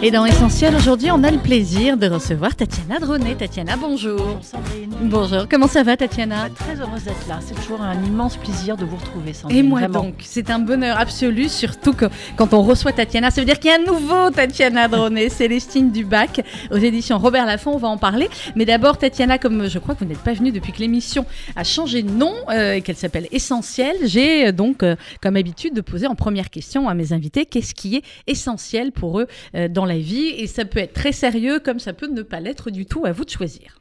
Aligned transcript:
Et 0.00 0.12
dans 0.12 0.24
Essentiel, 0.24 0.76
aujourd'hui, 0.76 1.10
on 1.10 1.24
a 1.24 1.30
le 1.32 1.38
plaisir 1.38 1.96
de 1.96 2.06
recevoir 2.06 2.54
Tatiana 2.54 3.00
Dronet. 3.00 3.34
Tatiana, 3.34 3.74
bonjour. 3.76 4.16
Bonjour 4.16 4.44
Sandrine. 4.44 4.94
Bonjour, 5.02 5.48
comment 5.50 5.66
ça 5.66 5.82
va 5.82 5.96
Tatiana 5.96 6.48
Très 6.50 6.80
heureuse 6.80 7.02
d'être 7.02 7.26
là. 7.28 7.40
C'est 7.44 7.56
toujours 7.56 7.82
un 7.82 8.00
immense 8.04 8.36
plaisir 8.36 8.76
de 8.76 8.84
vous 8.84 8.94
retrouver, 8.94 9.32
Sandrine. 9.32 9.58
Et 9.58 9.62
moi 9.64 9.80
Vraiment. 9.80 10.04
donc, 10.04 10.14
c'est 10.20 10.50
un 10.50 10.60
bonheur 10.60 11.00
absolu, 11.00 11.48
surtout 11.48 11.94
que 11.94 12.04
quand 12.36 12.54
on 12.54 12.62
reçoit 12.62 12.92
Tatiana, 12.92 13.32
ça 13.32 13.40
veut 13.40 13.44
dire 13.44 13.58
qu'il 13.58 13.72
y 13.72 13.74
a 13.74 13.76
un 13.76 13.84
nouveau 13.84 14.30
Tatiana 14.30 14.86
Dronet, 14.86 15.30
Célestine 15.30 15.90
Dubac, 15.90 16.42
aux 16.70 16.76
éditions 16.76 17.18
Robert 17.18 17.44
Laffont, 17.44 17.72
on 17.72 17.78
va 17.78 17.88
en 17.88 17.98
parler. 17.98 18.28
Mais 18.54 18.64
d'abord, 18.64 18.98
Tatiana, 18.98 19.38
comme 19.38 19.68
je 19.68 19.80
crois 19.80 19.96
que 19.96 20.04
vous 20.04 20.08
n'êtes 20.08 20.22
pas 20.22 20.32
venue 20.32 20.52
depuis 20.52 20.70
que 20.70 20.78
l'émission 20.78 21.26
a 21.56 21.64
changé 21.64 22.04
de 22.04 22.10
nom 22.12 22.34
euh, 22.50 22.74
et 22.74 22.82
qu'elle 22.82 22.94
s'appelle 22.96 23.26
Essentiel, 23.32 23.96
j'ai 24.04 24.46
euh, 24.46 24.52
donc 24.52 24.84
euh, 24.84 24.94
comme 25.20 25.34
habitude 25.34 25.74
de 25.74 25.80
poser 25.80 26.06
en 26.06 26.14
première 26.14 26.50
question 26.50 26.88
à 26.88 26.94
mes 26.94 27.12
invités 27.12 27.46
qu'est-ce 27.46 27.74
qui 27.74 27.96
est 27.96 28.02
essentiel 28.28 28.92
pour 28.92 29.18
eux 29.18 29.26
euh, 29.56 29.66
dans 29.66 29.87
la 29.88 29.98
vie. 29.98 30.28
Et 30.28 30.46
ça 30.46 30.64
peut 30.64 30.78
être 30.78 30.92
très 30.92 31.10
sérieux 31.12 31.58
comme 31.58 31.80
ça 31.80 31.92
peut 31.92 32.06
ne 32.06 32.22
pas 32.22 32.38
l'être 32.38 32.70
du 32.70 32.86
tout, 32.86 33.04
à 33.04 33.10
vous 33.12 33.24
de 33.24 33.30
choisir. 33.30 33.80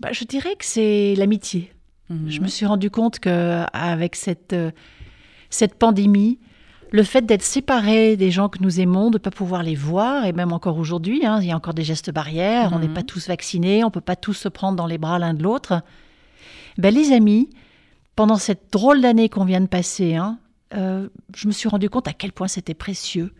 Bah, 0.00 0.10
je 0.12 0.24
dirais 0.24 0.54
que 0.58 0.64
c'est 0.64 1.14
l'amitié. 1.16 1.70
Je 2.28 2.40
me 2.40 2.48
suis 2.48 2.66
rendu 2.66 2.90
compte 2.90 3.18
que 3.18 3.64
avec 3.72 4.14
cette, 4.14 4.52
euh, 4.52 4.70
cette 5.48 5.74
pandémie, 5.76 6.38
le 6.92 7.02
fait 7.02 7.22
d'être 7.24 7.42
séparé 7.42 8.16
des 8.16 8.30
gens 8.30 8.48
que 8.50 8.58
nous 8.62 8.78
aimons, 8.78 9.08
de 9.10 9.14
ne 9.16 9.18
pas 9.18 9.30
pouvoir 9.30 9.62
les 9.62 9.74
voir, 9.74 10.26
et 10.26 10.32
même 10.32 10.52
encore 10.52 10.76
aujourd'hui, 10.78 11.24
hein, 11.24 11.38
il 11.40 11.48
y 11.48 11.50
a 11.50 11.56
encore 11.56 11.72
des 11.74 11.82
gestes 11.82 12.12
barrières, 12.12 12.70
on 12.74 12.78
n'est 12.78 12.88
Mhm. 12.88 12.94
pas 12.94 13.02
tous 13.02 13.26
vaccinés, 13.28 13.82
on 13.82 13.86
ne 13.86 13.92
peut 13.92 14.02
pas 14.02 14.16
tous 14.16 14.34
se 14.34 14.48
prendre 14.48 14.76
dans 14.76 14.86
les 14.86 14.98
bras 14.98 15.18
l'un 15.18 15.32
de 15.34 15.42
l'autre. 15.42 15.80
Ben, 16.76 16.94
les 16.94 17.10
amis, 17.12 17.48
pendant 18.16 18.36
cette 18.36 18.70
drôle 18.70 19.00
d'année 19.00 19.28
qu'on 19.30 19.44
vient 19.46 19.62
de 19.62 19.66
passer, 19.66 20.14
hein, 20.14 20.38
euh, 20.74 21.08
je 21.34 21.48
me 21.48 21.52
suis 21.52 21.68
rendu 21.70 21.88
compte 21.88 22.06
à 22.06 22.12
quel 22.12 22.32
point 22.32 22.48
c'était 22.48 22.74
précieux. 22.74 23.32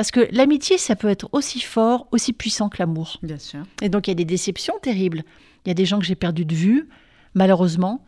Parce 0.00 0.12
que 0.12 0.26
l'amitié, 0.32 0.78
ça 0.78 0.96
peut 0.96 1.10
être 1.10 1.28
aussi 1.32 1.60
fort, 1.60 2.08
aussi 2.10 2.32
puissant 2.32 2.70
que 2.70 2.78
l'amour. 2.78 3.18
Bien 3.22 3.36
sûr. 3.36 3.64
Et 3.82 3.90
donc, 3.90 4.06
il 4.06 4.10
y 4.10 4.12
a 4.12 4.14
des 4.14 4.24
déceptions 4.24 4.72
terribles. 4.80 5.24
Il 5.62 5.68
y 5.68 5.70
a 5.70 5.74
des 5.74 5.84
gens 5.84 5.98
que 5.98 6.06
j'ai 6.06 6.14
perdus 6.14 6.46
de 6.46 6.54
vue, 6.54 6.88
malheureusement, 7.34 8.02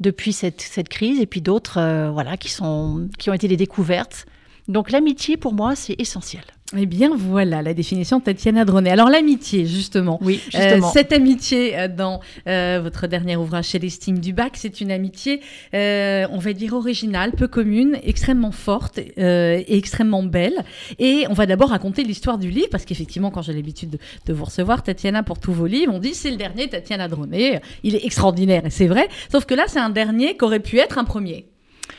depuis 0.00 0.34
cette, 0.34 0.60
cette 0.60 0.90
crise, 0.90 1.20
et 1.20 1.24
puis 1.24 1.40
d'autres 1.40 1.78
euh, 1.80 2.10
voilà, 2.10 2.36
qui, 2.36 2.50
sont, 2.50 3.08
qui 3.18 3.30
ont 3.30 3.32
été 3.32 3.48
des 3.48 3.56
découvertes. 3.56 4.26
Donc, 4.68 4.90
l'amitié, 4.90 5.36
pour 5.36 5.52
moi, 5.52 5.74
c'est 5.76 5.94
essentiel. 6.00 6.42
Eh 6.76 6.86
bien 6.86 7.10
voilà 7.14 7.62
la 7.62 7.72
définition 7.74 8.18
de 8.18 8.24
Tatiana 8.24 8.64
Dronet. 8.64 8.90
Alors 8.90 9.08
l'amitié 9.10 9.64
justement. 9.66 10.18
Oui, 10.22 10.40
Euh, 10.54 10.60
justement. 10.60 10.90
cette 10.90 11.12
amitié 11.12 11.78
euh, 11.78 11.88
dans 11.88 12.20
euh, 12.48 12.80
votre 12.82 13.06
dernier 13.06 13.36
ouvrage 13.36 13.66
Célestine 13.66 14.18
Dubac, 14.18 14.52
c'est 14.56 14.80
une 14.80 14.90
amitié, 14.90 15.40
euh, 15.74 16.26
on 16.32 16.38
va 16.38 16.52
dire 16.54 16.72
originale, 16.72 17.32
peu 17.32 17.46
commune, 17.46 17.98
extrêmement 18.02 18.50
forte 18.50 18.98
euh, 19.18 19.62
et 19.68 19.76
extrêmement 19.76 20.22
belle. 20.24 20.64
Et 20.98 21.26
on 21.28 21.34
va 21.34 21.46
d'abord 21.46 21.68
raconter 21.68 22.02
l'histoire 22.02 22.38
du 22.38 22.50
livre, 22.50 22.68
parce 22.72 22.86
qu'effectivement, 22.86 23.30
quand 23.30 23.42
j'ai 23.42 23.52
l'habitude 23.52 23.90
de, 23.90 23.98
de 24.26 24.32
vous 24.32 24.46
recevoir, 24.46 24.82
Tatiana, 24.82 25.22
pour 25.22 25.38
tous 25.38 25.52
vos 25.52 25.66
livres, 25.66 25.92
on 25.94 25.98
dit 26.00 26.14
c'est 26.14 26.30
le 26.30 26.36
dernier 26.38 26.68
Tatiana 26.68 27.06
Dronet, 27.08 27.60
il 27.84 27.94
est 27.94 28.04
extraordinaire, 28.04 28.66
et 28.66 28.70
c'est 28.70 28.88
vrai. 28.88 29.08
Sauf 29.30 29.44
que 29.44 29.54
là, 29.54 29.64
c'est 29.68 29.80
un 29.80 29.90
dernier 29.90 30.36
qui 30.36 30.44
aurait 30.44 30.60
pu 30.60 30.78
être 30.78 30.98
un 30.98 31.04
premier. 31.04 31.46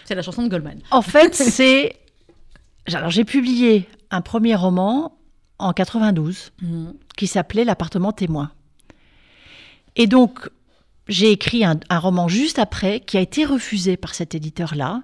C'est 0.05 0.15
la 0.15 0.21
chanson 0.23 0.43
de 0.43 0.49
Goldman. 0.49 0.79
En 0.91 1.03
fait, 1.03 1.33
c'est. 1.35 1.93
Alors, 2.93 3.09
j'ai 3.09 3.25
publié 3.25 3.87
un 4.11 4.21
premier 4.21 4.55
roman 4.55 5.17
en 5.57 5.73
92 5.73 6.51
qui 7.17 7.27
s'appelait 7.27 7.63
L'appartement 7.63 8.11
témoin. 8.11 8.51
Et 9.95 10.07
donc, 10.07 10.49
j'ai 11.07 11.31
écrit 11.31 11.63
un, 11.65 11.79
un 11.89 11.99
roman 11.99 12.27
juste 12.27 12.59
après 12.59 12.99
qui 12.99 13.17
a 13.17 13.21
été 13.21 13.45
refusé 13.45 13.97
par 13.97 14.13
cet 14.13 14.35
éditeur-là. 14.35 15.01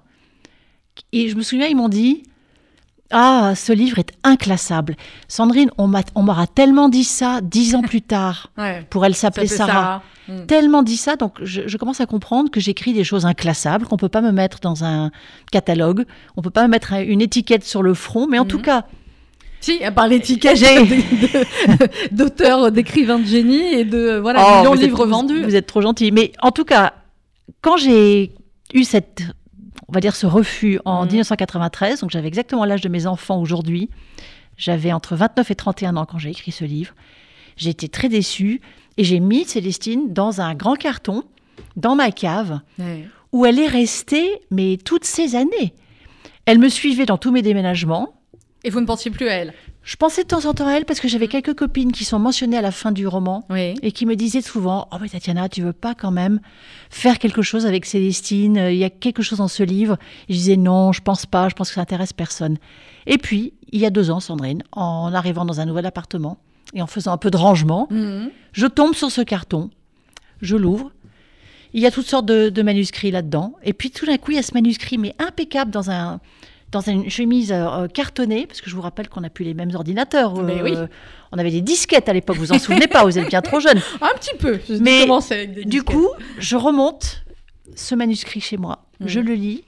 Et 1.12 1.28
je 1.28 1.36
me 1.36 1.42
souviens, 1.42 1.66
ils 1.66 1.76
m'ont 1.76 1.88
dit 1.88 2.24
Ah, 3.12 3.52
ce 3.54 3.72
livre 3.72 3.98
est 3.98 4.12
inclassable. 4.24 4.96
Sandrine, 5.28 5.70
on 5.78 5.86
m'a- 5.86 6.02
on 6.14 6.22
m'aura 6.22 6.46
tellement 6.46 6.88
dit 6.88 7.04
ça 7.04 7.40
dix 7.42 7.74
ans 7.74 7.82
plus 7.82 8.02
tard. 8.02 8.50
Ouais. 8.58 8.84
Pour 8.90 9.04
elle 9.06 9.14
s'appeler 9.14 9.46
Sarah. 9.46 10.02
Mm. 10.28 10.46
Tellement 10.46 10.82
dit 10.84 10.96
ça, 10.96 11.16
donc 11.16 11.34
je, 11.42 11.62
je 11.66 11.76
commence 11.76 12.00
à 12.00 12.06
comprendre 12.06 12.50
que 12.50 12.60
j'écris 12.60 12.92
des 12.92 13.02
choses 13.04 13.26
inclassables, 13.26 13.86
qu'on 13.86 13.96
peut 13.96 14.08
pas 14.08 14.20
me 14.20 14.30
mettre 14.30 14.60
dans 14.60 14.84
un 14.84 15.10
catalogue, 15.50 16.04
on 16.36 16.42
peut 16.42 16.50
pas 16.50 16.62
me 16.62 16.68
mettre 16.68 16.92
un- 16.92 17.02
une 17.02 17.20
étiquette 17.20 17.64
sur 17.64 17.82
le 17.82 17.92
front, 17.94 18.26
mais 18.28 18.38
en 18.38 18.44
tout 18.44 18.60
cas, 18.60 18.84
Si, 19.60 19.82
à 19.84 19.90
part 19.92 20.08
l'étiquette 20.08 20.58
d'auteur, 22.12 22.70
d'écrivain 22.72 23.18
de 23.18 23.26
génie 23.26 23.74
et 23.74 23.84
de 23.84 24.18
voilà, 24.18 24.44
Oh, 24.46 24.58
millions 24.60 24.74
de 24.74 24.80
livres 24.80 25.06
vendus. 25.06 25.42
Vous 25.42 25.56
êtes 25.56 25.66
trop 25.66 25.80
gentil. 25.82 26.12
Mais 26.12 26.32
en 26.40 26.50
tout 26.50 26.64
cas, 26.64 26.94
quand 27.60 27.76
j'ai 27.76 28.32
eu 28.74 28.84
cette, 28.84 29.22
on 29.92 29.94
va 29.94 30.00
dire, 30.00 30.16
ce 30.16 30.26
refus 30.26 30.80
en 30.86 31.02
Mhm. 31.02 31.08
1993, 31.12 32.00
donc 32.00 32.10
j'avais 32.10 32.26
exactement 32.28 32.64
l'âge 32.64 32.80
de 32.80 32.88
mes 32.88 33.06
enfants 33.06 33.38
aujourd'hui, 33.38 33.90
j'avais 34.56 34.90
entre 34.90 35.16
29 35.16 35.50
et 35.50 35.54
31 35.54 35.96
ans 35.98 36.06
quand 36.06 36.16
j'ai 36.16 36.30
écrit 36.30 36.50
ce 36.50 36.64
livre, 36.64 36.94
j'ai 37.58 37.68
été 37.68 37.90
très 37.90 38.08
déçue 38.08 38.62
et 38.96 39.04
j'ai 39.04 39.20
mis 39.20 39.44
Célestine 39.44 40.14
dans 40.14 40.40
un 40.40 40.54
grand 40.54 40.76
carton, 40.76 41.24
dans 41.76 41.94
ma 41.94 42.10
cave, 42.10 42.60
où 43.32 43.44
elle 43.44 43.58
est 43.58 43.66
restée, 43.66 44.40
mais 44.50 44.78
toutes 44.82 45.04
ces 45.04 45.36
années. 45.36 45.74
Elle 46.46 46.58
me 46.58 46.70
suivait 46.70 47.04
dans 47.06 47.18
tous 47.18 47.30
mes 47.30 47.42
déménagements. 47.42 48.14
Et 48.64 48.70
vous 48.70 48.80
ne 48.80 48.86
pensiez 48.86 49.10
plus 49.10 49.28
à 49.28 49.32
elle? 49.34 49.52
Je 49.84 49.96
pensais 49.96 50.22
de 50.22 50.28
temps 50.28 50.44
en 50.46 50.54
temps 50.54 50.68
à 50.68 50.72
elle 50.74 50.84
parce 50.84 51.00
que 51.00 51.08
j'avais 51.08 51.26
quelques 51.26 51.54
copines 51.54 51.90
qui 51.90 52.04
sont 52.04 52.20
mentionnées 52.20 52.56
à 52.56 52.60
la 52.62 52.70
fin 52.70 52.92
du 52.92 53.06
roman 53.08 53.44
Oui. 53.50 53.74
et 53.82 53.90
qui 53.90 54.06
me 54.06 54.14
disaient 54.14 54.40
souvent 54.40 54.86
Oh, 54.92 54.96
mais 55.00 55.08
Tatiana, 55.08 55.48
tu 55.48 55.60
veux 55.62 55.72
pas 55.72 55.94
quand 55.96 56.12
même 56.12 56.40
faire 56.88 57.18
quelque 57.18 57.42
chose 57.42 57.66
avec 57.66 57.84
Célestine 57.84 58.56
Il 58.70 58.76
y 58.76 58.84
a 58.84 58.90
quelque 58.90 59.22
chose 59.22 59.38
dans 59.38 59.48
ce 59.48 59.64
livre? 59.64 59.98
Et 60.28 60.34
je 60.34 60.38
disais 60.38 60.56
Non, 60.56 60.92
je 60.92 61.00
pense 61.00 61.26
pas, 61.26 61.48
je 61.48 61.54
pense 61.54 61.68
que 61.70 61.74
ça 61.74 61.80
intéresse 61.80 62.12
personne. 62.12 62.58
Et 63.06 63.18
puis, 63.18 63.54
il 63.72 63.80
y 63.80 63.86
a 63.86 63.90
deux 63.90 64.10
ans, 64.12 64.20
Sandrine, 64.20 64.62
en 64.70 65.12
arrivant 65.12 65.44
dans 65.44 65.60
un 65.60 65.64
nouvel 65.66 65.84
appartement 65.86 66.38
et 66.74 66.80
en 66.80 66.86
faisant 66.86 67.12
un 67.12 67.18
peu 67.18 67.30
de 67.32 67.36
rangement, 67.36 67.88
Mhm. 67.90 68.30
je 68.52 68.66
tombe 68.68 68.94
sur 68.94 69.10
ce 69.10 69.20
carton, 69.20 69.68
je 70.40 70.56
l'ouvre. 70.56 70.92
Il 71.74 71.80
y 71.82 71.86
a 71.86 71.90
toutes 71.90 72.06
sortes 72.06 72.26
de, 72.26 72.50
de 72.50 72.62
manuscrits 72.62 73.10
là-dedans. 73.10 73.54
Et 73.64 73.72
puis 73.72 73.90
tout 73.90 74.06
d'un 74.06 74.16
coup, 74.18 74.30
il 74.30 74.36
y 74.36 74.38
a 74.38 74.42
ce 74.42 74.52
manuscrit, 74.54 74.98
mais 74.98 75.14
impeccable, 75.18 75.70
dans, 75.72 75.90
un, 75.90 76.20
dans 76.72 76.80
une 76.80 77.08
chemise 77.10 77.52
euh, 77.52 77.86
cartonnée, 77.86 78.46
parce 78.46 78.60
que 78.60 78.68
je 78.70 78.74
vous 78.74 78.80
rappelle 78.82 79.08
qu'on 79.08 79.20
n'a 79.20 79.30
plus 79.30 79.44
les 79.44 79.54
mêmes 79.54 79.70
ordinateurs. 79.74 80.42
Mais 80.42 80.60
euh, 80.60 80.64
oui. 80.64 80.74
On 81.30 81.38
avait 81.38 81.50
des 81.50 81.60
disquettes 81.60 82.08
à 82.08 82.12
l'époque, 82.12 82.36
vous 82.36 82.46
vous 82.46 82.52
en 82.52 82.58
souvenez 82.58 82.88
pas, 82.88 83.04
vous 83.04 83.18
êtes 83.18 83.28
bien 83.28 83.40
trop 83.42 83.60
jeune. 83.60 83.78
Un 84.00 84.14
petit 84.18 84.34
peu. 84.38 84.58
Je 84.68 84.74
Mais 84.74 85.02
commençais 85.02 85.34
avec 85.34 85.54
des 85.54 85.64
Du 85.64 85.82
coup, 85.82 86.08
je 86.38 86.56
remonte 86.56 87.22
ce 87.74 87.94
manuscrit 87.94 88.40
chez 88.40 88.56
moi, 88.56 88.84
Mhm. 89.00 89.08
je 89.08 89.20
le 89.20 89.34
lis, 89.34 89.64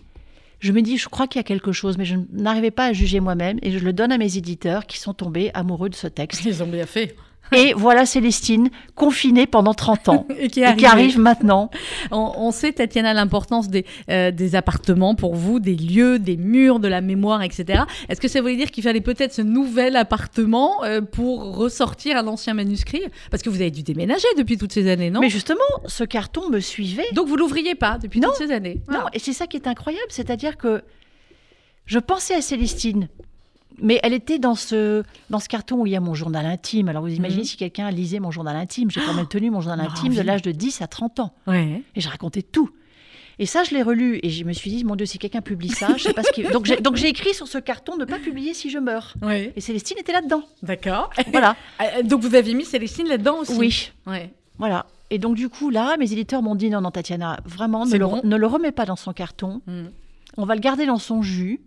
je 0.60 0.72
me 0.72 0.82
dis, 0.82 0.98
je 0.98 1.08
crois 1.08 1.26
qu'il 1.26 1.38
y 1.38 1.40
a 1.40 1.44
quelque 1.44 1.72
chose, 1.72 1.96
mais 1.98 2.04
je 2.04 2.16
n'arrivais 2.32 2.70
pas 2.70 2.86
à 2.86 2.92
juger 2.92 3.20
moi-même, 3.20 3.58
et 3.62 3.70
je 3.70 3.78
le 3.78 3.92
donne 3.92 4.12
à 4.12 4.18
mes 4.18 4.36
éditeurs 4.36 4.86
qui 4.86 4.98
sont 4.98 5.14
tombés 5.14 5.50
amoureux 5.54 5.88
de 5.88 5.94
ce 5.94 6.06
texte. 6.06 6.44
Ils 6.44 6.62
ont 6.62 6.66
bien 6.66 6.86
fait. 6.86 7.16
Et 7.52 7.72
voilà 7.74 8.06
Célestine, 8.06 8.70
confinée 8.94 9.46
pendant 9.46 9.74
30 9.74 10.08
ans. 10.08 10.26
Et 10.38 10.48
qui, 10.48 10.62
Et 10.62 10.76
qui 10.76 10.86
arrive 10.86 11.18
maintenant. 11.18 11.70
On, 12.10 12.32
on 12.36 12.50
sait, 12.50 12.72
Tatiana, 12.72 13.12
l'importance 13.14 13.68
des, 13.68 13.84
euh, 14.10 14.30
des 14.30 14.54
appartements 14.56 15.14
pour 15.14 15.34
vous, 15.34 15.60
des 15.60 15.76
lieux, 15.76 16.18
des 16.18 16.36
murs, 16.36 16.80
de 16.80 16.88
la 16.88 17.00
mémoire, 17.00 17.42
etc. 17.42 17.82
Est-ce 18.08 18.20
que 18.20 18.28
ça 18.28 18.40
voulait 18.40 18.56
dire 18.56 18.70
qu'il 18.70 18.82
fallait 18.82 19.00
peut-être 19.00 19.32
ce 19.32 19.42
nouvel 19.42 19.94
appartement 19.96 20.82
euh, 20.84 21.00
pour 21.00 21.56
ressortir 21.56 22.16
un 22.16 22.26
ancien 22.26 22.54
manuscrit? 22.54 23.02
Parce 23.30 23.42
que 23.42 23.50
vous 23.50 23.60
avez 23.60 23.70
dû 23.70 23.82
déménager 23.82 24.26
depuis 24.36 24.56
toutes 24.56 24.72
ces 24.72 24.90
années, 24.90 25.10
non? 25.10 25.20
Mais 25.20 25.30
justement, 25.30 25.60
ce 25.86 26.02
carton 26.04 26.48
me 26.50 26.60
suivait. 26.60 27.04
Donc 27.12 27.28
vous 27.28 27.36
l'ouvriez 27.36 27.74
pas 27.74 27.98
depuis 27.98 28.20
Non. 28.20 28.28
toutes 28.28 28.46
ces 28.48 28.52
années 28.52 28.80
Non, 28.90 29.00
Ah. 29.04 29.10
et 29.12 29.18
c'est 29.18 29.32
ça 29.34 29.46
qui 29.46 29.56
est 29.56 29.66
incroyable, 29.68 30.06
c'est-à-dire 30.08 30.56
que 30.56 30.82
je 31.86 31.98
pensais 31.98 32.34
à 32.34 32.40
Célestine, 32.40 33.08
mais 33.80 33.98
elle 34.02 34.12
était 34.12 34.38
dans 34.38 34.54
ce, 34.54 35.02
dans 35.30 35.38
ce 35.40 35.48
carton 35.48 35.76
où 35.80 35.86
il 35.86 35.92
y 35.92 35.96
a 35.96 36.00
mon 36.00 36.14
journal 36.14 36.46
intime. 36.46 36.88
Alors 36.88 37.02
vous 37.02 37.12
imaginez 37.12 37.42
Mhm. 37.42 37.46
si 37.48 37.56
quelqu'un 37.56 37.90
lisait 37.90 38.20
mon 38.20 38.30
journal 38.30 38.56
intime, 38.56 38.90
j'ai 38.90 39.00
quand 39.00 39.14
même 39.14 39.26
tenu 39.28 39.50
mon 39.50 39.60
journal 39.60 39.80
a 39.80 39.90
intime 39.90 40.14
de 40.14 40.20
l'âge 40.22 40.42
de 40.42 40.52
10 40.52 40.80
à 40.82 40.86
30 40.86 41.20
ans, 41.20 41.32
Ouais. 41.46 41.82
et 41.94 42.00
je 42.00 42.08
racontais 42.08 42.42
tout. 42.42 42.70
Et 43.40 43.46
ça, 43.46 43.64
je 43.64 43.74
l'ai 43.74 43.82
relu, 43.82 44.20
et 44.22 44.30
je 44.30 44.44
me 44.44 44.52
suis 44.52 44.70
dit, 44.70 44.84
mon 44.84 44.94
Dieu, 44.94 45.06
si 45.06 45.18
quelqu'un 45.18 45.40
publie 45.40 45.68
ça, 45.70 45.88
je 45.96 46.04
sais 46.04 46.12
pas 46.12 46.22
ce 46.22 46.30
qu'il... 46.30 46.48
Donc 46.50 46.66
j'ai, 46.66 46.76
donc 46.76 46.94
j'ai 46.94 47.08
écrit 47.08 47.34
sur 47.34 47.48
ce 47.48 47.58
carton, 47.58 47.96
ne 47.96 48.04
pas 48.04 48.20
publier 48.20 48.54
si 48.54 48.70
je 48.70 48.78
meurs. 48.78 49.14
Et 49.56 49.60
Célestine 49.60 49.98
était 49.98 50.12
là-dedans. 50.12 50.44
D'accord. 50.62 51.10
Voilà. 51.32 51.56
Euh, 51.82 52.02
Donc 52.04 52.20
vous 52.20 52.36
aviez 52.36 52.54
mis 52.54 52.64
Célestine 52.64 53.08
là-dedans 53.08 53.38
aussi 53.40 53.56
Oui. 53.58 53.90
Ouais. 54.06 54.32
Voilà. 54.58 54.86
Et 55.10 55.18
donc 55.18 55.34
du 55.34 55.48
coup, 55.48 55.70
là, 55.70 55.96
mes 55.98 56.12
éditeurs 56.12 56.42
m'ont 56.42 56.54
dit, 56.54 56.70
non, 56.70 56.80
non, 56.80 56.92
Tatiana, 56.92 57.40
vraiment, 57.44 57.84
ne 57.86 57.96
le, 57.96 58.06
ne 58.22 58.36
le 58.36 58.46
remets 58.46 58.70
pas 58.70 58.84
dans 58.86 58.94
son 58.94 59.12
carton. 59.12 59.60
Mm. 59.66 59.86
On 60.36 60.46
va 60.46 60.54
le 60.54 60.60
garder 60.60 60.86
dans 60.86 60.98
son 60.98 61.20
jus. 61.22 61.60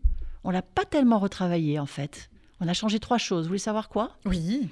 On 0.47 0.51
l'a 0.51 0.61
pas 0.61 0.85
tellement 0.85 1.19
retravaillé 1.19 1.77
en 1.77 1.85
fait. 1.85 2.29
On 2.61 2.67
a 2.69 2.73
changé 2.73 2.99
trois 2.99 3.17
choses. 3.17 3.43
Vous 3.43 3.49
voulez 3.49 3.59
savoir 3.59 3.89
quoi? 3.89 4.11
Oui. 4.25 4.69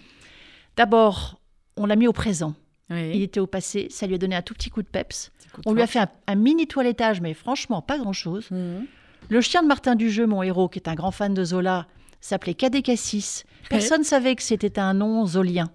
D'abord, 0.77 1.39
on 1.77 1.85
l'a 1.85 1.95
mis 1.97 2.07
au 2.07 2.13
présent. 2.13 2.55
Il 2.89 3.21
était 3.21 3.39
au 3.41 3.47
passé. 3.47 3.87
Ça 3.89 4.07
lui 4.07 4.15
a 4.15 4.17
donné 4.17 4.35
un 4.35 4.41
tout 4.41 4.53
petit 4.53 4.69
coup 4.69 4.81
de 4.83 4.87
peps. 4.87 5.31
On 5.65 5.73
lui 5.73 5.81
a 5.81 5.87
fait 5.87 5.99
un, 5.99 6.07
un 6.27 6.35
mini 6.35 6.65
toilettage, 6.65 7.19
mais 7.19 7.33
franchement 7.33 7.81
pas 7.81 7.97
grand-chose. 7.97 8.49
Mhm. 8.51 8.85
Le 9.27 9.41
chien 9.41 9.63
de 9.63 9.67
Martin 9.67 9.95
Dujeu, 9.95 10.25
mon 10.27 10.43
héros, 10.43 10.69
qui 10.69 10.79
est 10.79 10.87
un 10.87 10.93
grand 10.95 11.11
fan 11.11 11.33
de 11.33 11.43
Zola, 11.43 11.87
s'appelait 12.21 12.53
Cadet 12.53 12.81
Cassis. 12.81 13.43
Personne 13.69 13.99
ne 13.99 14.05
savait 14.05 14.35
que 14.35 14.43
c'était 14.43 14.79
un 14.79 14.93
nom 14.93 15.25
zolien 15.25 15.69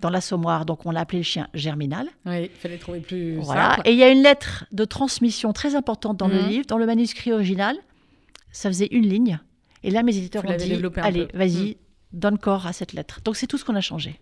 dans 0.00 0.10
l'assommoir, 0.10 0.64
donc 0.66 0.84
on 0.84 0.90
l'a 0.90 1.00
appelé 1.00 1.18
le 1.20 1.24
chien 1.24 1.48
Germinal. 1.54 2.08
Oui, 2.26 2.44
il 2.44 2.50
fallait 2.50 2.76
trouver 2.78 3.00
plus 3.00 3.36
Voilà. 3.38 3.76
simple. 3.76 3.88
Et 3.88 3.92
il 3.92 3.98
y 3.98 4.02
a 4.02 4.10
une 4.10 4.22
lettre 4.22 4.64
de 4.72 4.84
transmission 4.84 5.52
très 5.52 5.74
importante 5.74 6.16
dans 6.18 6.28
le 6.28 6.40
Mhm. 6.42 6.48
livre, 6.48 6.66
dans 6.66 6.78
le 6.78 6.86
manuscrit 6.86 7.32
original. 7.32 7.76
Ça 8.58 8.68
faisait 8.70 8.88
une 8.90 9.06
ligne. 9.06 9.38
Et 9.84 9.90
là, 9.90 10.02
mes 10.02 10.16
éditeurs 10.16 10.42
Vous 10.44 10.52
ont 10.52 10.56
dit, 10.56 10.74
allez, 10.96 11.28
vas-y, 11.32 11.70
Mm. 11.70 11.74
donne 12.12 12.38
corps 12.38 12.66
à 12.66 12.72
cette 12.72 12.92
lettre. 12.92 13.20
Donc 13.24 13.36
c'est 13.36 13.46
tout 13.46 13.56
ce 13.56 13.64
qu'on 13.64 13.76
a 13.76 13.80
changé. 13.80 14.18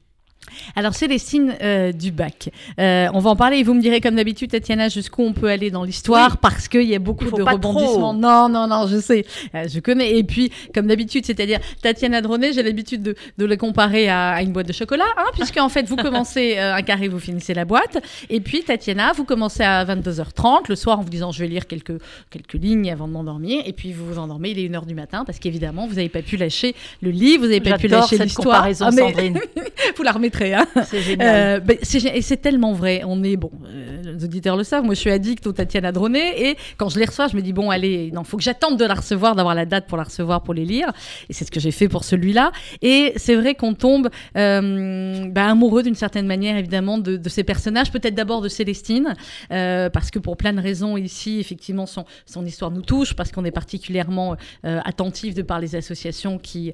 Alors 0.75 0.95
Célestine 0.95 1.55
euh, 1.63 1.93
du 1.93 2.11
bac, 2.13 2.51
Euh, 2.79 3.09
on 3.15 3.19
va 3.21 3.31
en 3.31 3.37
parler 3.37 3.59
et 3.59 3.63
vous 3.63 3.75
me 3.75 3.81
direz 3.81 4.01
comme 4.01 4.17
d'habitude 4.17 4.51
Tatiana 4.51 4.89
jusqu'où 4.89 5.23
on 5.23 5.33
peut 5.33 5.49
aller 5.49 5.71
dans 5.71 5.85
l'histoire 5.85 6.33
Oui. 6.33 6.39
parce 6.43 6.69
qu'il 6.69 6.83
y 6.83 6.95
a 6.95 6.99
beaucoup 6.99 7.25
de 7.25 7.43
rebondissements. 7.43 8.13
trop. 8.13 8.13
Non, 8.15 8.49
non, 8.49 8.67
non, 8.67 8.87
je 8.87 8.99
sais, 9.01 9.25
Euh, 9.55 9.67
je 9.69 9.81
connais. 9.81 10.17
Et 10.19 10.25
puis 10.25 10.51
comme 10.75 10.87
d'habitude, 10.87 11.25
c'est-à-dire 11.27 11.59
Tatiana 11.83 12.21
Dronet, 12.21 12.53
j'ai 12.53 12.63
l'habitude 12.63 13.03
de, 13.03 13.15
de 13.39 13.45
la 13.45 13.57
comparer 13.57 14.09
à, 14.09 14.31
à 14.31 14.43
une 14.43 14.53
boîte 14.53 14.67
de 14.69 14.73
chocolat, 14.73 15.05
hein, 15.17 15.25
puisque 15.35 15.57
en 15.59 15.69
fait 15.69 15.87
vous 15.89 15.97
commencez 15.97 16.57
euh, 16.59 16.75
un 16.75 16.83
carré, 16.83 17.09
vous 17.09 17.21
finissez 17.21 17.55
la 17.55 17.65
boîte. 17.65 17.99
Et 18.31 18.41
puis 18.41 18.63
Tatiana, 18.63 19.13
vous 19.13 19.25
commencez 19.25 19.63
à 19.63 19.85
22h30 19.85 20.69
le 20.69 20.77
soir 20.77 20.99
en 20.99 21.03
vous 21.03 21.11
disant 21.11 21.33
je 21.33 21.41
vais 21.41 21.49
lire 21.49 21.67
quelques, 21.67 21.99
quelques 22.31 22.55
lignes 22.55 22.91
avant 22.91 23.09
de 23.09 23.13
m'endormir. 23.13 23.63
Et 23.67 23.73
puis 23.73 23.93
vous 23.93 24.07
vous 24.07 24.19
endormez, 24.19 24.51
il 24.51 24.59
est 24.59 24.69
1h 24.69 24.87
du 24.87 24.95
matin 24.95 25.25
parce 25.25 25.39
qu'évidemment 25.39 25.87
vous 25.87 25.95
n'avez 25.95 26.09
pas 26.09 26.23
pu 26.23 26.37
lâcher 26.37 26.75
le 27.03 27.11
livre, 27.11 27.43
vous 27.45 27.49
n'avez 27.49 27.61
pas 27.61 27.79
pu 27.79 27.89
lâcher 27.89 28.19
l'histoire. 28.19 28.65
Ah, 28.65 28.91
vous 29.97 30.03
la 30.03 30.13
hein. 30.43 30.67
C'est 30.85 31.01
génial. 31.01 31.59
Euh, 31.59 31.61
ben, 31.61 31.77
et 31.81 32.23
c'est 32.23 32.37
tellement 32.37 32.73
vrai. 32.73 33.03
On 33.05 33.23
est 33.23 33.37
bon, 33.37 33.51
euh, 33.67 34.03
les 34.17 34.25
auditeurs 34.25 34.57
le 34.57 34.65
savent. 34.65 34.85
Moi, 34.85 34.95
je 34.95 35.01
suis 35.01 35.11
addict 35.11 35.47
au 35.47 35.53
Tatiana 35.53 35.93
Dronet 35.93 36.51
et 36.51 36.57
quand 36.77 36.89
je 36.89 36.99
les 36.99 37.05
reçois, 37.05 37.29
je 37.29 37.37
me 37.37 37.43
dis 37.43 37.53
bon, 37.53 37.71
allez, 37.71 38.11
non, 38.13 38.25
faut 38.25 38.37
que 38.37 38.43
j'attende 38.43 38.79
de 38.79 38.85
la 38.85 38.95
recevoir, 38.95 39.35
d'avoir 39.35 39.55
la 39.55 39.67
date 39.67 39.87
pour 39.87 39.97
la 39.97 40.05
recevoir, 40.05 40.43
pour 40.43 40.55
les 40.55 40.65
lire. 40.65 40.93
Et 41.29 41.33
c'est 41.33 41.45
ce 41.45 41.51
que 41.51 41.61
j'ai 41.61 41.71
fait 41.71 41.89
pour 41.89 42.05
celui-là. 42.05 42.53
Et 42.83 43.13
c'est 43.17 43.35
vrai 43.35 43.55
qu'on 43.55 43.75
tombe 43.75 44.09
euh, 44.37 45.27
ben, 45.29 45.49
amoureux 45.49 45.83
d'une 45.83 45.95
certaine 45.95 46.27
manière, 46.27 46.57
évidemment, 46.57 46.99
de, 46.99 47.17
de 47.17 47.29
ces 47.29 47.45
personnages. 47.45 47.91
Peut-être 47.91 48.15
d'abord 48.15 48.41
de 48.41 48.49
Célestine, 48.49 49.15
euh, 49.53 49.91
parce 49.91 50.11
que 50.11 50.19
pour 50.19 50.37
plein 50.37 50.53
de 50.53 50.61
raisons 50.61 50.97
ici, 50.97 51.39
effectivement, 51.39 51.87
son, 51.87 52.05
son 52.27 52.45
histoire 52.45 52.71
nous 52.71 52.83
touche, 52.83 53.15
parce 53.15 53.33
qu'on 53.33 53.45
est 53.45 53.51
particulièrement 53.51 54.37
euh, 54.65 54.81
attentif 54.85 55.35
de 55.35 55.43
par 55.43 55.61
les 55.61 55.77
associations 55.77 56.39
qui 56.39 56.73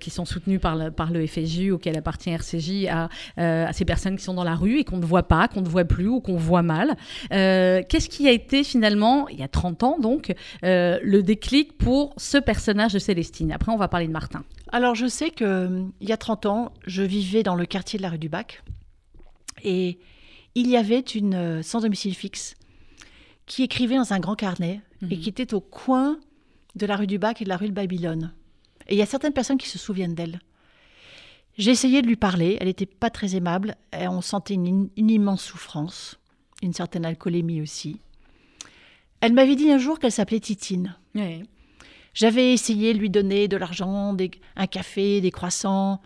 qui 0.00 0.10
sont 0.10 0.24
soutenues 0.24 0.58
par 0.58 0.76
le, 0.76 0.90
par 0.90 1.10
le 1.10 1.26
FSJ 1.26 1.70
auquel 1.70 1.96
appartient 1.96 2.30
RCJ 2.30 2.86
à 2.88 2.95
euh, 3.38 3.66
à 3.66 3.72
ces 3.72 3.84
personnes 3.84 4.16
qui 4.16 4.24
sont 4.24 4.34
dans 4.34 4.44
la 4.44 4.54
rue 4.54 4.78
et 4.78 4.84
qu'on 4.84 4.96
ne 4.98 5.04
voit 5.04 5.22
pas, 5.28 5.48
qu'on 5.48 5.60
ne 5.62 5.68
voit 5.68 5.84
plus 5.84 6.08
ou 6.08 6.20
qu'on 6.20 6.36
voit 6.36 6.62
mal. 6.62 6.96
Euh, 7.32 7.82
Qu'est-ce 7.88 8.08
qui 8.08 8.26
a 8.28 8.32
été 8.32 8.64
finalement, 8.64 9.28
il 9.28 9.38
y 9.38 9.42
a 9.42 9.48
30 9.48 9.82
ans 9.82 9.98
donc, 10.00 10.34
euh, 10.64 10.98
le 11.02 11.22
déclic 11.22 11.76
pour 11.78 12.14
ce 12.16 12.38
personnage 12.38 12.92
de 12.92 12.98
Célestine? 12.98 13.52
Après, 13.52 13.70
on 13.72 13.76
va 13.76 13.88
parler 13.88 14.06
de 14.06 14.12
Martin. 14.12 14.42
Alors, 14.72 14.94
je 14.94 15.06
sais 15.06 15.30
que 15.30 15.44
euh, 15.44 15.82
il 16.00 16.08
y 16.08 16.12
a 16.12 16.16
30 16.16 16.46
ans, 16.46 16.72
je 16.86 17.02
vivais 17.02 17.42
dans 17.42 17.54
le 17.54 17.66
quartier 17.66 17.98
de 17.98 18.02
la 18.02 18.10
rue 18.10 18.18
du 18.18 18.28
Bac 18.28 18.62
et 19.62 19.98
il 20.54 20.68
y 20.68 20.76
avait 20.76 21.00
une 21.00 21.62
sans 21.62 21.80
domicile 21.80 22.14
fixe 22.14 22.54
qui 23.46 23.62
écrivait 23.62 23.96
dans 23.96 24.12
un 24.12 24.18
grand 24.20 24.34
carnet 24.34 24.80
et 25.02 25.16
Mhm. 25.16 25.20
qui 25.20 25.28
était 25.28 25.54
au 25.54 25.60
coin 25.60 26.18
de 26.74 26.86
la 26.86 26.96
rue 26.96 27.06
du 27.06 27.18
Bac 27.18 27.40
et 27.40 27.44
de 27.44 27.48
la 27.48 27.56
rue 27.56 27.68
de 27.68 27.72
Babylone. 27.74 28.32
Et 28.88 28.94
il 28.94 28.98
y 28.98 29.02
a 29.02 29.06
certaines 29.06 29.32
personnes 29.32 29.58
qui 29.58 29.68
se 29.68 29.78
souviennent 29.78 30.14
d'elle. 30.14 30.40
J'ai 31.58 31.70
essayé 31.70 32.02
de 32.02 32.06
lui 32.06 32.16
parler, 32.16 32.58
elle 32.60 32.66
n'était 32.66 32.84
pas 32.86 33.08
très 33.10 33.34
aimable, 33.34 33.76
et 33.98 34.08
on 34.08 34.20
sentait 34.20 34.54
une, 34.54 34.90
une 34.96 35.10
immense 35.10 35.42
souffrance, 35.42 36.18
une 36.62 36.74
certaine 36.74 37.04
alcoolémie 37.06 37.62
aussi. 37.62 38.00
Elle 39.20 39.32
m'avait 39.32 39.56
dit 39.56 39.70
un 39.70 39.78
jour 39.78 39.98
qu'elle 39.98 40.12
s'appelait 40.12 40.40
Titine. 40.40 40.94
J'avais 42.12 42.52
essayé 42.52 42.92
de 42.94 42.98
lui 42.98 43.10
donner 43.10 43.48
de 43.48 43.56
l'argent, 43.56 44.12
des- 44.12 44.30
un 44.56 44.66
café, 44.66 45.20
des 45.20 45.30
croissants. 45.30 46.00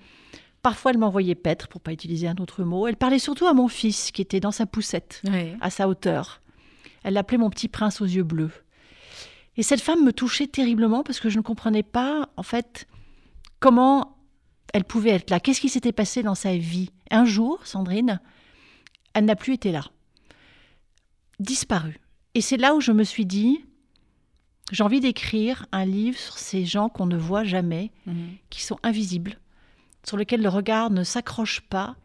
Parfois, 0.62 0.93
elle 0.93 0.99
m'envoyait 0.99 1.35
paître, 1.35 1.67
pour 1.69 1.81
pas 1.81 1.93
utiliser 1.93 2.29
un 2.29 2.37
autre 2.37 2.62
mot. 2.64 2.87
Elle 2.87 2.97
parlait 2.97 3.19
surtout 3.19 3.47
à 3.47 3.55
mon 3.55 3.69
fils, 3.69 4.11
qui 4.12 4.23
était 4.23 4.41
dans 4.41 4.50
sa 4.52 4.67
poussette, 4.67 5.20
à 5.61 5.70
sa 5.70 5.88
hauteur. 5.88 6.41
Elle 7.02 7.14
l'appelait 7.14 7.38
mon 7.38 7.50
petit 7.50 7.69
prince 7.69 8.00
aux 8.00 8.06
yeux 8.06 8.23
bleus. 8.25 8.52
Et 9.56 9.62
cette 9.64 9.81
femme 9.81 10.05
me 10.05 10.12
touchait 10.12 10.47
terriblement 10.47 11.02
parce 11.02 11.19
que 11.19 11.29
je 11.29 11.38
ne 11.38 11.43
comprenais 11.43 11.82
pas, 11.82 12.29
en 12.37 12.43
fait, 12.43 12.87
comment 13.58 14.17
elle 14.73 14.85
pouvait 14.85 15.11
être 15.11 15.31
là. 15.31 15.41
Qu'est-ce 15.41 15.61
qui 15.61 15.69
s'était 15.69 15.93
passé 15.93 16.23
dans 16.23 16.35
sa 16.35 16.57
vie? 16.57 16.91
Un 17.11 17.25
jour, 17.25 17.67
Sandrine, 17.67 18.21
elle 19.15 19.25
n'a 19.25 19.37
plus 19.37 19.55
été 19.55 19.73
là. 19.73 19.85
Disparue. 21.39 21.99
Et 22.35 22.41
c'est 22.41 22.57
là 22.57 22.75
où 22.75 22.81
je 22.81 22.93
me 22.93 23.03
suis 23.05 23.27
dit, 23.27 23.65
j'ai 24.71 24.85
envie 24.85 25.01
d'écrire 25.01 25.67
un 25.73 25.85
livre 25.85 26.19
sur 26.19 26.39
ces 26.39 26.65
gens 26.65 26.89
qu'on 26.89 27.07
ne 27.07 27.17
voit 27.17 27.45
jamais, 27.45 27.91
Mhm. 28.07 28.37
qui 28.51 28.63
sont 28.63 28.79
invisibles, 28.83 29.39
sur 30.07 30.17
lesquels 30.17 30.43
le 30.43 30.49
regard 30.49 30.91
ne 30.91 31.03
s'accroche 31.03 31.61
pas. 31.63 31.97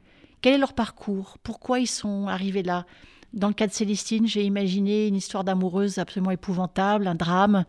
Quel 0.42 0.54
est 0.54 0.58
leur 0.58 0.74
parcours? 0.74 1.38
Pourquoi 1.44 1.80
ils 1.80 1.88
sont 1.88 2.28
arrivés 2.28 2.64
là? 2.64 2.86
Dans 3.34 3.50
le 3.50 3.54
cas 3.54 3.68
de 3.68 3.74
Célestine, 3.74 4.28
j'ai 4.28 4.44
imaginé 4.44 5.08
une 5.08 5.16
histoire 5.16 5.44
d'amoureuse 5.44 5.98
absolument 5.98 6.32
épouvantable, 6.32 7.08
un 7.08 7.16
drame, 7.16 7.66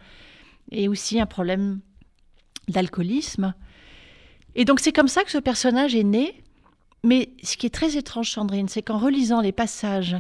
et 0.71 0.89
aussi 0.89 1.21
un 1.21 1.27
problème 1.27 1.81
d'alcoolisme. 2.69 3.55
Et 4.57 4.65
donc 4.65 4.81
c'est 4.81 4.93
comme 4.93 5.07
ça 5.09 5.23
que 5.23 5.31
ce 5.31 5.39
personnage 5.39 5.95
est 5.95 6.03
né. 6.03 6.43
Mais 7.05 7.29
ce 7.45 7.57
qui 7.57 7.67
est 7.67 7.71
très 7.71 7.97
étrange, 7.97 8.33
Sandrine, 8.33 8.69
c'est 8.69 8.83
qu'en 8.83 8.99
relisant 8.99 9.41
les 9.41 9.53
passages 9.53 10.17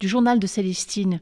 du 0.00 0.08
journal 0.08 0.38
de 0.38 0.46
Célestine, 0.46 1.20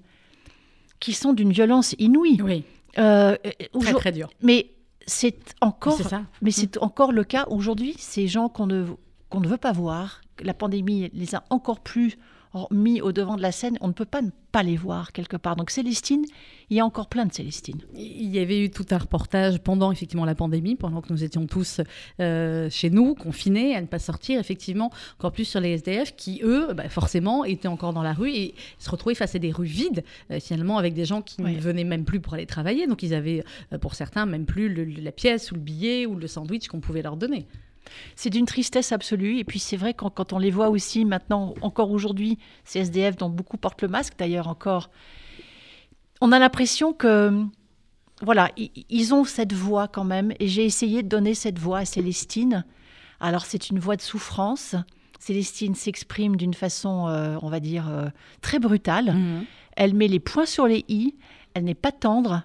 qui 1.00 1.12
sont 1.14 1.32
d'une 1.32 1.52
violence 1.52 1.96
inouïe, 1.98 2.40
Oui, 2.42 2.62
euh, 2.98 3.36
très 3.80 3.92
très 3.94 4.12
dur. 4.12 4.30
mais 4.42 4.70
c'est 5.06 5.54
encore 5.60 6.00
ça. 6.00 6.22
mais 6.42 6.52
c'est 6.52 6.78
encore 6.78 7.10
le 7.12 7.24
cas 7.24 7.46
aujourd'hui. 7.48 7.94
Ces 7.98 8.28
gens 8.28 8.48
qu'on 8.48 8.66
ne, 8.66 8.84
qu'on 9.30 9.40
ne 9.40 9.48
veut 9.48 9.56
pas 9.56 9.72
voir, 9.72 10.20
la 10.40 10.54
pandémie 10.54 11.10
les 11.12 11.34
a 11.34 11.42
encore 11.50 11.80
plus 11.80 12.16
mis 12.70 13.00
au 13.00 13.12
devant 13.12 13.36
de 13.36 13.42
la 13.42 13.52
scène, 13.52 13.78
on 13.80 13.88
ne 13.88 13.92
peut 13.92 14.04
pas 14.04 14.22
ne 14.22 14.30
pas 14.52 14.62
les 14.64 14.76
voir 14.76 15.12
quelque 15.12 15.36
part. 15.36 15.54
Donc 15.54 15.70
Célestine, 15.70 16.24
il 16.70 16.76
y 16.76 16.80
a 16.80 16.84
encore 16.84 17.08
plein 17.08 17.24
de 17.24 17.32
Célestine. 17.32 17.78
Il 17.94 18.28
y 18.34 18.40
avait 18.40 18.64
eu 18.64 18.70
tout 18.70 18.84
un 18.90 18.98
reportage 18.98 19.58
pendant 19.60 19.92
effectivement 19.92 20.24
la 20.24 20.34
pandémie, 20.34 20.74
pendant 20.74 21.00
que 21.00 21.12
nous 21.12 21.22
étions 21.22 21.46
tous 21.46 21.80
euh, 22.18 22.68
chez 22.68 22.90
nous, 22.90 23.14
confinés, 23.14 23.76
à 23.76 23.80
ne 23.80 23.86
pas 23.86 24.00
sortir, 24.00 24.40
effectivement, 24.40 24.90
encore 25.18 25.30
plus 25.30 25.44
sur 25.44 25.60
les 25.60 25.70
SDF 25.74 26.16
qui, 26.16 26.40
eux, 26.42 26.72
bah, 26.74 26.88
forcément, 26.88 27.44
étaient 27.44 27.68
encore 27.68 27.92
dans 27.92 28.02
la 28.02 28.12
rue 28.12 28.30
et 28.32 28.54
se 28.78 28.90
retrouvaient 28.90 29.14
face 29.14 29.36
à 29.36 29.38
des 29.38 29.52
rues 29.52 29.66
vides, 29.66 30.02
euh, 30.32 30.40
finalement, 30.40 30.78
avec 30.78 30.94
des 30.94 31.04
gens 31.04 31.22
qui 31.22 31.40
Oui. 31.42 31.54
ne 31.54 31.60
venaient 31.60 31.84
même 31.84 32.04
plus 32.04 32.18
pour 32.20 32.34
aller 32.34 32.46
travailler. 32.46 32.88
Donc 32.88 33.04
ils 33.04 33.14
avaient, 33.14 33.44
euh, 33.72 33.78
pour 33.78 33.94
certains, 33.94 34.26
même 34.26 34.44
plus 34.46 34.68
le- 34.68 34.84
la 34.84 35.12
pièce 35.12 35.52
ou 35.52 35.54
le 35.54 35.60
billet 35.60 36.06
ou 36.06 36.16
le 36.16 36.26
sandwich 36.26 36.66
qu'on 36.66 36.80
pouvait 36.80 37.02
leur 37.02 37.16
donner. 37.16 37.46
C'est 38.16 38.30
d'une 38.30 38.46
tristesse 38.46 38.92
absolue. 38.92 39.38
Et 39.38 39.44
puis 39.44 39.58
c'est 39.58 39.76
vrai 39.76 39.94
quand, 39.94 40.10
quand 40.10 40.32
on 40.32 40.38
les 40.38 40.50
voit 40.50 40.68
aussi 40.68 41.04
maintenant, 41.04 41.54
encore 41.62 41.90
aujourd'hui, 41.90 42.38
ces 42.64 42.80
SDF 42.80 43.16
dont 43.16 43.28
beaucoup 43.28 43.56
portent 43.56 43.82
le 43.82 43.88
masque 43.88 44.14
d'ailleurs 44.18 44.48
encore, 44.48 44.90
on 46.20 46.32
a 46.32 46.38
l'impression 46.38 46.92
que 46.92 47.44
voilà, 48.22 48.50
ils 48.56 49.14
ont 49.14 49.24
cette 49.24 49.54
voix 49.54 49.88
quand 49.88 50.04
même. 50.04 50.32
Et 50.38 50.48
j'ai 50.48 50.64
essayé 50.64 51.02
de 51.02 51.08
donner 51.08 51.34
cette 51.34 51.58
voix 51.58 51.78
à 51.78 51.84
Célestine. 51.84 52.64
Alors 53.18 53.44
c'est 53.44 53.70
une 53.70 53.78
voix 53.78 53.96
de 53.96 54.02
souffrance. 54.02 54.76
Célestine 55.18 55.74
s'exprime 55.74 56.36
d'une 56.36 56.54
façon, 56.54 57.08
euh, 57.08 57.36
on 57.42 57.50
va 57.50 57.60
dire, 57.60 57.88
euh, 57.88 58.08
très 58.40 58.58
brutale. 58.58 59.14
Elle 59.76 59.94
met 59.94 60.08
les 60.08 60.20
points 60.20 60.46
sur 60.46 60.66
les 60.66 60.84
i. 60.88 61.14
Elle 61.54 61.64
n'est 61.64 61.74
pas 61.74 61.92
tendre. 61.92 62.42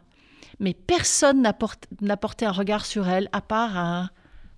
Mais 0.59 0.73
personne 0.73 1.41
n'a 1.41 1.53
porté, 1.53 1.87
n'a 2.01 2.17
porté 2.17 2.45
un 2.45 2.51
regard 2.51 2.85
sur 2.85 3.07
elle 3.09 3.29
à 3.33 3.41
part 3.41 3.77
un, 3.77 4.09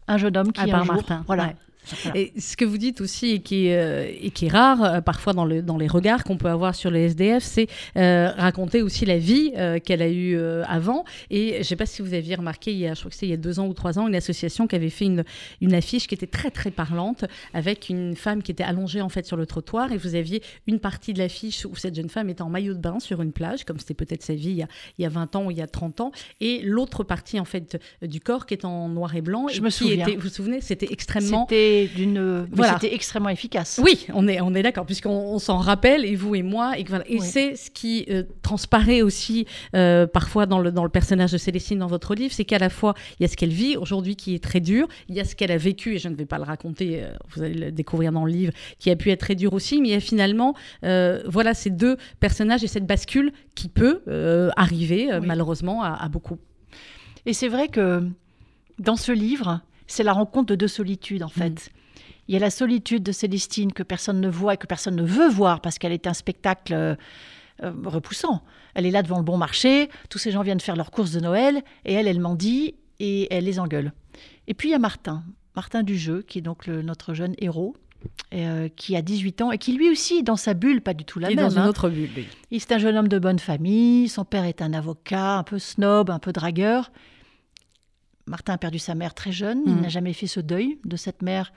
un 0.08 0.18
jeune 0.18 0.38
homme 0.38 0.52
qui 0.52 0.62
À 0.62 0.64
un 0.64 0.68
part 0.68 0.86
jour, 0.86 0.96
Martin, 0.96 1.24
voilà, 1.28 1.44
ouais. 1.48 1.56
Voilà. 2.04 2.20
Et 2.20 2.34
ce 2.40 2.58
que 2.58 2.66
vous 2.66 2.78
dites 2.78 3.02
aussi, 3.02 3.32
et 3.32 3.40
qui 3.40 3.68
est, 3.68 3.78
euh, 3.78 4.12
et 4.22 4.32
qui 4.32 4.46
est 4.46 4.50
rare 4.50 4.84
euh, 4.84 5.02
parfois 5.02 5.34
dans, 5.34 5.46
le, 5.46 5.62
dans 5.62 5.78
les 5.78 5.88
regards 5.88 6.24
qu'on 6.24 6.38
peut 6.38 6.50
avoir 6.50 6.76
sur 6.76 6.92
les 6.92 7.06
SDF, 7.06 7.44
c'est 7.44 7.68
euh, 7.98 8.32
raconter 8.38 8.82
aussi 8.82 9.06
la 9.06 9.18
vie 9.18 9.54
qu'elle 9.84 10.02
a 10.02 10.10
eue 10.10 10.40
avant. 10.68 11.06
Et 11.30 11.54
je 11.54 11.58
ne 11.58 11.64
sais 11.64 11.76
pas 11.76 11.86
si 11.86 12.02
vous 12.02 12.14
aviez 12.14 12.36
remarqué, 12.36 12.72
il 12.72 12.80
y 12.80 12.88
a, 12.88 12.94
je 12.94 13.00
crois 13.00 13.10
que 13.10 13.16
c'était 13.16 13.28
il 13.28 13.32
y 13.32 13.34
a 13.34 13.38
deux 13.38 13.60
ans 13.60 13.68
ou 13.68 13.74
trois 13.74 14.00
ans, 14.00 14.08
une 14.08 14.16
association 14.16 14.68
qui 14.68 14.76
avait 14.76 14.90
fait 14.90 15.06
une, 15.06 15.24
une 15.62 15.74
affiche 15.74 16.08
qui 16.08 16.16
était 16.16 16.28
très 16.28 16.52
très 16.52 16.72
parlante 16.72 17.26
avec 17.54 17.90
une 17.90 18.16
femme 18.16 18.44
qui 18.44 18.52
était 18.52 18.64
allongée 18.64 19.02
en 19.02 19.10
fait 19.10 19.26
sur 19.26 19.38
le 19.38 19.46
trottoir 19.46 19.92
et 19.92 19.98
vous 19.98 20.16
aviez 20.16 20.42
une 20.68 20.80
partie 20.80 21.14
de 21.14 21.20
l'affiche 21.20 21.66
où 21.66 21.76
cette 21.76 21.96
jeune 21.96 22.10
femme 22.10 22.30
était 22.30 22.42
en 22.42 22.50
maillot 22.50 22.74
de 22.74 22.80
bain 22.80 23.00
sur 23.00 23.22
une 23.22 23.32
plage, 23.32 23.66
comme 23.66 23.80
c'était 23.80 23.94
peut-être 23.94 24.24
sa 24.24 24.34
vie 24.34 24.50
il 24.50 24.58
y, 24.58 24.64
a, 24.64 24.68
il 24.98 25.04
y 25.04 25.06
a 25.06 25.10
20 25.10 25.36
ans 25.36 25.46
ou 25.46 25.52
il 25.52 25.58
y 25.58 25.62
a 25.62 25.68
30 25.68 26.02
ans, 26.02 26.12
et 26.40 26.62
l'autre 26.64 27.04
partie 27.04 27.40
en 27.40 27.46
fait 27.46 27.80
du 28.02 28.20
corps 28.20 28.46
qui 28.46 28.54
est 28.54 28.66
en 28.66 28.90
noir 28.90 29.16
et 29.16 29.22
blanc. 29.22 29.48
Je 29.48 29.58
et 29.58 29.62
me 29.62 29.70
qui 29.70 29.76
souviens. 29.76 30.08
Était, 30.08 30.16
vous 30.16 30.24
vous 30.24 30.30
souvenez, 30.30 30.62
c'était 30.62 30.88
extrêmement 30.92 31.46
C'était 31.50 31.77
d'une, 31.86 32.42
mais 32.42 32.48
Voilà. 32.52 32.74
c'était 32.80 32.96
extrêmement 32.96 33.30
efficace. 33.30 33.80
oui, 33.84 34.08
on 34.14 34.28
est, 34.28 34.42
on 34.42 34.54
est 34.56 34.64
d'accord, 34.64 34.86
puisqu'on 34.86 35.10
on 35.12 35.38
s'en 35.40 35.58
rappelle, 35.58 36.04
et 36.06 36.16
vous 36.16 36.34
et 36.36 36.42
moi, 36.42 36.78
et, 36.78 36.84
que 36.84 36.90
voilà. 36.90 37.04
et 37.08 37.20
Oui. 37.20 37.22
c'est 37.22 37.56
ce 37.56 37.70
qui 37.70 38.06
euh, 38.10 38.24
transparaît 38.42 39.02
aussi 39.04 39.46
euh, 39.76 40.08
parfois 40.08 40.46
dans 40.48 40.60
le, 40.60 40.72
dans 40.72 40.84
le 40.84 40.90
personnage 40.90 41.32
de 41.32 41.38
Célestine 41.38 41.80
dans 41.80 41.88
votre 41.88 42.16
livre, 42.16 42.34
c'est 42.34 42.46
qu'à 42.46 42.58
la 42.58 42.70
fois, 42.70 42.96
il 43.20 43.24
y 43.24 43.26
a 43.26 43.30
ce 43.30 43.36
qu'elle 43.38 43.50
vit 43.52 43.78
aujourd'hui 43.78 44.16
qui 44.16 44.34
est 44.34 44.44
très 44.44 44.60
dur, 44.60 44.88
il 45.10 45.16
y 45.16 45.20
a 45.20 45.26
ce 45.26 45.36
qu'elle 45.36 45.52
a 45.52 45.58
vécu, 45.58 45.96
et 45.96 46.00
je 46.00 46.10
ne 46.10 46.16
vais 46.16 46.26
pas 46.26 46.38
le 46.38 46.44
raconter, 46.46 47.04
euh, 47.04 47.12
vous 47.36 47.44
allez 47.44 47.54
le 47.54 47.72
découvrir 47.72 48.12
dans 48.12 48.26
le 48.26 48.32
livre, 48.32 48.54
qui 48.80 48.90
a 48.90 48.96
pu 48.96 49.12
être 49.12 49.20
très 49.20 49.36
dur 49.36 49.54
aussi, 49.54 49.82
mais 49.82 49.90
il 49.90 49.92
y 49.92 49.96
a 49.96 50.00
finalement, 50.00 50.56
euh, 50.84 51.22
voilà, 51.28 51.54
ces 51.54 51.70
deux 51.70 51.98
personnages 52.20 52.64
et 52.64 52.68
cette 52.68 52.88
bascule 52.88 53.32
qui 53.56 53.68
peut 53.70 54.02
euh, 54.08 54.50
arriver, 54.56 55.12
euh, 55.12 55.20
Oui. 55.20 55.28
malheureusement, 55.28 55.84
à, 55.84 55.90
à 55.94 56.08
beaucoup. 56.10 56.38
Et 57.26 57.34
c'est 57.34 57.50
vrai 57.50 57.68
que 57.68 58.04
dans 58.80 58.96
ce 58.96 59.12
livre, 59.12 59.62
c'est 59.88 60.04
la 60.04 60.14
rencontre 60.14 60.48
de 60.48 60.56
deux 60.56 60.68
solitudes, 60.68 61.24
en 61.24 61.30
fait. 61.30 61.70
Il 62.28 62.34
y 62.34 62.36
a 62.38 62.40
la 62.40 62.50
solitude 62.50 63.04
de 63.04 63.12
Célestine 63.12 63.72
que 63.72 63.84
personne 63.84 64.20
ne 64.20 64.28
voit 64.30 64.56
et 64.56 64.58
que 64.58 64.68
personne 64.68 64.96
ne 64.96 65.04
veut 65.04 65.30
voir 65.30 65.62
parce 65.62 65.80
qu'elle 65.80 65.94
est 65.94 66.08
un 66.08 66.14
spectacle 66.14 66.74
euh, 66.74 66.96
euh, 67.64 67.72
repoussant. 67.86 68.44
Elle 68.76 68.86
est 68.86 68.92
là 68.92 69.02
devant 69.02 69.18
le 69.18 69.24
bon 69.24 69.38
marché, 69.38 69.90
tous 70.10 70.18
ces 70.18 70.32
gens 70.32 70.42
viennent 70.44 70.60
faire 70.60 70.76
leurs 70.76 70.92
courses 70.92 71.12
de 71.12 71.20
Noël, 71.22 71.62
et 71.86 71.94
elle, 71.94 72.08
elle 72.08 72.20
mendie 72.20 72.76
et 73.00 73.34
elle 73.34 73.46
les 73.46 73.60
engueule. 73.60 73.94
Et 74.48 74.54
puis 74.54 74.70
il 74.70 74.72
y 74.74 74.76
a 74.76 74.80
Martin, 74.80 75.24
Martin 75.56 75.84
du 75.84 75.98
jeu, 75.98 76.22
qui 76.22 76.40
est 76.40 76.42
donc 76.42 76.68
le- 76.68 76.82
notre 76.82 77.14
jeune 77.14 77.34
héros, 77.40 77.76
euh, 78.34 78.68
qui 78.76 78.96
a 78.96 79.02
18 79.02 79.42
ans 79.42 79.52
et 79.52 79.58
qui 79.58 79.74
lui 79.74 79.90
aussi 79.90 80.18
est 80.18 80.24
dans 80.24 80.36
sa 80.36 80.54
bulle, 80.54 80.82
pas 80.82 80.94
du 80.94 81.04
tout 81.06 81.18
la 81.20 81.30
Il 81.30 81.34
est 81.34 81.36
même. 81.38 81.46
dans 81.46 81.56
une 81.56 81.62
hein. 81.62 81.68
autre 81.70 81.90
bulle, 81.90 82.10
lui. 82.16 82.28
Il 82.52 82.60
c'est 82.62 82.74
un 82.74 82.78
jeune 82.78 82.96
homme 82.98 83.08
de 83.08 83.18
bonne 83.20 83.40
famille, 83.40 84.08
son 84.10 84.26
père 84.26 84.44
est 84.44 84.62
un 84.62 84.74
avocat, 84.74 85.38
un 85.38 85.44
peu 85.44 85.58
snob, 85.60 86.10
un 86.12 86.20
peu 86.20 86.32
dragueur. 86.34 86.92
Martin 88.28 88.54
a 88.54 88.58
perdu 88.58 88.80
sa 88.80 88.94
mère 88.96 89.14
très 89.14 89.32
jeune, 89.32 89.62
il 89.66 89.74
Mhm. 89.76 89.82
n'a 89.82 89.90
jamais 89.90 90.14
fait 90.14 90.28
ce 90.28 90.40
deuil 90.40 90.80
de 90.86 90.96
cette 90.98 91.22
mère 91.22 91.54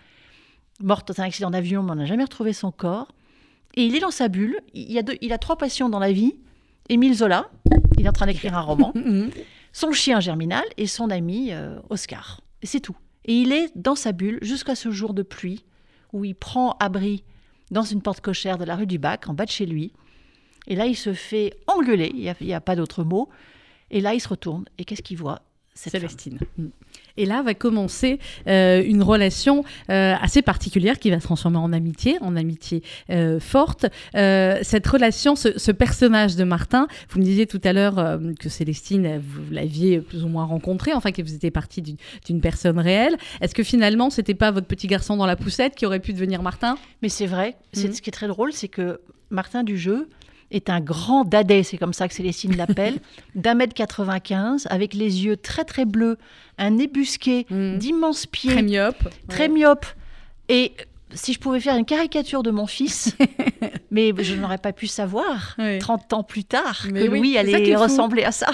morte 0.81 1.09
dans 1.09 1.21
un 1.21 1.27
accident 1.27 1.51
d'avion, 1.51 1.83
mais 1.83 1.93
on 1.93 1.97
n'a 1.97 2.07
jamais 2.07 2.23
retrouvé 2.23 2.53
son 2.53 2.71
corps. 2.73 3.13
Et 3.75 3.85
il 3.85 3.95
est 3.95 4.01
dans 4.01 4.11
sa 4.11 4.29
bulle, 4.29 4.57
il, 4.75 4.97
a 4.99 5.03
deux- 5.03 5.19
il 5.21 5.33
a 5.33 5.39
trois 5.39 5.57
passions 5.57 5.89
dans 5.89 5.99
la 5.99 6.13
vie. 6.13 6.35
Émile 6.89 7.15
Zola, 7.15 7.51
il 7.99 8.05
est 8.07 8.09
en 8.09 8.13
train 8.13 8.27
d'écrire 8.27 8.57
un 8.57 8.61
roman, 8.61 8.93
Mhm. 8.95 9.31
son 9.73 9.93
chien 9.93 10.21
Germinal 10.21 10.65
et 10.77 10.87
son 10.87 11.11
ami 11.11 11.53
euh, 11.53 11.79
Oscar. 11.91 12.41
Et 12.63 12.67
c'est 12.67 12.81
tout. 12.81 12.97
Et 13.27 13.35
il 13.35 13.53
est 13.53 13.71
dans 13.77 13.95
sa 13.95 14.13
bulle 14.13 14.39
jusqu'à 14.43 14.75
ce 14.75 14.91
jour 14.91 15.13
de 15.15 15.23
pluie 15.23 15.65
où 16.13 16.25
il 16.25 16.35
prend 16.35 16.77
abri 16.81 17.23
dans 17.71 17.83
une 17.85 18.03
porte 18.03 18.21
cochère 18.21 18.59
de 18.59 18.65
la 18.65 18.75
rue 18.75 18.87
du 18.87 18.99
Bac, 18.99 19.29
en 19.29 19.35
bas 19.35 19.45
de 19.45 19.51
chez 19.51 19.67
lui. 19.67 19.93
Et 20.67 20.75
là, 20.75 20.87
il 20.87 20.97
se 20.97 21.13
fait 21.15 21.55
engueuler, 21.69 22.11
il 22.15 22.35
n'y 22.47 22.53
a, 22.55 22.61
pas 22.61 22.75
d'autre 22.77 23.05
mot. 23.05 23.29
Et 23.91 24.01
là, 24.01 24.15
il 24.15 24.21
se 24.21 24.29
retourne. 24.29 24.65
Et 24.79 24.85
qu'est-ce 24.85 25.03
qu'il 25.03 25.17
voit? 25.19 25.43
Cette. 25.75 25.93
Célestine. 25.93 26.39
Mm. 26.59 26.67
Et 27.17 27.27
là 27.27 27.43
va 27.43 27.55
commencer 27.55 28.19
euh, 28.47 28.83
une 28.85 29.03
relation 29.03 29.65
euh, 29.91 30.15
assez 30.21 30.43
particulière 30.43 30.99
qui 30.99 31.11
va 31.11 31.19
se 31.21 31.25
transformer 31.25 31.59
en 31.59 31.73
amitié, 31.73 32.17
en 32.21 32.37
amitié 32.37 32.83
euh, 33.11 33.41
forte. 33.41 33.87
Cette 34.15 34.87
relation, 34.87 35.37
ce, 35.37 35.59
ce 35.59 35.73
personnage 35.73 36.37
de 36.37 36.45
Martin, 36.45 36.87
vous 37.11 37.19
me 37.21 37.25
disiez 37.25 37.47
tout 37.47 37.61
à 37.65 37.73
l'heure 37.73 38.19
que 38.39 38.49
Célestine, 38.49 39.19
vous 39.19 39.43
l'aviez 39.53 40.01
plus 40.01 40.25
ou 40.25 40.29
moins 40.29 40.45
rencontré, 40.45 40.93
enfin 40.93 41.13
que 41.13 41.23
vous 41.23 41.35
étiez 41.35 41.51
partie 41.51 41.83
d'une- 41.83 42.41
personne 42.41 42.79
réelle. 42.79 43.17
Est-ce 43.41 43.55
que 43.55 43.63
finalement, 43.63 44.09
c'était 44.11 44.35
pas 44.35 44.51
votre 44.51 44.67
petit 44.67 44.87
garçon 44.87 45.17
dans 45.17 45.27
la 45.27 45.37
poussette 45.37 45.75
qui 45.75 45.85
aurait 45.87 46.01
pu 46.01 46.13
devenir 46.13 46.43
Martin? 46.43 46.77
Mais 47.03 47.09
c'est 47.09 47.27
vrai. 47.27 47.57
C'est 47.73 47.89
Mhm. 47.89 47.95
Ce 47.95 48.03
qui 48.03 48.11
est 48.11 48.13
très 48.13 48.29
drôle, 48.29 48.53
c'est 48.53 48.69
que 48.69 49.01
Martin 49.31 49.63
Dujeu 49.63 50.09
est 50.51 50.69
un 50.71 50.81
grand 50.81 51.25
dadais, 51.25 51.63
c'est 51.63 51.79
comme 51.79 51.93
ça 51.93 52.09
que 52.09 52.15
Célestine 52.15 52.57
l'appelle, 52.57 52.99
d'un 53.35 53.55
mètre 53.55 53.75
95, 53.75 54.67
avec 54.71 54.95
les 54.95 55.25
yeux 55.25 55.37
très 55.37 55.65
très 55.65 55.85
bleus, 55.85 56.19
un 56.59 56.71
nez 56.71 56.87
busqué, 56.89 57.47
Mhm. 57.51 57.79
d'immenses 57.79 58.27
pieds, 58.27 58.53
Très 58.53 58.63
myope. 58.63 59.09
très 59.29 59.49
myope. 59.49 59.87
Et 60.49 60.73
si 61.13 61.33
je 61.33 61.39
pouvais 61.41 61.61
faire 61.61 61.77
une 61.77 61.85
caricature 61.85 62.43
de 62.43 62.51
mon 62.51 62.67
fils, 62.67 63.17
mais 63.91 64.13
je 64.19 64.35
n'aurais 64.35 64.59
pas 64.59 64.73
pu 64.73 64.87
savoir 64.87 65.55
Ouais. 65.59 65.79
30 65.79 66.13
ans 66.13 66.23
plus 66.23 66.45
tard 66.45 66.87
Mais 66.93 67.05
que 67.07 67.09
oui, 67.11 67.19
Louis 67.19 67.39
allait 67.39 67.75
ressembler 67.77 68.25
à 68.25 68.33
ça. 68.33 68.49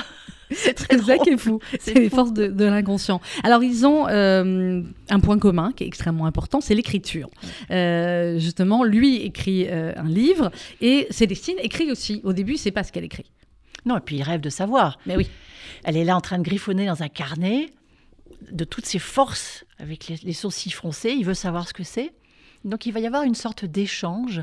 C'est 0.55 0.75
très 0.75 0.97
drôle. 0.97 1.19
qui 1.19 1.31
est 1.31 1.37
fou. 1.37 1.59
C'est 1.73 1.81
C'est 1.81 1.95
les 1.95 2.09
fou. 2.09 2.17
forces 2.17 2.33
de, 2.33 2.47
de 2.47 2.65
l'inconscient. 2.65 3.21
Alors, 3.43 3.63
ils 3.63 3.87
ont 3.87 4.09
euh, 4.09 4.83
un 5.09 5.21
point 5.21 5.39
commun 5.39 5.73
qui 5.75 5.85
est 5.85 5.87
extrêmement 5.87 6.27
important, 6.27 6.61
c'est 6.61 6.75
l'écriture. 6.75 7.29
Euh, 7.71 8.39
justement, 8.39 8.85
lui 8.85 9.17
écrit 9.17 9.67
euh, 9.69 9.93
un 9.97 10.09
livre 10.09 10.51
et 10.81 11.07
Célestine 11.11 11.57
écrit 11.61 11.91
aussi. 11.91 12.21
Au 12.25 12.33
début, 12.33 12.57
c'est 12.57 12.71
pas 12.71 12.85
ce 12.85 12.93
qu'elle 12.93 13.05
écrit. 13.05 13.31
Non, 13.85 13.97
et 13.97 14.01
puis 14.01 14.17
il 14.17 14.23
rêve 14.23 14.41
de 14.41 14.51
savoir. 14.51 14.99
Mais 15.07 15.17
oui. 15.17 15.29
Elle 15.85 15.97
est 15.97 16.05
là 16.05 16.17
en 16.17 16.21
train 16.21 16.39
de 16.39 16.43
griffonner 16.43 16.87
dans 16.87 17.03
un 17.03 17.09
carnet 17.09 17.71
de 18.51 18.65
toutes 18.65 18.87
ses 18.87 18.99
forces, 18.99 19.65
avec 19.79 20.09
les, 20.09 20.17
les 20.23 20.33
sourcils 20.33 20.71
froncés. 20.71 21.11
Il 21.11 21.25
veut 21.25 21.35
savoir 21.35 21.69
ce 21.69 21.73
que 21.75 21.85
c'est. 21.85 22.13
Donc 22.65 22.87
il 22.87 22.93
va 22.93 23.01
y 23.01 23.07
avoir 23.07 23.23
une 23.23 23.35
sorte 23.35 23.65
d'échange. 23.65 24.43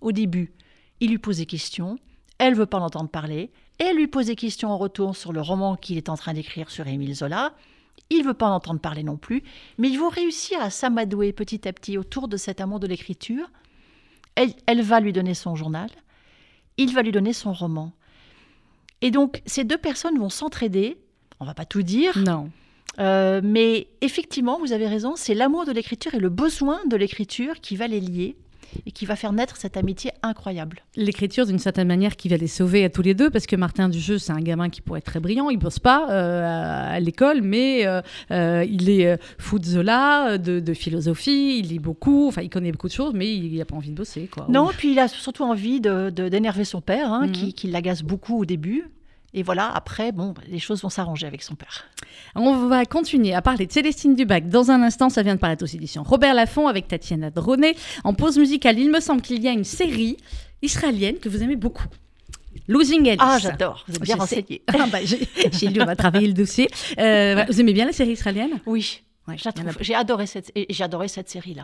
Au 0.00 0.12
début, 0.12 0.52
il 1.00 1.10
lui 1.10 1.18
pose 1.18 1.38
des 1.38 1.46
questions. 1.46 1.98
Elle 2.44 2.54
veut 2.56 2.66
pas 2.66 2.80
l'entendre 2.80 3.08
parler. 3.08 3.52
Elle 3.78 3.94
lui 3.96 4.08
pose 4.08 4.26
des 4.26 4.34
questions 4.34 4.70
en 4.70 4.76
retour 4.76 5.14
sur 5.14 5.32
le 5.32 5.40
roman 5.40 5.76
qu'il 5.76 5.96
est 5.96 6.08
en 6.08 6.16
train 6.16 6.34
d'écrire 6.34 6.70
sur 6.70 6.88
Émile 6.88 7.14
Zola. 7.14 7.52
Il 8.10 8.24
veut 8.24 8.34
pas 8.34 8.46
en 8.46 8.54
entendre 8.56 8.80
parler 8.80 9.04
non 9.04 9.16
plus. 9.16 9.44
Mais 9.78 9.88
ils 9.88 9.96
vont 9.96 10.08
réussir 10.08 10.60
à 10.60 10.68
s'amadouer 10.68 11.32
petit 11.32 11.68
à 11.68 11.72
petit 11.72 11.96
autour 11.98 12.26
de 12.26 12.36
cet 12.36 12.60
amour 12.60 12.80
de 12.80 12.88
l'écriture. 12.88 13.48
Elle, 14.34 14.54
elle 14.66 14.82
va 14.82 14.98
lui 14.98 15.12
donner 15.12 15.34
son 15.34 15.54
journal. 15.54 15.88
Il 16.78 16.92
va 16.92 17.02
lui 17.02 17.12
donner 17.12 17.32
son 17.32 17.52
roman. 17.52 17.92
Et 19.02 19.12
donc, 19.12 19.40
ces 19.46 19.62
deux 19.62 19.78
personnes 19.78 20.18
vont 20.18 20.28
s'entraider. 20.28 20.98
On 21.38 21.44
va 21.44 21.54
pas 21.54 21.64
tout 21.64 21.82
dire, 21.84 22.18
Non. 22.18 22.50
euh, 22.98 23.40
mais 23.44 23.86
effectivement, 24.00 24.58
vous 24.58 24.72
avez 24.72 24.88
raison, 24.88 25.14
c'est 25.14 25.34
l'amour 25.34 25.64
de 25.64 25.70
l'écriture 25.70 26.14
et 26.16 26.18
le 26.18 26.28
besoin 26.28 26.80
de 26.86 26.96
l'écriture 26.96 27.60
qui 27.60 27.76
va 27.76 27.86
les 27.86 28.00
lier 28.00 28.36
et 28.86 28.90
qui 28.92 29.06
va 29.06 29.16
faire 29.16 29.32
naître 29.32 29.56
cette 29.56 29.76
amitié 29.76 30.10
incroyable. 30.22 30.82
L'écriture, 30.96 31.46
d'une 31.46 31.58
certaine 31.58 31.88
manière, 31.88 32.16
qui 32.16 32.28
va 32.28 32.36
les 32.36 32.46
sauver 32.46 32.84
à 32.84 32.90
tous 32.90 33.02
les 33.02 33.14
deux, 33.14 33.30
parce 33.30 33.46
que 33.46 33.56
Martin 33.56 33.88
Dujeu, 33.88 34.18
c'est 34.18 34.32
un 34.32 34.40
gamin 34.40 34.68
qui 34.68 34.80
pourrait 34.80 34.98
être 34.98 35.04
très 35.06 35.20
brillant. 35.20 35.50
Il 35.50 35.58
bosse 35.58 35.78
pas 35.78 36.08
euh, 36.10 36.94
à, 36.94 37.00
l'école, 37.00 37.42
mais 37.42 37.86
euh, 37.86 38.00
euh, 38.30 38.64
il 38.68 38.88
est 38.90 39.18
fou 39.38 39.58
de 39.58 39.64
Zola, 39.64 40.38
de, 40.38 40.60
de 40.60 40.74
philosophie. 40.74 41.58
Il 41.58 41.68
lit 41.68 41.78
beaucoup. 41.78 42.28
Enfin, 42.28 42.42
il 42.42 42.50
connaît 42.50 42.72
beaucoup 42.72 42.88
de 42.88 42.92
choses, 42.92 43.12
mais 43.14 43.34
il 43.34 43.56
n'a 43.56 43.64
pas 43.64 43.76
envie 43.76 43.90
de 43.90 43.96
bosser, 43.96 44.28
quoi. 44.32 44.46
Non, 44.48 44.68
puis 44.76 44.92
il 44.92 44.98
a 44.98 45.08
surtout 45.08 45.44
envie 45.44 45.80
de- 45.80 46.10
de- 46.10 46.28
d'énerver 46.28 46.64
son 46.64 46.80
père, 46.80 47.12
hein, 47.12 47.26
Mhm. 47.26 47.32
qui, 47.32 47.52
qui 47.54 47.66
l'agace 47.68 48.02
beaucoup 48.02 48.38
au 48.38 48.44
début. 48.44 48.84
Et 49.34 49.42
voilà, 49.42 49.70
après, 49.74 50.12
bon, 50.12 50.34
les 50.48 50.58
choses 50.58 50.82
vont 50.82 50.90
s'arranger 50.90 51.26
avec 51.26 51.42
son 51.42 51.54
père. 51.54 51.84
On 52.34 52.66
va 52.68 52.84
continuer 52.84 53.34
à 53.34 53.40
parler 53.40 53.66
de 53.66 53.72
Célestine 53.72 54.14
Dubac. 54.14 54.48
Dans 54.48 54.70
un 54.70 54.82
instant, 54.82 55.08
ça 55.08 55.22
vient 55.22 55.34
de 55.34 55.40
paraître 55.40 55.64
aux 55.64 55.68
éditions 55.68 56.02
Robert 56.02 56.34
Laffont 56.34 56.68
avec 56.68 56.86
Tatiana 56.88 57.30
Dronet. 57.30 57.74
En 58.04 58.12
pause 58.12 58.38
musicale, 58.38 58.78
il 58.78 58.90
me 58.90 59.00
semble 59.00 59.22
qu'il 59.22 59.42
y 59.42 59.48
a 59.48 59.52
une 59.52 59.64
série 59.64 60.18
israélienne 60.60 61.16
que 61.18 61.28
vous 61.30 61.42
aimez 61.42 61.56
beaucoup. 61.56 61.86
Losing 62.68 63.08
Alice. 63.08 63.20
Ah, 63.20 63.38
j'adore, 63.40 63.84
vous 63.88 63.96
êtes 63.96 64.02
bien 64.02 64.14
Je 64.14 64.18
sais. 64.26 64.36
renseigné. 64.36 64.62
Ah, 64.68 64.86
bah, 64.90 64.98
j'ai 65.02 65.68
lu, 65.68 65.80
on 65.80 65.86
va 65.86 65.96
travailler 65.96 66.26
le 66.28 66.34
dossier. 66.34 66.68
Euh. 66.98 67.44
Vous 67.48 67.60
aimez 67.60 67.72
bien 67.72 67.86
la 67.86 67.92
série 67.92 68.12
israélienne? 68.12 68.60
Oui, 68.66 69.02
Ouais, 69.28 69.36
j'ai 69.80 69.94
adoré 69.94 70.26
cette, 70.26 70.50
et 70.56 70.66
j'ai 70.68 70.82
adoré 70.82 71.06
cette 71.06 71.28
série-là. 71.28 71.62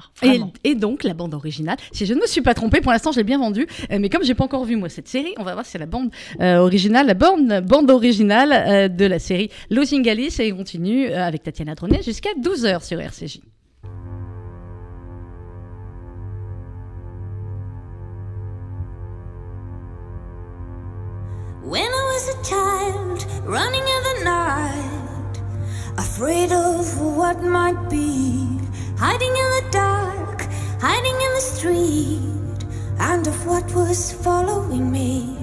Et, 0.62 0.76
donc 0.76 1.02
la 1.02 1.12
bande 1.12 1.34
originale, 1.34 1.76
si 1.90 2.06
je 2.06 2.14
ne 2.14 2.20
me 2.20 2.26
suis 2.26 2.40
pas 2.40 2.54
trompée, 2.54 2.80
pour 2.80 2.92
l'instant 2.92 3.10
je 3.10 3.16
l'ai 3.16 3.24
bien 3.24 3.38
vendue, 3.38 3.66
euh, 3.90 3.98
mais 3.98 4.08
comme 4.08 4.22
j'ai 4.22 4.34
pas 4.34 4.44
encore 4.44 4.64
vu 4.64 4.76
moi 4.76 4.88
cette 4.88 5.08
série, 5.08 5.34
on 5.38 5.42
va 5.42 5.54
voir 5.54 5.66
si 5.66 5.72
c'est 5.72 5.78
la 5.78 5.86
bande 5.86 6.10
euh, 6.40 6.58
originale, 6.58 7.08
la 7.08 7.14
bande, 7.14 7.60
bande 7.66 7.90
originale 7.90 8.52
euh, 8.52 8.88
de 8.88 9.04
la 9.06 9.18
série 9.18 9.50
Losing 9.70 10.08
Alice 10.08 10.38
et 10.38 10.52
on 10.52 10.58
continue 10.58 11.08
euh, 11.08 11.24
avec 11.24 11.42
Tatiana 11.42 11.74
Dronet 11.74 12.02
jusqu'à 12.02 12.30
12h 12.34 12.84
sur 12.84 13.00
RCJ. 13.00 13.40
When 21.64 21.82
I 21.82 22.02
was 22.12 22.28
a 22.28 22.44
child, 22.44 23.26
running 23.46 23.82
in 23.82 24.02
the 24.02 24.24
night, 24.24 24.97
afraid 25.98 26.52
of 26.52 27.00
what 27.00 27.42
might 27.42 27.90
be, 27.90 28.46
hiding 28.96 29.34
in 29.42 29.48
the 29.58 29.68
dark, 29.72 30.42
hiding 30.80 31.18
in 31.26 31.32
the 31.34 31.40
street, 31.40 32.64
and 33.00 33.26
of 33.26 33.46
what 33.46 33.64
was 33.74 34.12
following 34.12 34.92
me. 34.92 35.36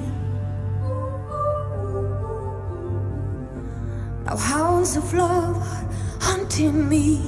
Now 4.26 4.38
hounds 4.38 4.96
of 4.96 5.14
love 5.14 5.62
hunting 6.22 6.88
me. 6.88 7.20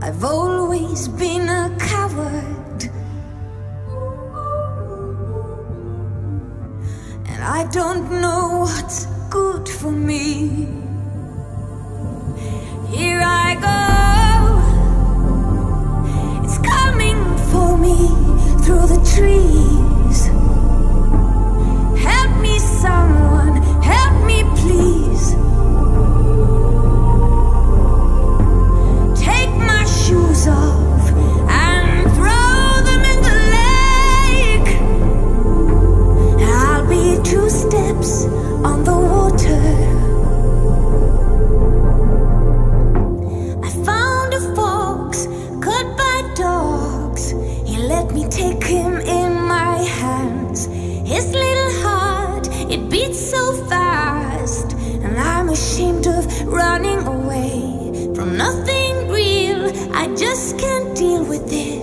I've 0.00 0.24
always 0.24 1.08
been 1.08 1.48
a 1.48 1.76
coward. 1.78 2.90
And 7.26 7.42
I 7.42 7.66
don't 7.70 8.10
know 8.20 8.23
what's 8.64 9.04
good 9.28 9.68
for 9.68 9.92
me. 9.92 10.83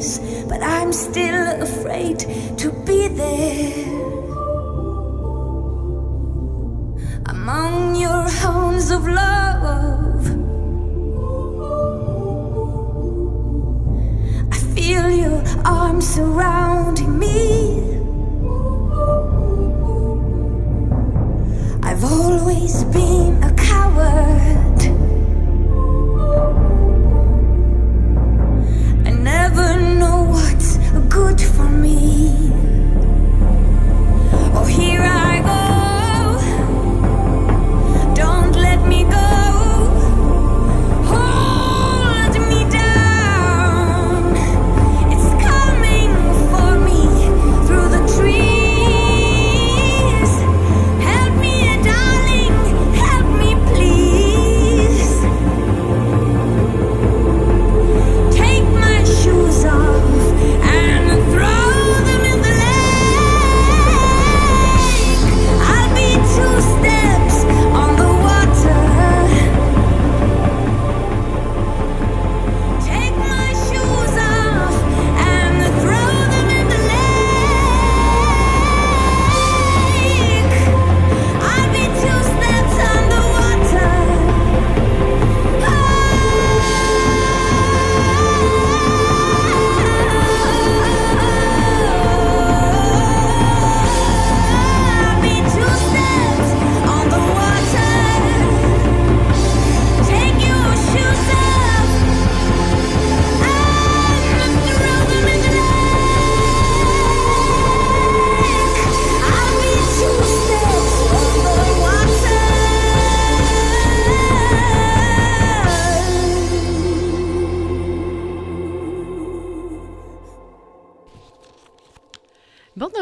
but 0.02 0.64
I'm 0.64 0.92
still 0.92 1.62
afraid 1.62 2.26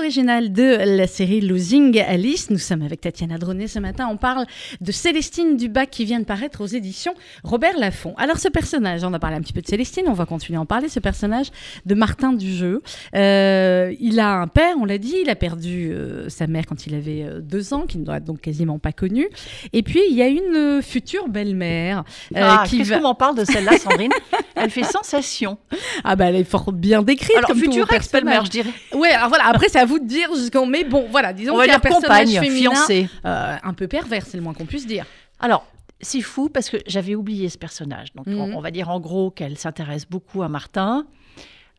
originale 0.10 0.52
de 0.52 0.98
la 0.98 1.06
série 1.06 1.40
Losing 1.40 2.00
Alice. 2.00 2.50
Nous 2.50 2.58
sommes 2.58 2.82
avec 2.82 3.00
Tatiana 3.00 3.38
Dronet 3.38 3.68
ce 3.68 3.78
matin. 3.78 4.08
On 4.12 4.18
parle 4.18 4.48
de 4.82 4.92
Célestine 4.92 5.56
Dubac 5.56 5.92
qui 5.92 6.04
vient 6.04 6.20
de 6.20 6.26
paraître 6.26 6.62
aux 6.62 6.66
éditions 6.66 7.14
Robert 7.44 7.78
Laffont. 7.78 8.16
Alors, 8.18 8.40
ce 8.40 8.48
personnage, 8.48 9.04
on 9.04 9.14
a 9.14 9.20
parlé 9.20 9.36
un 9.38 9.42
petit 9.42 9.54
peu 9.54 9.62
de 9.62 9.68
Célestine, 9.68 10.06
on 10.08 10.14
va 10.14 10.26
continuer 10.26 10.58
à 10.58 10.62
en 10.62 10.66
parler. 10.66 10.90
Ce 10.90 11.00
personnage 11.00 11.52
de 11.86 11.94
Martin 11.94 12.34
Dujeu. 12.34 12.82
Euh, 13.16 13.94
il 14.00 14.20
a 14.20 14.32
un 14.34 14.48
père, 14.48 14.78
on 14.82 14.86
l'a 14.86 14.98
dit, 14.98 15.14
il 15.22 15.30
a 15.30 15.36
perdu 15.36 15.92
euh, 15.92 16.28
sa 16.28 16.48
mère 16.48 16.66
quand 16.66 16.88
il 16.88 16.96
avait 16.96 17.22
euh, 17.22 17.40
deux 17.40 17.76
ans, 17.76 17.86
qu'il 17.86 18.00
ne 18.00 18.06
doit 18.06 18.20
donc 18.20 18.42
quasiment 18.42 18.80
pas 18.80 18.94
connu. 18.94 19.28
Et 19.74 19.84
puis, 19.84 20.00
il 20.10 20.16
y 20.16 20.24
a 20.24 20.28
une 20.28 20.56
euh, 20.56 20.82
future 20.82 21.28
belle-mère 21.30 22.04
Ah, 22.34 22.64
qui 22.68 22.80
qu'est-ce 22.80 22.90
va. 22.90 22.96
qu'on 22.98 23.04
m'en 23.04 23.14
parle 23.16 23.38
de 23.38 23.46
celle-là, 23.46 23.78
Sandrine? 23.78 24.12
Elle 24.56 24.72
fait 24.72 24.82
sensation. 24.82 25.60
Ah, 26.04 26.16
bah, 26.16 26.26
elle 26.30 26.36
est 26.38 26.44
fort 26.46 26.72
bien 26.72 27.04
décrite. 27.04 27.38
Alors, 27.38 27.50
comme 27.52 27.60
future 27.60 27.94
ex-belle-mère, 27.94 28.44
je 28.46 28.50
dirais. 28.50 28.72
Ouais, 28.96 29.12
alors 29.12 29.30
voilà, 29.30 29.46
après 29.46 29.70
c'est 29.70 29.78
à 29.78 29.86
vous 29.86 29.99
de 30.00 30.08
dire 30.08 30.34
jusqu'en. 30.36 30.66
Mais 30.66 30.84
bon, 30.84 31.08
voilà, 31.12 31.34
disons 31.34 31.54
On 31.54 31.58
va 31.58 31.64
qu'il 31.64 31.72
y 31.72 31.74
a 31.74 31.78
un 31.78 31.80
personnage 31.80 32.26
compagne, 32.26 32.40
féminin 32.40 32.72
fiancée. 32.76 33.10
euh, 33.26 33.56
un 33.62 33.74
peu 33.74 33.88
pervers, 33.88 34.26
c'est 34.26 34.38
le 34.38 34.44
moins 34.44 34.54
qu'on 34.54 34.66
puisse 34.66 34.88
dire. 34.88 35.06
Alors, 35.40 35.66
c'est 36.02 36.22
fou 36.22 36.50
parce 36.50 36.70
que 36.70 36.78
j'avais 36.88 37.16
oublié 37.16 37.50
ce 37.50 37.58
personnage. 37.58 38.14
Donc, 38.16 38.28
Mhm. 38.28 38.40
on, 38.40 38.58
on 38.58 38.62
va 38.62 38.72
dire 38.72 38.90
en 38.90 39.00
gros 39.00 39.32
qu'elle 39.32 39.58
s'intéresse 39.58 40.06
beaucoup 40.10 40.42
à 40.44 40.48
Martin. 40.50 41.06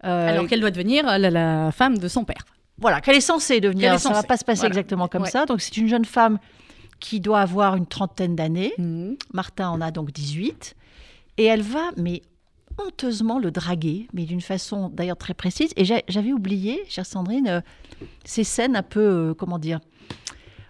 Euh, 0.04 0.28
Alors 0.28 0.46
qu'elle 0.46 0.60
doit 0.60 0.70
devenir 0.70 1.06
euh, 1.08 1.18
la, 1.18 1.30
la 1.30 1.72
femme 1.72 1.98
de 1.98 2.08
son 2.08 2.24
père. 2.24 2.44
Voilà, 2.78 3.00
qu'elle 3.02 3.16
est 3.16 3.20
censée 3.20 3.60
devenir. 3.60 3.92
Est 3.92 3.98
Ça 3.98 4.08
va 4.10 4.14
censée, 4.16 4.26
pas 4.26 4.36
se 4.38 4.44
passer 4.44 4.60
voilà. 4.60 4.68
exactement 4.70 5.08
comme 5.08 5.22
Ouais. 5.24 5.30
ça. 5.30 5.44
Donc, 5.44 5.60
c'est 5.60 5.76
une 5.76 5.88
jeune 5.88 6.04
femme 6.06 6.38
qui 6.98 7.20
doit 7.20 7.40
avoir 7.40 7.76
une 7.76 7.86
trentaine 7.86 8.34
d'années. 8.36 8.72
Mhm. 8.78 9.16
Martin 9.34 9.68
en 9.68 9.80
a 9.80 9.90
donc 9.90 10.12
18. 10.12 10.74
Et 11.36 11.44
elle 11.44 11.62
va, 11.62 11.90
mais 11.96 12.22
honteusement, 12.86 13.38
le 13.38 13.50
draguer, 13.50 14.06
mais 14.12 14.24
d'une 14.24 14.40
façon 14.40 14.88
d'ailleurs 14.92 15.16
très 15.16 15.34
précise. 15.34 15.70
Et 15.76 15.84
j'a- 15.84 16.02
j'avais 16.08 16.32
oublié, 16.32 16.82
chère 16.88 17.06
Sandrine, 17.06 17.48
euh, 17.48 17.60
ces 18.24 18.44
scènes 18.44 18.76
un 18.76 18.82
peu, 18.82 19.00
euh, 19.30 19.34
comment 19.34 19.58
dire, 19.58 19.80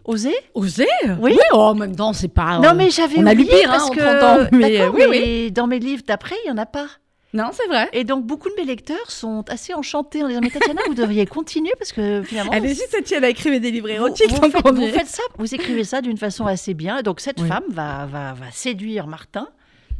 osées? 0.04 0.34
Oser 0.54 0.86
Oui. 1.20 1.36
oh, 1.52 1.56
en 1.56 1.74
même 1.74 1.94
temps, 1.94 2.12
c'est 2.12 2.28
pas. 2.28 2.58
non, 2.58 2.70
euh, 2.70 2.74
mais 2.74 2.90
j'avais 2.90 3.18
on 3.18 3.26
a 3.26 3.34
lu 3.34 3.42
oublié 3.42 3.60
pire, 3.60 3.70
hein, 3.70 3.76
parce 3.78 3.90
que 3.90 4.00
30 4.00 4.22
ans, 4.22 4.48
mais, 4.52 4.86
oui, 4.88 5.50
dans 5.52 5.66
mes 5.66 5.78
livres 5.78 6.02
d'après, 6.06 6.36
il 6.44 6.48
y 6.48 6.50
en 6.50 6.58
a 6.58 6.66
pas. 6.66 6.86
Non, 7.32 7.50
c'est 7.52 7.68
vrai. 7.68 7.88
Et 7.92 8.02
donc 8.02 8.26
beaucoup 8.26 8.48
de 8.48 8.54
mes 8.56 8.64
lecteurs 8.64 9.08
sont 9.08 9.44
assez 9.48 9.72
enchantés 9.72 10.24
en 10.24 10.26
disant 10.26 10.40
mais 10.42 10.50
Tatiana, 10.50 10.80
vous 10.88 10.94
devriez 10.94 11.26
continuer 11.26 11.70
parce 11.78 11.92
que 11.92 12.22
finalement. 12.24 12.50
Allez-y, 12.50 12.80
Tatiana, 12.90 13.28
écrivez 13.28 13.60
des 13.60 13.70
livres 13.70 13.86
vous, 13.88 13.94
érotiques. 13.94 14.32
vous 14.32 14.38
tant 14.40 14.50
faites, 14.50 14.74
vous 14.74 14.86
faites 14.88 15.06
ça, 15.06 15.22
vous 15.38 15.54
écrivez 15.54 15.84
ça 15.84 16.00
d'une 16.00 16.16
façon 16.16 16.44
assez 16.46 16.74
bien. 16.74 16.98
Et 16.98 17.02
donc 17.04 17.20
cette 17.20 17.40
Oui. 17.40 17.46
femme 17.46 17.62
va, 17.68 18.06
va, 18.06 18.32
va 18.32 18.50
séduire 18.50 19.06
Martin, 19.06 19.46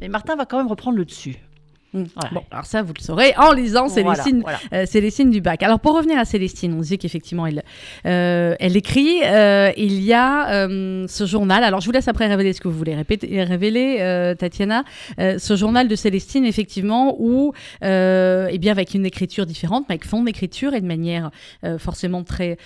mais 0.00 0.08
Martin 0.08 0.34
va 0.34 0.44
quand 0.44 0.56
même 0.56 0.66
reprendre 0.66 0.96
le 0.98 1.04
dessus. 1.04 1.36
Mm. 1.92 2.04
Voilà. 2.14 2.30
Bon, 2.32 2.42
alors 2.50 2.66
ça, 2.66 2.82
vous 2.82 2.92
le 2.96 3.02
saurez 3.02 3.32
en 3.36 3.52
lisant 3.52 3.86
Voilà, 3.88 4.14
Célestine, 4.14 4.40
voilà. 4.42 4.58
euh, 4.72 4.86
Célestine 4.86 5.30
Dubac. 5.30 5.62
Alors 5.62 5.80
pour 5.80 5.96
revenir 5.96 6.18
à 6.18 6.24
Célestine, 6.24 6.72
on 6.74 6.80
disait 6.80 6.98
qu'effectivement 6.98 7.46
elle, 7.46 7.62
euh, 8.06 8.54
elle 8.60 8.76
écrit. 8.76 9.20
euh, 9.24 9.72
il 9.76 10.00
y 10.02 10.12
a 10.12 10.50
euh, 10.68 11.06
ce 11.08 11.26
journal. 11.26 11.64
Alors 11.64 11.80
je 11.80 11.86
vous 11.86 11.92
laisse 11.92 12.08
après 12.08 12.26
révéler 12.28 12.52
ce 12.52 12.60
que 12.60 12.68
vous 12.68 12.76
voulez 12.78 12.94
répéter, 12.94 13.42
révéler, 13.42 14.34
Tatiana. 14.38 14.84
Ce 15.18 15.56
journal 15.56 15.88
de 15.88 15.96
Célestine, 15.96 16.44
effectivement, 16.44 17.16
où, 17.18 17.52
eh 17.82 18.58
bien, 18.58 18.72
avec 18.72 18.94
une 18.94 19.06
écriture 19.06 19.46
différente, 19.46 19.86
mais 19.88 19.94
avec 19.94 20.04
fond 20.04 20.22
d'écriture 20.22 20.74
et 20.74 20.80
de 20.80 20.86
manière 20.86 21.30
forcément 21.78 22.22
très 22.24 22.56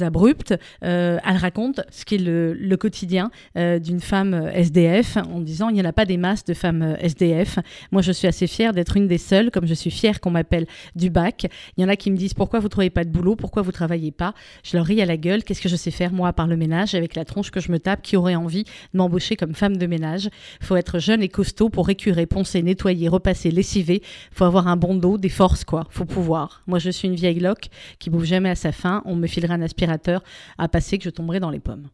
abrupte, 0.00 0.54
elle 0.82 1.18
raconte 1.36 1.80
ce 1.90 2.04
qui 2.04 2.16
est 2.16 2.18
le, 2.18 2.52
le 2.54 2.76
quotidien 2.76 3.30
d'une 3.56 4.00
femme 4.00 4.50
SDF, 4.54 5.16
en 5.16 5.40
disant 5.40 5.68
il 5.68 5.74
n'y 5.74 5.82
en 5.82 5.84
a 5.86 5.92
pas 5.92 6.04
des 6.04 6.16
masses 6.16 6.44
de 6.44 6.54
femmes 6.54 6.96
SDF. 7.00 7.58
Moi, 7.92 8.02
je 8.02 8.12
suis 8.12 8.28
assez 8.28 8.46
fière 8.46 8.67
d'être 8.72 8.96
une 8.96 9.06
des 9.06 9.18
seules, 9.18 9.50
comme 9.50 9.66
je 9.66 9.74
suis 9.74 9.90
fière 9.90 10.20
qu'on 10.20 10.30
m'appelle 10.30 10.66
du 10.94 11.10
bac. 11.10 11.46
Il 11.76 11.82
y 11.82 11.84
en 11.84 11.88
a 11.88 11.96
qui 11.96 12.10
me 12.10 12.16
disent 12.16 12.34
pourquoi 12.34 12.60
vous 12.60 12.68
trouvez 12.68 12.90
pas 12.90 13.04
de 13.04 13.10
boulot, 13.10 13.36
pourquoi 13.36 13.62
vous 13.62 13.72
travaillez 13.72 14.10
pas? 14.10 14.34
Je 14.62 14.76
leur 14.76 14.86
ris 14.86 15.00
à 15.02 15.06
la 15.06 15.16
gueule. 15.16 15.44
Qu'est-ce 15.44 15.60
que 15.60 15.68
je 15.68 15.76
sais 15.76 15.90
faire 15.90 16.12
moi 16.12 16.28
à 16.28 16.32
part 16.32 16.46
le 16.46 16.56
ménage? 16.56 16.94
Avec 16.94 17.14
la 17.14 17.24
tronche 17.24 17.50
que 17.50 17.60
je 17.60 17.70
me 17.72 17.78
tape 17.78 18.02
Qui 18.02 18.16
aurait 18.16 18.34
envie 18.34 18.64
de 18.64 18.98
m'embaucher 18.98 19.36
comme 19.36 19.54
femme 19.54 19.76
de 19.76 19.86
ménage? 19.86 20.28
Faut 20.60 20.76
être 20.76 20.98
jeune 20.98 21.22
et 21.22 21.28
costaud 21.28 21.68
pour 21.68 21.86
récurer, 21.86 22.26
poncer, 22.26 22.62
nettoyer, 22.62 23.08
repasser, 23.08 23.50
lessiver. 23.50 24.02
Faut 24.32 24.44
avoir 24.44 24.68
un 24.68 24.76
bon 24.76 24.94
dos, 24.94 25.18
des 25.18 25.28
forces 25.28 25.64
quoi. 25.64 25.86
Faut 25.90 26.04
pouvoir. 26.04 26.62
Moi, 26.66 26.78
je 26.78 26.90
suis 26.90 27.08
une 27.08 27.14
vieille 27.14 27.40
loque 27.40 27.68
qui 27.98 28.10
bouffe 28.10 28.24
jamais 28.24 28.50
à 28.50 28.54
sa 28.54 28.72
faim. 28.72 29.02
On 29.04 29.16
me 29.16 29.26
filerait 29.26 29.54
un 29.54 29.62
aspirateur 29.62 30.22
à 30.58 30.68
passer 30.68 30.98
que 30.98 31.04
je 31.04 31.10
tomberai 31.10 31.40
dans 31.40 31.50
les 31.50 31.60
pommes. 31.60 31.88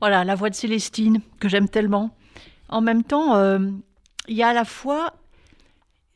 Voilà, 0.00 0.24
la 0.24 0.34
voix 0.34 0.48
de 0.48 0.54
Célestine, 0.54 1.20
que 1.38 1.48
j'aime 1.48 1.68
tellement. 1.68 2.16
En 2.68 2.80
même 2.80 3.04
temps, 3.04 3.36
euh, 3.36 3.58
il 4.28 4.36
y 4.36 4.42
a 4.42 4.48
à 4.48 4.54
la 4.54 4.64
fois 4.64 5.12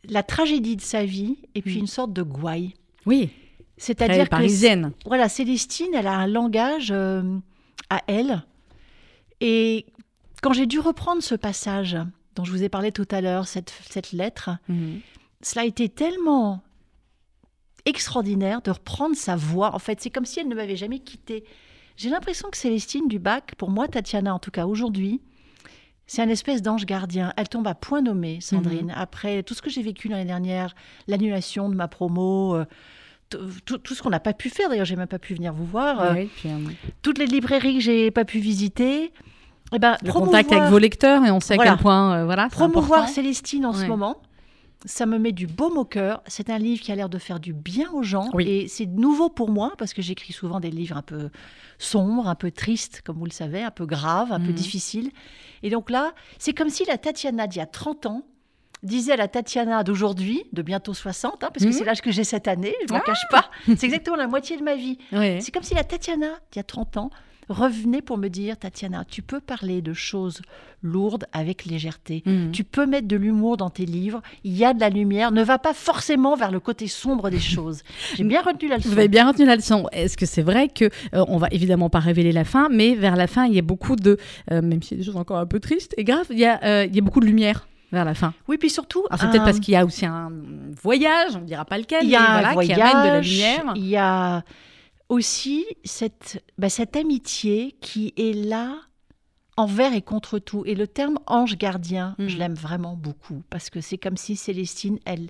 la 0.08 0.22
tragédie 0.22 0.76
de 0.76 0.80
sa 0.82 1.04
vie 1.04 1.36
et 1.54 1.62
puis 1.62 1.76
Mm. 1.76 1.80
une 1.80 1.86
sorte 1.86 2.12
de 2.12 2.22
gouaille. 2.22 2.74
Oui, 3.06 3.30
C'est-à-dire 3.76 4.16
très 4.16 4.24
que 4.24 4.30
parisienne. 4.30 4.92
voilà, 5.06 5.28
Célestine, 5.28 5.94
elle 5.94 6.06
a 6.06 6.14
un 6.16 6.26
langage 6.26 6.90
euh, 6.90 7.22
à 7.90 8.02
elle. 8.06 8.44
Et 9.40 9.86
quand 10.42 10.52
j'ai 10.52 10.66
dû 10.66 10.78
reprendre 10.80 11.22
ce 11.22 11.34
passage 11.34 11.96
dont 12.36 12.44
je 12.44 12.50
vous 12.50 12.62
ai 12.62 12.68
parlé 12.68 12.92
tout 12.92 13.06
à 13.10 13.20
l'heure, 13.20 13.46
cette, 13.46 13.72
cette 13.90 14.12
lettre, 14.12 14.50
Mhm. 14.68 15.00
cela 15.42 15.62
a 15.62 15.66
été 15.66 15.88
tellement 15.88 16.62
extraordinaire 17.84 18.62
de 18.62 18.70
reprendre 18.70 19.14
sa 19.16 19.36
voix. 19.36 19.74
En 19.74 19.78
fait, 19.78 20.00
c'est 20.00 20.10
comme 20.10 20.24
si 20.24 20.40
elle 20.40 20.48
ne 20.48 20.54
m'avait 20.54 20.76
jamais 20.76 21.00
quittée. 21.00 21.44
J'ai 21.96 22.08
l'impression 22.10 22.48
que 22.50 22.56
Célestine 22.56 23.08
Dubac, 23.08 23.54
pour 23.56 23.70
moi, 23.70 23.88
Tatiana 23.88 24.34
en 24.34 24.38
tout 24.38 24.50
cas 24.50 24.66
aujourd'hui, 24.66 25.20
c'est 26.06 26.22
un 26.22 26.28
espèce 26.28 26.62
d'ange 26.62 26.84
gardien. 26.86 27.32
Elle 27.36 27.48
tombe 27.48 27.66
à 27.66 27.74
point 27.74 28.02
nommé, 28.02 28.38
Sandrine. 28.40 28.92
Après 28.96 29.42
tout 29.42 29.54
ce 29.54 29.62
que 29.62 29.70
j'ai 29.70 29.82
vécu 29.82 30.08
l'année 30.08 30.24
dernière, 30.24 30.74
l'annulation 31.08 31.68
de 31.68 31.74
ma 31.74 31.88
promo, 31.88 32.54
euh, 32.56 32.66
tout, 33.64 33.78
tout 33.78 33.94
ce 33.94 34.02
qu'on 34.02 34.10
n'a 34.10 34.20
pas 34.20 34.32
pu 34.34 34.50
faire. 34.50 34.68
D'ailleurs, 34.68 34.84
j'ai 34.84 34.96
même 34.96 35.06
pas 35.08 35.18
pu 35.18 35.34
venir 35.34 35.52
vous 35.52 35.64
voir. 35.64 36.00
euh, 36.00 36.14
puis, 36.36 36.48
euh, 36.50 36.58
toutes 37.02 37.18
les 37.18 37.26
librairies 37.26 37.74
que 37.74 37.80
j'ai 37.80 38.10
pas 38.10 38.24
pu 38.24 38.38
visiter. 38.38 39.12
Eh 39.72 39.78
ben, 39.78 39.96
le 40.02 40.08
promouvoir- 40.08 40.42
contact 40.42 40.52
avec 40.52 40.70
vos 40.70 40.78
lecteurs 40.78 41.24
et 41.24 41.30
on 41.30 41.40
sait 41.40 41.54
à 41.54 41.56
Voilà. 41.56 41.72
quel 41.72 41.80
point 41.80 42.24
voilà 42.26 42.48
promouvoir 42.48 43.00
important. 43.00 43.14
Célestine 43.14 43.66
en 43.66 43.72
ce 43.72 43.86
moment. 43.86 44.16
Ça 44.84 45.06
me 45.06 45.18
met 45.18 45.32
du 45.32 45.46
baume 45.46 45.78
au 45.78 45.84
cœur. 45.84 46.22
C'est 46.26 46.50
un 46.50 46.58
livre 46.58 46.82
qui 46.82 46.92
a 46.92 46.94
l'air 46.94 47.08
de 47.08 47.18
faire 47.18 47.40
du 47.40 47.52
bien 47.52 47.90
aux 47.92 48.02
gens. 48.02 48.28
Oui. 48.34 48.44
Et 48.48 48.68
c'est 48.68 48.86
nouveau 48.86 49.28
pour 49.30 49.50
moi 49.50 49.72
parce 49.78 49.94
que 49.94 50.02
j'écris 50.02 50.32
souvent 50.32 50.60
des 50.60 50.70
livres 50.70 50.96
un 50.96 51.02
peu 51.02 51.30
sombres, 51.78 52.28
un 52.28 52.34
peu 52.34 52.50
tristes, 52.50 53.02
comme 53.04 53.16
vous 53.18 53.24
le 53.24 53.30
savez, 53.30 53.62
un 53.62 53.70
peu 53.70 53.86
graves, 53.86 54.32
un 54.32 54.40
peu 54.40 54.48
Mhm. 54.48 54.54
difficiles. 54.54 55.10
Et 55.62 55.70
donc 55.70 55.90
là, 55.90 56.12
c'est 56.38 56.52
comme 56.52 56.68
si 56.70 56.84
la 56.84 56.98
Tatiana 56.98 57.46
d'il 57.46 57.58
y 57.58 57.62
a 57.62 57.66
30 57.66 58.06
ans 58.06 58.22
disait 58.82 59.12
à 59.12 59.16
la 59.16 59.28
Tatiana 59.28 59.82
d'aujourd'hui, 59.82 60.44
de 60.52 60.60
bientôt 60.60 60.92
60, 60.92 61.42
hein, 61.42 61.48
parce 61.52 61.64
que 61.64 61.70
Mhm. 61.70 61.72
c'est 61.72 61.84
l'âge 61.84 62.02
que 62.02 62.12
j'ai 62.12 62.24
cette 62.24 62.46
année, 62.46 62.74
je 62.86 62.92
ne 62.92 62.98
m'en 62.98 63.02
cache 63.04 63.26
pas. 63.30 63.50
C'est 63.64 63.84
exactement 63.84 64.16
la 64.16 64.26
moitié 64.26 64.58
de 64.58 64.62
ma 64.62 64.74
vie. 64.74 64.98
C'est 65.40 65.50
comme 65.52 65.62
si 65.62 65.74
la 65.74 65.84
Tatiana 65.84 66.26
d'il 66.52 66.58
y 66.58 66.60
a 66.60 66.64
30 66.64 66.98
ans 66.98 67.10
revenait 67.48 68.02
pour 68.02 68.18
me 68.18 68.28
dire, 68.28 68.56
Tatiana, 68.56 69.04
tu 69.08 69.22
peux 69.22 69.40
parler 69.40 69.82
de 69.82 69.92
choses 69.92 70.42
lourdes 70.82 71.24
avec 71.32 71.64
légèreté. 71.64 72.22
Mhm. 72.26 72.52
Tu 72.52 72.62
peux 72.62 72.86
mettre 72.86 73.08
de 73.08 73.16
l'humour 73.16 73.56
dans 73.56 73.70
tes 73.70 73.86
livres. 73.86 74.22
Il 74.44 74.56
y 74.56 74.64
a 74.64 74.74
de 74.74 74.80
la 74.80 74.90
lumière. 74.90 75.32
Ne 75.32 75.42
va 75.42 75.58
pas 75.58 75.72
forcément 75.72 76.36
vers 76.36 76.50
le 76.50 76.60
côté 76.60 76.86
sombre 76.86 77.30
des 77.30 77.40
choses. 77.40 77.82
J'ai 78.16 78.24
bien 78.24 78.42
retenu 78.42 78.68
la 78.68 78.76
leçon. 78.76 78.90
Vous 78.90 78.98
avez 78.98 79.08
bien 79.08 79.26
retenu 79.26 79.46
la 79.46 79.56
leçon. 79.56 79.88
Est-ce 79.92 80.16
que 80.16 80.26
c'est 80.26 80.42
vrai 80.42 80.68
que 80.68 80.84
euh, 80.84 81.24
on 81.28 81.38
va 81.38 81.48
évidemment 81.50 81.88
pas 81.88 82.00
révéler 82.00 82.32
la 82.32 82.44
fin, 82.44 82.68
mais 82.70 82.94
vers 82.94 83.16
la 83.16 83.26
fin, 83.26 83.46
il 83.46 83.54
y 83.54 83.58
a 83.58 83.62
beaucoup 83.62 83.96
de, 83.96 84.18
euh, 84.52 84.60
même 84.60 84.82
s'il 84.82 84.98
y 84.98 85.00
a 85.00 85.02
des 85.02 85.06
choses 85.06 85.16
encore 85.16 85.38
un 85.38 85.46
peu 85.46 85.58
tristes 85.58 85.94
et 85.96 86.04
graves, 86.04 86.26
il 86.30 86.38
y 86.38 86.44
a, 86.44 86.60
euh, 86.62 86.86
il 86.86 86.94
y 86.94 86.98
a 86.98 87.02
beaucoup 87.02 87.20
de 87.20 87.26
lumière 87.26 87.66
vers 87.92 88.04
la 88.04 88.14
fin. 88.14 88.34
Oui, 88.48 88.58
puis 88.58 88.70
surtout, 88.70 89.04
c'est 89.10 89.30
peut-être 89.30 89.44
parce 89.44 89.60
qu'il 89.60 89.72
y 89.72 89.76
a 89.76 89.84
aussi 89.84 90.04
un 90.04 90.30
voyage, 90.82 91.36
on 91.36 91.40
ne 91.40 91.46
dira 91.46 91.64
pas 91.64 91.78
lequel, 91.78 92.04
il 92.04 92.10
y 92.10 92.16
a 92.16 92.48
un 92.48 92.52
voyage, 92.52 92.76
qui 92.76 92.82
amène 92.82 93.02
de 93.04 93.08
la 93.08 93.20
lumière. 93.20 93.72
il 93.76 93.86
y 93.86 93.96
a 93.96 94.42
aussi 95.14 95.64
cette, 95.84 96.42
bah, 96.58 96.68
cette 96.68 96.96
amitié 96.96 97.76
qui 97.80 98.12
est 98.16 98.34
là 98.34 98.76
envers 99.56 99.94
et 99.94 100.02
contre 100.02 100.38
tout. 100.38 100.64
Et 100.66 100.74
le 100.74 100.86
terme 100.86 101.18
ange 101.26 101.56
gardien, 101.56 102.16
Mhm. 102.18 102.28
je 102.28 102.36
l'aime 102.38 102.54
vraiment 102.54 102.94
beaucoup 102.96 103.42
parce 103.50 103.70
que 103.70 103.80
c'est 103.80 103.98
comme 103.98 104.16
si 104.16 104.34
Célestine, 104.36 104.98
elle, 105.04 105.28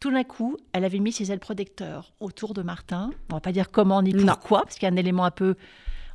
tout 0.00 0.10
d'un 0.10 0.24
coup, 0.24 0.56
elle 0.72 0.84
avait 0.84 0.98
mis 0.98 1.12
ses 1.12 1.30
ailes 1.30 1.38
protecteurs 1.40 2.12
autour 2.20 2.52
de 2.54 2.62
Martin. 2.62 3.10
On 3.30 3.34
va 3.34 3.40
pas 3.40 3.52
dire 3.52 3.70
comment 3.70 4.02
ni 4.02 4.12
Non. 4.12 4.26
pourquoi, 4.26 4.62
parce 4.62 4.74
qu'il 4.74 4.86
y 4.86 4.90
a 4.90 4.92
un 4.92 4.96
élément 4.96 5.24
un 5.24 5.30
peu, 5.30 5.54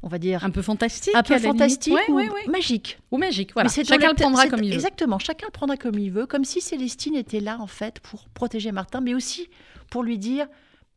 on 0.04 0.10
va 0.10 0.18
dire, 0.20 0.44
Un 0.44 0.50
peu 0.52 0.62
fantastique. 0.62 1.16
un 1.16 1.24
peu 1.24 1.40
fantastique 1.40 1.94
Ouais, 1.94 2.10
ou 2.10 2.16
ouais, 2.16 2.30
ouais. 2.30 2.48
magique. 2.48 3.00
Ou 3.12 3.18
magique, 3.18 3.54
voilà. 3.54 3.70
Mais 3.76 3.84
Chacun 3.86 4.10
le 4.10 4.16
prendra 4.16 4.48
comme 4.48 4.62
il 4.64 4.70
veut. 4.72 4.76
Exactement, 4.76 5.18
chacun 5.18 5.48
le 5.48 5.52
prendra 5.52 5.78
comme 5.78 5.98
il 5.98 6.12
veut, 6.12 6.26
comme 6.26 6.44
si 6.44 6.60
Célestine 6.62 7.16
était 7.16 7.40
là 7.40 7.58
en 7.62 7.68
fait 7.68 8.00
pour 8.02 8.28
protéger 8.30 8.72
Martin, 8.74 9.00
mais 9.02 9.14
aussi 9.14 9.48
pour 9.90 10.04
lui 10.04 10.18
dire 10.18 10.48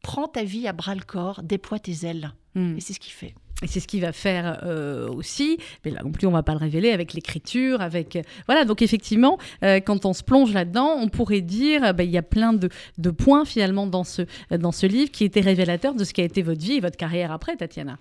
prends 0.02 0.28
ta 0.28 0.44
vie 0.44 0.68
à 0.68 0.72
bras 0.72 0.94
le 0.94 1.02
corps, 1.02 1.42
déploie 1.42 1.78
tes 1.78 2.06
ailes. 2.06 2.32
Mm. 2.54 2.76
Et 2.76 2.80
c'est 2.80 2.92
ce 2.92 3.00
qu'il 3.00 3.12
fait. 3.12 3.34
Et 3.62 3.68
c'est 3.68 3.78
ce 3.78 3.86
qu'il 3.86 4.00
va 4.00 4.12
faire 4.12 4.60
euh, 4.64 5.08
aussi, 5.08 5.56
mais 5.84 5.92
là 5.92 6.02
non 6.02 6.10
plus 6.10 6.26
on 6.26 6.32
va 6.32 6.42
pas 6.42 6.52
le 6.52 6.58
révéler 6.58 6.90
avec 6.90 7.12
l'écriture, 7.12 7.80
avec 7.80 8.16
euh, 8.16 8.22
voilà 8.46 8.64
donc 8.64 8.82
effectivement 8.82 9.38
euh, 9.62 9.78
quand 9.78 10.04
on 10.04 10.12
se 10.12 10.24
plonge 10.24 10.52
là-dedans, 10.52 10.96
on 10.98 11.08
pourrait 11.08 11.42
dire 11.42 11.84
euh, 11.84 11.92
bah, 11.92 12.02
il 12.02 12.10
y 12.10 12.18
a 12.18 12.22
plein 12.22 12.52
de, 12.52 12.68
de 12.98 13.10
points 13.10 13.44
finalement 13.44 13.86
dans 13.86 14.02
ce 14.02 14.22
dans 14.50 14.72
ce 14.72 14.86
livre 14.86 15.12
qui 15.12 15.22
étaient 15.22 15.40
révélateurs 15.40 15.94
de 15.94 16.02
ce 16.02 16.12
qui 16.12 16.20
a 16.22 16.24
été 16.24 16.42
votre 16.42 16.60
vie 16.60 16.72
et 16.72 16.80
votre 16.80 16.96
carrière 16.96 17.30
après 17.30 17.54
Tatiana. 17.54 17.98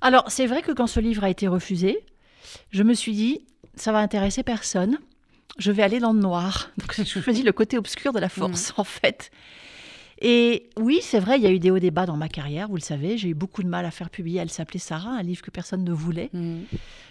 Alors, 0.00 0.30
c'est 0.30 0.46
vrai 0.46 0.62
que 0.62 0.72
quand 0.72 0.86
ce 0.86 1.00
livre 1.00 1.24
a 1.24 1.30
été 1.30 1.48
refusé, 1.48 2.04
je 2.70 2.82
me 2.82 2.94
suis 2.94 3.12
dit 3.12 3.40
ça 3.74 3.92
va 3.92 3.98
intéresser 3.98 4.42
personne. 4.42 4.98
Je 5.58 5.72
vais 5.72 5.82
aller 5.82 5.98
dans 5.98 6.12
le 6.12 6.20
noir. 6.20 6.70
Donc, 6.78 6.94
j'ai 6.96 7.04
choisi 7.04 7.42
le 7.42 7.52
côté 7.52 7.78
obscur 7.78 8.12
de 8.12 8.18
la 8.18 8.28
force, 8.28 8.72
en 8.76 8.84
fait. 8.84 9.30
Et 10.20 10.68
oui, 10.76 10.98
c'est 11.02 11.20
vrai, 11.20 11.38
il 11.38 11.42
y 11.44 11.46
a 11.46 11.50
eu 11.52 11.60
des 11.60 11.70
hauts 11.70 11.78
débats 11.78 12.06
dans 12.06 12.16
ma 12.16 12.28
carrière, 12.28 12.68
vous 12.68 12.74
le 12.74 12.80
savez. 12.80 13.16
J'ai 13.18 13.28
eu 13.28 13.34
beaucoup 13.34 13.62
de 13.62 13.68
mal 13.68 13.84
à 13.84 13.90
faire 13.92 14.10
publier 14.10 14.40
Elle 14.40 14.50
s'appelait 14.50 14.80
Sarah, 14.80 15.10
un 15.10 15.22
livre 15.22 15.42
que 15.42 15.50
personne 15.50 15.84
ne 15.84 15.92
voulait. 15.92 16.30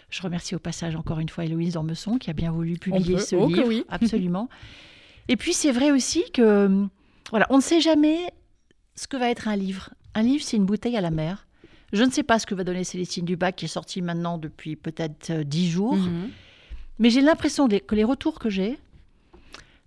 Je 0.09 0.21
remercie 0.21 0.55
au 0.55 0.59
passage 0.59 0.95
encore 0.95 1.19
une 1.19 1.29
fois 1.29 1.45
Héloïse 1.45 1.73
Dormesson 1.73 2.17
qui 2.17 2.29
a 2.29 2.33
bien 2.33 2.51
voulu 2.51 2.77
publier 2.77 3.15
peut. 3.15 3.21
ce 3.21 3.35
Oh 3.35 3.47
livre. 3.47 3.63
oui. 3.65 3.83
Absolument. 3.89 4.49
Et 5.29 5.35
puis 5.37 5.53
c'est 5.53 5.71
vrai 5.71 5.91
aussi 5.91 6.23
que 6.33 6.85
voilà, 7.29 7.45
on 7.49 7.57
ne 7.57 7.61
sait 7.61 7.81
jamais 7.81 8.17
ce 8.95 9.07
que 9.07 9.17
va 9.17 9.29
être 9.29 9.47
un 9.47 9.55
livre. 9.55 9.89
Un 10.15 10.23
livre, 10.23 10.43
c'est 10.43 10.57
une 10.57 10.65
bouteille 10.65 10.97
à 10.97 11.01
la 11.01 11.11
mer. 11.11 11.47
Je 11.93 12.03
ne 12.03 12.09
sais 12.11 12.23
pas 12.23 12.39
ce 12.39 12.45
que 12.45 12.55
va 12.55 12.63
donner 12.63 12.83
Célestine 12.83 13.23
Dubac, 13.25 13.55
qui 13.55 13.65
est 13.65 13.69
sortie 13.69 14.01
maintenant 14.01 14.37
depuis 14.37 14.75
peut-être 14.75 15.29
euh, 15.29 15.43
dix 15.43 15.69
jours. 15.69 15.95
Mhm. 15.95 16.29
Mais 16.99 17.09
j'ai 17.09 17.21
l'impression 17.21 17.67
que 17.67 17.95
les 17.95 18.03
retours 18.03 18.39
que 18.39 18.49
j'ai, 18.49 18.77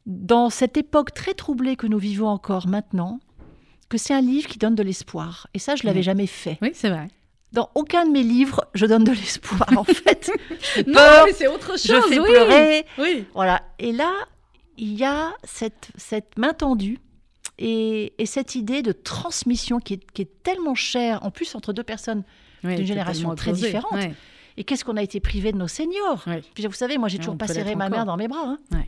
dans 0.06 0.50
cette 0.50 0.76
époque 0.76 1.12
très 1.14 1.34
troublée 1.34 1.76
que 1.76 1.86
nous 1.86 1.98
vivons 1.98 2.28
encore 2.28 2.66
maintenant, 2.66 3.20
que 3.88 3.98
c'est 3.98 4.14
un 4.14 4.20
livre 4.20 4.48
qui 4.48 4.58
donne 4.58 4.74
de 4.74 4.82
l'espoir. 4.82 5.46
Et 5.54 5.58
ça, 5.58 5.76
je 5.76 5.84
l'avais 5.84 5.98
Mhm. 6.00 6.04
jamais 6.04 6.26
fait. 6.26 6.58
Oui 6.62 6.70
c'est 6.74 6.90
vrai. 6.90 7.08
Dans 7.52 7.68
aucun 7.74 8.06
de 8.06 8.10
mes 8.12 8.22
livres, 8.22 8.64
je 8.74 8.86
donne 8.86 9.02
de 9.02 9.10
l'espoir, 9.10 9.66
en 9.76 9.82
fait. 9.84 10.30
Non 10.86 10.94
peur, 10.94 11.24
mais 11.26 11.32
c'est 11.32 11.48
autre 11.48 11.70
chose. 11.78 11.82
je 11.82 12.00
fais 12.08 12.20
oui. 12.20 12.28
pleurer. 12.28 12.86
Oui. 12.98 13.24
Voilà. 13.34 13.62
Et 13.80 13.90
là, 13.92 14.12
il 14.78 14.92
y 14.94 15.04
a 15.04 15.32
cette, 15.42 15.90
cette 15.96 16.38
main 16.38 16.52
tendue 16.52 16.98
et, 17.58 18.12
et 18.22 18.26
cette 18.26 18.54
idée 18.54 18.82
de 18.82 18.92
transmission 18.92 19.80
qui 19.80 19.94
est, 19.94 20.10
qui 20.12 20.22
est 20.22 20.42
tellement 20.44 20.76
chère, 20.76 21.24
en 21.26 21.32
plus 21.32 21.52
entre 21.56 21.72
deux 21.72 21.82
personnes. 21.82 22.22
Oui, 22.62 22.76
D'une 22.76 22.86
génération 22.86 23.34
très 23.34 23.50
opposée. 23.50 23.66
différente. 23.66 23.92
Ouais. 23.94 24.14
Et 24.56 24.62
qu'est-ce 24.64 24.84
qu'on 24.84 24.96
a 24.96 25.02
été 25.02 25.18
privé 25.18 25.50
de 25.50 25.56
nos 25.58 25.66
seniors? 25.68 26.24
Puis 26.54 26.64
Vous 26.66 26.72
savez, 26.72 26.98
moi, 26.98 27.08
j'ai 27.08 27.18
toujours 27.18 27.36
pas 27.36 27.48
serré 27.48 27.74
ma 27.74 27.88
mère 27.88 28.04
dans 28.04 28.16
mes 28.16 28.28
bras. 28.28 28.44
hein. 28.46 28.58
Ouais. 28.72 28.86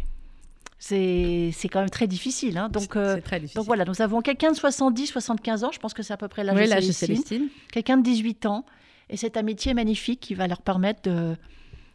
C'est 0.84 1.68
quand 1.72 1.78
même 1.80 1.90
très 1.90 2.08
difficile. 2.08 2.58
hein. 2.58 2.68
Donc, 2.68 2.96
euh, 2.96 3.20
très 3.20 3.38
difficile. 3.38 3.56
donc 3.56 3.66
voilà, 3.66 3.84
nous 3.84 4.02
avons 4.02 4.20
quelqu'un 4.20 4.50
de 4.50 4.56
70, 4.56 5.06
75 5.06 5.62
ans, 5.64 5.70
je 5.72 5.78
pense 5.78 5.94
que 5.94 6.02
c'est 6.02 6.12
à 6.12 6.16
peu 6.16 6.26
près 6.28 6.42
l'âge 6.42 6.56
Oui, 6.56 6.64
de 6.64 6.68
Célestine. 6.68 6.92
Célestine. 7.06 7.48
Quelqu'un 7.70 7.98
de 7.98 8.02
18 8.02 8.46
ans. 8.46 8.64
Et 9.10 9.16
cette 9.16 9.36
amitié 9.36 9.74
magnifique 9.74 10.20
qui 10.20 10.34
va 10.34 10.48
leur 10.48 10.62
permettre 10.62 11.02
de 11.02 11.36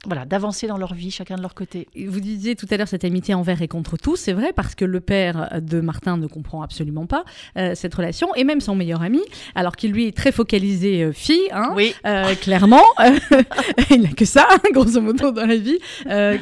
voilà 0.06 0.26
d'avancer 0.26 0.68
dans 0.68 0.78
leur 0.78 0.94
vie, 0.94 1.12
chacun 1.12 1.36
de 1.36 1.42
leur 1.42 1.54
côté. 1.56 1.88
Vous 2.08 2.20
disiez 2.20 2.56
tout 2.56 2.68
à 2.70 2.78
l'heure 2.78 2.88
cette 2.88 3.04
amitié 3.04 3.34
envers 3.34 3.62
et 3.62 3.68
contre 3.68 3.98
tout, 3.98 4.16
c'est 4.16 4.32
vrai 4.34 4.54
parce 4.54 4.76
que 4.76 4.86
le 4.86 5.00
père 5.02 5.50
de 5.60 5.82
Martin 5.82 6.18
ne 6.18 6.28
comprend 6.28 6.62
absolument 6.62 7.08
pas 7.08 7.26
euh, 7.58 7.74
cette 7.76 7.94
relation 7.96 8.34
et 8.36 8.44
même 8.44 8.62
son 8.62 8.76
meilleur 8.76 9.02
ami, 9.02 9.22
alors 9.56 9.76
qu'il 9.76 9.92
lui 9.92 10.08
est 10.08 10.16
très 10.16 10.32
focalisé 10.32 11.04
euh, 11.04 11.12
fille, 11.12 11.50
hein, 11.52 11.74
Oui. 11.76 11.94
euh, 12.06 12.36
clairement, 12.36 12.84
il 13.90 14.02
n'a 14.04 14.10
que 14.10 14.26
ça, 14.26 14.48
grosso 14.72 15.02
modo, 15.02 15.32
dans 15.32 15.46
la 15.46 15.56
vie. 15.58 15.80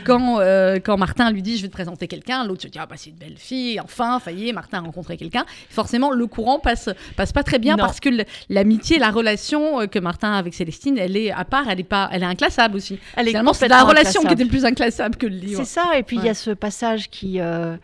Quand, 0.05 0.39
quand 0.83 0.97
Martin 0.97 1.31
lui 1.31 1.41
dit 1.41 1.57
je 1.57 1.63
vais 1.63 1.67
te 1.69 1.73
présenter 1.73 2.07
quelqu'un, 2.07 2.45
l'autre 2.45 2.63
se 2.63 2.67
dit 2.67 2.77
ah 2.79 2.85
bah 2.85 2.95
c'est 2.97 3.09
une 3.11 3.15
belle 3.15 3.37
fille, 3.37 3.79
enfin, 3.79 4.19
ça 4.23 4.31
y 4.31 4.49
est, 4.49 4.53
Martin 4.53 4.79
a 4.79 4.81
rencontré 4.81 5.17
quelqu'un. 5.17 5.45
Forcément, 5.69 6.11
le 6.11 6.27
courant 6.27 6.59
passe 6.59 6.89
passe 7.15 7.31
pas 7.31 7.43
très 7.43 7.59
bien 7.59 7.77
Non. 7.77 7.83
parce 7.85 7.99
que 7.99 8.09
l'amitié, 8.49 8.99
la 8.99 9.11
relation 9.11 9.87
que 9.87 9.99
Martin 9.99 10.33
a 10.33 10.37
avec 10.37 10.53
Célestine, 10.53 10.97
elle 10.97 11.15
est 11.17 11.31
à 11.31 11.45
part, 11.45 11.69
elle 11.69 11.79
est 11.79 11.83
pas, 11.83 12.09
elle 12.11 12.23
est 12.23 12.27
inclassable 12.27 12.75
aussi. 12.75 12.99
Elle 13.15 13.29
est 13.29 13.44
Finalement, 13.53 13.53
c'est 13.53 13.67
la 13.67 13.84
relation 13.84 14.21
qui 14.23 14.34
était 14.34 14.45
plus 14.45 14.65
inclassable 14.65 15.15
que 15.17 15.27
le 15.27 15.36
livre. 15.36 15.63
C'est 15.63 15.69
ça. 15.79 15.97
Et 15.97 16.03
puis 16.03 16.17
il 16.17 16.23
y 16.23 16.29
a 16.29 16.34
ce 16.34 16.51
passage 16.51 17.10
qui, 17.10 17.39
euh, 17.39 17.77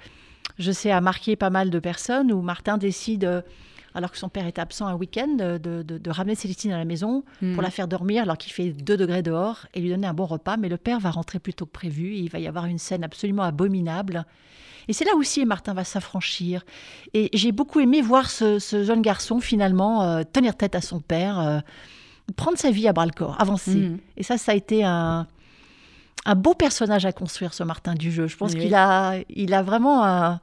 je 0.59 0.71
sais, 0.71 0.91
a 0.91 1.01
marqué 1.01 1.35
pas 1.35 1.49
mal 1.49 1.69
de 1.69 1.79
personnes 1.79 2.31
où 2.31 2.41
Martin 2.41 2.77
décide, 2.77 3.25
euh, 3.25 3.41
alors 3.93 4.11
que 4.11 4.17
son 4.17 4.29
père 4.29 4.45
est 4.47 4.57
absent 4.59 4.87
un 4.87 4.95
week-end, 4.95 5.27
de, 5.37 5.57
de- 5.57 5.83
de 5.83 6.09
ramener 6.09 6.35
Célestine 6.35 6.71
à 6.71 6.77
la 6.77 6.85
maison 6.85 7.23
Mm. 7.41 7.53
pour 7.53 7.61
la 7.63 7.69
faire 7.69 7.87
dormir 7.87 8.23
alors 8.23 8.37
qu'il 8.37 8.53
fait 8.53 8.69
2 8.71 8.95
degrés 8.97 9.21
dehors 9.21 9.65
et 9.73 9.81
lui 9.81 9.89
donner 9.89 10.07
un 10.07 10.13
bon 10.13 10.25
repas. 10.25 10.55
Mais 10.57 10.69
le 10.69 10.77
père 10.77 10.99
va 10.99 11.11
rentrer 11.11 11.39
plus 11.39 11.53
tôt 11.53 11.65
que 11.65 11.71
prévu 11.71 12.13
et 12.15 12.19
il 12.19 12.29
va 12.29 12.39
y 12.39 12.47
avoir 12.47 12.65
une 12.65 12.77
scène 12.77 13.03
absolument 13.03 13.43
abominable. 13.43 14.25
Et 14.87 14.93
c'est 14.93 15.05
là 15.05 15.11
aussi 15.15 15.45
Martin 15.45 15.73
va 15.73 15.83
s'affranchir. 15.83 16.63
Et 17.13 17.29
j'ai 17.33 17.51
beaucoup 17.51 17.79
aimé 17.81 18.01
voir 18.01 18.29
ce, 18.29 18.57
ce 18.59 18.83
jeune 18.83 19.01
garçon 19.01 19.39
finalement 19.39 20.03
euh, 20.03 20.23
tenir 20.23 20.55
tête 20.55 20.73
à 20.73 20.81
son 20.81 20.99
père, 21.01 21.61
prendre 22.35 22.57
sa 22.57 22.71
vie 22.71 22.87
à 22.87 22.93
bras 22.93 23.05
le 23.05 23.11
corps, 23.11 23.39
avancer. 23.39 23.75
Mhm. 23.75 23.97
Et 24.17 24.23
ça, 24.23 24.37
ça 24.37 24.53
a 24.53 24.55
été 24.55 24.83
un, 24.83 25.27
un 26.25 26.35
beau 26.35 26.53
personnage 26.53 27.05
à 27.05 27.11
construire, 27.11 27.53
ce 27.53 27.63
Martin 27.63 27.95
du 27.95 28.11
jeu. 28.11 28.27
Je 28.27 28.37
pense 28.37 28.53
Oui. 28.53 28.59
qu'il 28.59 28.75
a, 28.75 29.15
il 29.29 29.53
a 29.53 29.63
vraiment 29.63 30.05
un- 30.05 30.39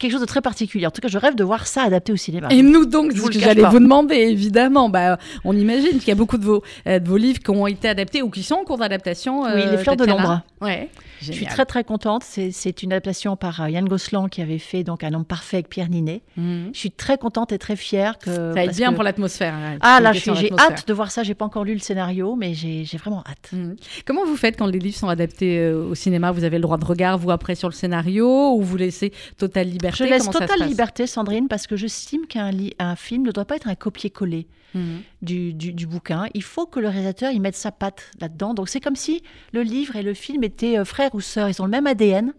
quelque 0.00 0.12
chose 0.12 0.20
de 0.20 0.26
très 0.26 0.40
particulier. 0.40 0.86
En 0.86 0.90
tout 0.90 1.00
cas, 1.00 1.08
je 1.08 1.18
rêve 1.18 1.36
de 1.36 1.44
voir 1.44 1.66
ça 1.66 1.82
adapté 1.82 2.12
au 2.12 2.16
cinéma. 2.16 2.48
Et 2.50 2.62
nous 2.62 2.86
donc, 2.86 3.12
c'est 3.12 3.18
ce 3.18 3.26
que 3.30 3.38
j'allais 3.38 3.62
vous 3.62 3.78
demander, 3.78 4.16
évidemment. 4.16 4.88
Bah, 4.88 5.18
on 5.44 5.56
imagine 5.56 5.98
qu'il 5.98 6.08
y 6.08 6.12
a 6.12 6.16
beaucoup 6.16 6.38
de 6.38 6.44
vos, 6.44 6.64
euh, 6.86 6.98
de 6.98 7.08
vos 7.08 7.18
livres 7.18 7.38
qui 7.38 7.50
ont 7.50 7.66
été 7.66 7.88
adaptés 7.88 8.22
ou 8.22 8.30
qui 8.30 8.42
sont 8.42 8.56
en 8.56 8.64
cours 8.64 8.78
d'adaptation. 8.78 9.42
Oui, 9.42 9.50
euh, 9.50 9.70
Les 9.72 9.78
Fleurs 9.78 9.96
de 9.96 10.06
l'ombre. 10.06 10.42
Ouais. 10.60 10.88
Je 11.20 11.32
suis 11.32 11.44
très 11.44 11.66
très 11.66 11.84
contente. 11.84 12.24
C'est, 12.24 12.82
une 12.82 12.94
adaptation 12.94 13.36
par 13.36 13.60
euh, 13.60 13.68
Yann 13.68 13.86
Gosselin 13.86 14.28
qui 14.30 14.40
avait 14.40 14.58
fait 14.58 14.84
donc 14.84 15.04
Un 15.04 15.12
homme 15.12 15.26
parfait 15.26 15.58
avec 15.58 15.68
Pierre 15.68 15.90
Ninet. 15.90 16.22
Mhm. 16.38 16.70
Je 16.72 16.78
suis 16.78 16.90
très 16.90 17.18
contente 17.18 17.52
et 17.52 17.58
très 17.58 17.76
fière 17.76 18.16
que. 18.18 18.30
Ça 18.30 18.62
aide 18.62 18.66
parce 18.66 18.76
bien 18.78 18.90
que- 18.90 18.94
pour 18.94 19.04
l'atmosphère. 19.04 19.52
hein, 19.52 19.76
Ah 19.82 20.00
là, 20.00 20.12
j'ai 20.12 20.50
hâte 20.58 20.88
de 20.88 20.92
voir 20.94 21.10
ça. 21.10 21.22
J'ai 21.22 21.34
pas 21.34 21.44
encore 21.44 21.64
lu 21.64 21.74
le 21.74 21.80
scénario, 21.80 22.36
mais 22.36 22.54
j'ai, 22.54 22.84
vraiment 22.96 23.22
hâte. 23.28 23.50
Mhm. 23.52 23.76
Comment 24.06 24.24
vous 24.24 24.36
faites 24.36 24.56
quand 24.56 24.66
les 24.66 24.78
livres 24.78 24.96
sont 24.96 25.08
adaptés 25.08 25.58
euh, 25.58 25.90
au 25.90 25.94
cinéma? 25.94 26.30
Vous 26.32 26.44
avez 26.44 26.56
le 26.56 26.62
droit 26.62 26.78
de 26.78 26.86
regard, 26.86 27.18
vous, 27.18 27.30
après, 27.30 27.54
sur 27.54 27.68
le 27.68 27.74
scénario 27.74 28.54
Ou 28.54 28.62
vous 28.62 28.76
laissez 28.78 29.12
totale 29.36 29.68
liberté 29.68 29.89
Je 29.94 30.04
laisse 30.04 30.28
totale 30.30 30.66
liberté, 30.68 31.06
Sandrine, 31.06 31.48
parce 31.48 31.66
que 31.66 31.76
j'estime 31.76 32.26
qu'un 32.26 32.50
un 32.78 32.96
film 32.96 33.24
ne 33.24 33.32
doit 33.32 33.44
pas 33.44 33.56
être 33.56 33.68
un 33.68 33.74
copier-coller. 33.74 34.46
Mhm. 34.72 35.02
du, 35.20 35.52
du- 35.52 35.72
du 35.72 35.84
bouquin. 35.88 36.28
Il 36.32 36.44
faut 36.44 36.64
que 36.64 36.78
le 36.78 36.86
réalisateur 36.86 37.32
y 37.32 37.40
mette 37.40 37.56
sa 37.56 37.72
patte 37.72 38.12
là-dedans. 38.20 38.54
Donc 38.54 38.68
c'est 38.68 38.78
comme 38.80 38.94
si 38.94 39.20
le 39.52 39.62
livre 39.62 39.96
et 39.96 40.02
le 40.04 40.14
film 40.14 40.44
étaient 40.44 40.78
euh, 40.78 40.84
frères 40.84 41.12
ou 41.16 41.20
sœurs. 41.20 41.48
Ils 41.48 41.60
ont 41.60 41.64
le 41.64 41.72
même 41.72 41.88
ADN. 41.88 42.32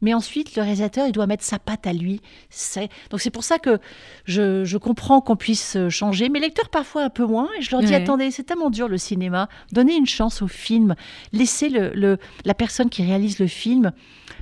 Mais 0.00 0.14
ensuite, 0.14 0.56
le 0.56 0.62
réalisateur, 0.62 1.06
il 1.06 1.12
doit 1.12 1.26
mettre 1.26 1.44
sa 1.44 1.58
patte 1.58 1.86
à 1.86 1.92
lui. 1.92 2.22
C'est... 2.48 2.88
Donc 3.10 3.20
c'est 3.20 3.30
pour 3.30 3.44
ça 3.44 3.58
que 3.58 3.78
je, 4.24 4.64
je 4.64 4.78
comprends 4.78 5.20
qu'on 5.20 5.36
puisse 5.36 5.76
euh, 5.76 5.90
changer. 5.90 6.30
Mes 6.30 6.40
lecteurs, 6.40 6.70
parfois 6.70 7.04
un 7.04 7.10
peu 7.10 7.26
moins. 7.26 7.48
Et 7.58 7.62
je 7.62 7.70
leur 7.70 7.80
dis, 7.82 7.88
Ouais. 7.88 7.94
attendez, 7.96 8.30
c'est 8.30 8.44
tellement 8.44 8.70
dur 8.70 8.88
le 8.88 8.96
cinéma. 8.98 9.48
Donnez 9.72 9.96
une 9.96 10.06
chance 10.06 10.40
au 10.40 10.48
film. 10.48 10.94
Laissez 11.34 11.68
le, 11.68 11.90
le- 11.94 12.16
la 12.46 12.54
personne 12.54 12.88
qui 12.88 13.02
réalise 13.04 13.38
le 13.38 13.46
film 13.48 13.92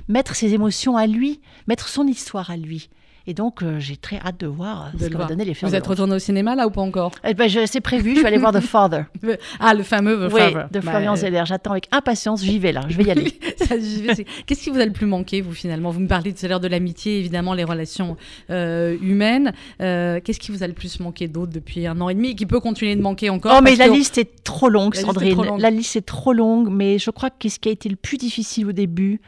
mettre 0.07 0.35
ses 0.35 0.53
émotions 0.53 0.97
à 0.97 1.07
lui, 1.07 1.41
mettre 1.67 1.87
son 1.87 2.05
histoire 2.07 2.49
à 2.51 2.57
lui. 2.57 2.89
Et 3.27 3.33
donc, 3.33 3.63
euh, 3.63 3.79
j'ai 3.79 3.97
très 3.97 4.17
hâte 4.19 4.39
de 4.39 4.45
voir 4.45 4.91
De 4.93 4.99
ce 4.99 5.05
que 5.05 5.13
va 5.13 5.17
voir. 5.17 5.29
donner 5.29 5.45
les 5.45 5.55
Fers 5.55 5.67
Vous 5.67 5.73
êtes 5.73 5.87
retourné 5.87 6.13
au 6.13 6.19
cinéma 6.19 6.53
là 6.53 6.67
ou 6.67 6.69
pas 6.69 6.81
encore? 6.81 7.09
Eh 7.27 7.33
ben, 7.33 7.49
c'est 7.65 7.81
prévu, 7.81 8.15
je 8.15 8.21
vais 8.21 8.27
aller 8.27 8.37
voir 8.37 8.53
The 8.53 8.59
Father. 8.59 9.05
Ah, 9.59 9.73
le 9.73 9.81
fameux 9.81 10.29
The 10.29 10.31
oui, 10.31 10.39
Father. 10.41 10.65
de 10.71 10.79
Bah, 10.79 10.91
Florian 10.91 11.13
euh, 11.13 11.15
Zeller. 11.15 11.41
J'attends 11.47 11.71
avec 11.71 11.87
impatience, 11.91 12.43
j'y 12.43 12.59
vais 12.59 12.71
là, 12.71 12.81
je 12.87 12.95
vais 12.97 13.05
y 13.05 13.09
aller. 13.09 13.31
Qu'est-ce 14.45 14.63
qui 14.63 14.69
vous 14.69 14.79
a 14.79 14.85
le 14.85 14.91
plus 14.91 15.07
manqué, 15.07 15.41
vous, 15.41 15.53
finalement? 15.53 15.89
Vous 15.89 16.01
me 16.01 16.07
parlez 16.07 16.33
tout 16.33 16.45
à 16.45 16.49
l'heure 16.49 16.59
de 16.59 16.67
l'amitié, 16.67 17.17
évidemment, 17.17 17.55
les 17.55 17.63
relations 17.63 18.15
euh, 18.51 18.95
humaines. 19.01 19.53
Euh, 19.81 20.19
Qu'est-ce 20.23 20.39
qui 20.39 20.51
vous 20.51 20.61
a 20.61 20.67
le 20.67 20.73
plus 20.73 20.99
manqué 20.99 21.27
d'autre 21.27 21.51
depuis 21.51 21.87
un 21.87 21.99
an 22.01 22.09
et 22.09 22.13
demi 22.13 22.29
et 22.29 22.35
qui 22.35 22.45
peut 22.45 22.59
continuer 22.59 22.95
de 22.95 23.01
manquer 23.01 23.31
encore 23.31 23.55
Oh, 23.57 23.61
mais 23.63 23.75
la 23.75 23.87
que- 23.87 23.93
liste 23.93 24.19
est 24.19 24.43
trop 24.43 24.69
longue, 24.69 24.93
La 24.93 25.01
liste 25.01 25.09
est 25.09 25.13
Sandrine. 25.13 25.33
trop 25.33 25.43
longue. 25.43 25.59
La 25.61 25.69
liste 25.71 25.95
est 25.95 26.05
trop 26.05 26.33
longue, 26.33 26.69
mais 26.69 26.99
je 26.99 27.09
crois 27.09 27.31
que 27.31 27.49
ce 27.49 27.57
qui 27.57 27.69
a 27.69 27.71
été 27.71 27.89
le 27.89 27.95
plus 27.95 28.17
difficile 28.17 28.67
au 28.67 28.71
début, 28.71 29.19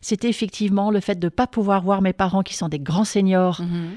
c'était 0.00 0.28
effectivement 0.28 0.90
le 0.90 1.00
fait 1.00 1.18
de 1.18 1.26
ne 1.26 1.30
pas 1.30 1.46
pouvoir 1.46 1.82
voir 1.82 2.02
mes 2.02 2.12
parents 2.12 2.42
qui 2.42 2.54
sont 2.54 2.68
des 2.68 2.78
grands 2.78 3.04
seniors, 3.04 3.60
Mhm. 3.62 3.90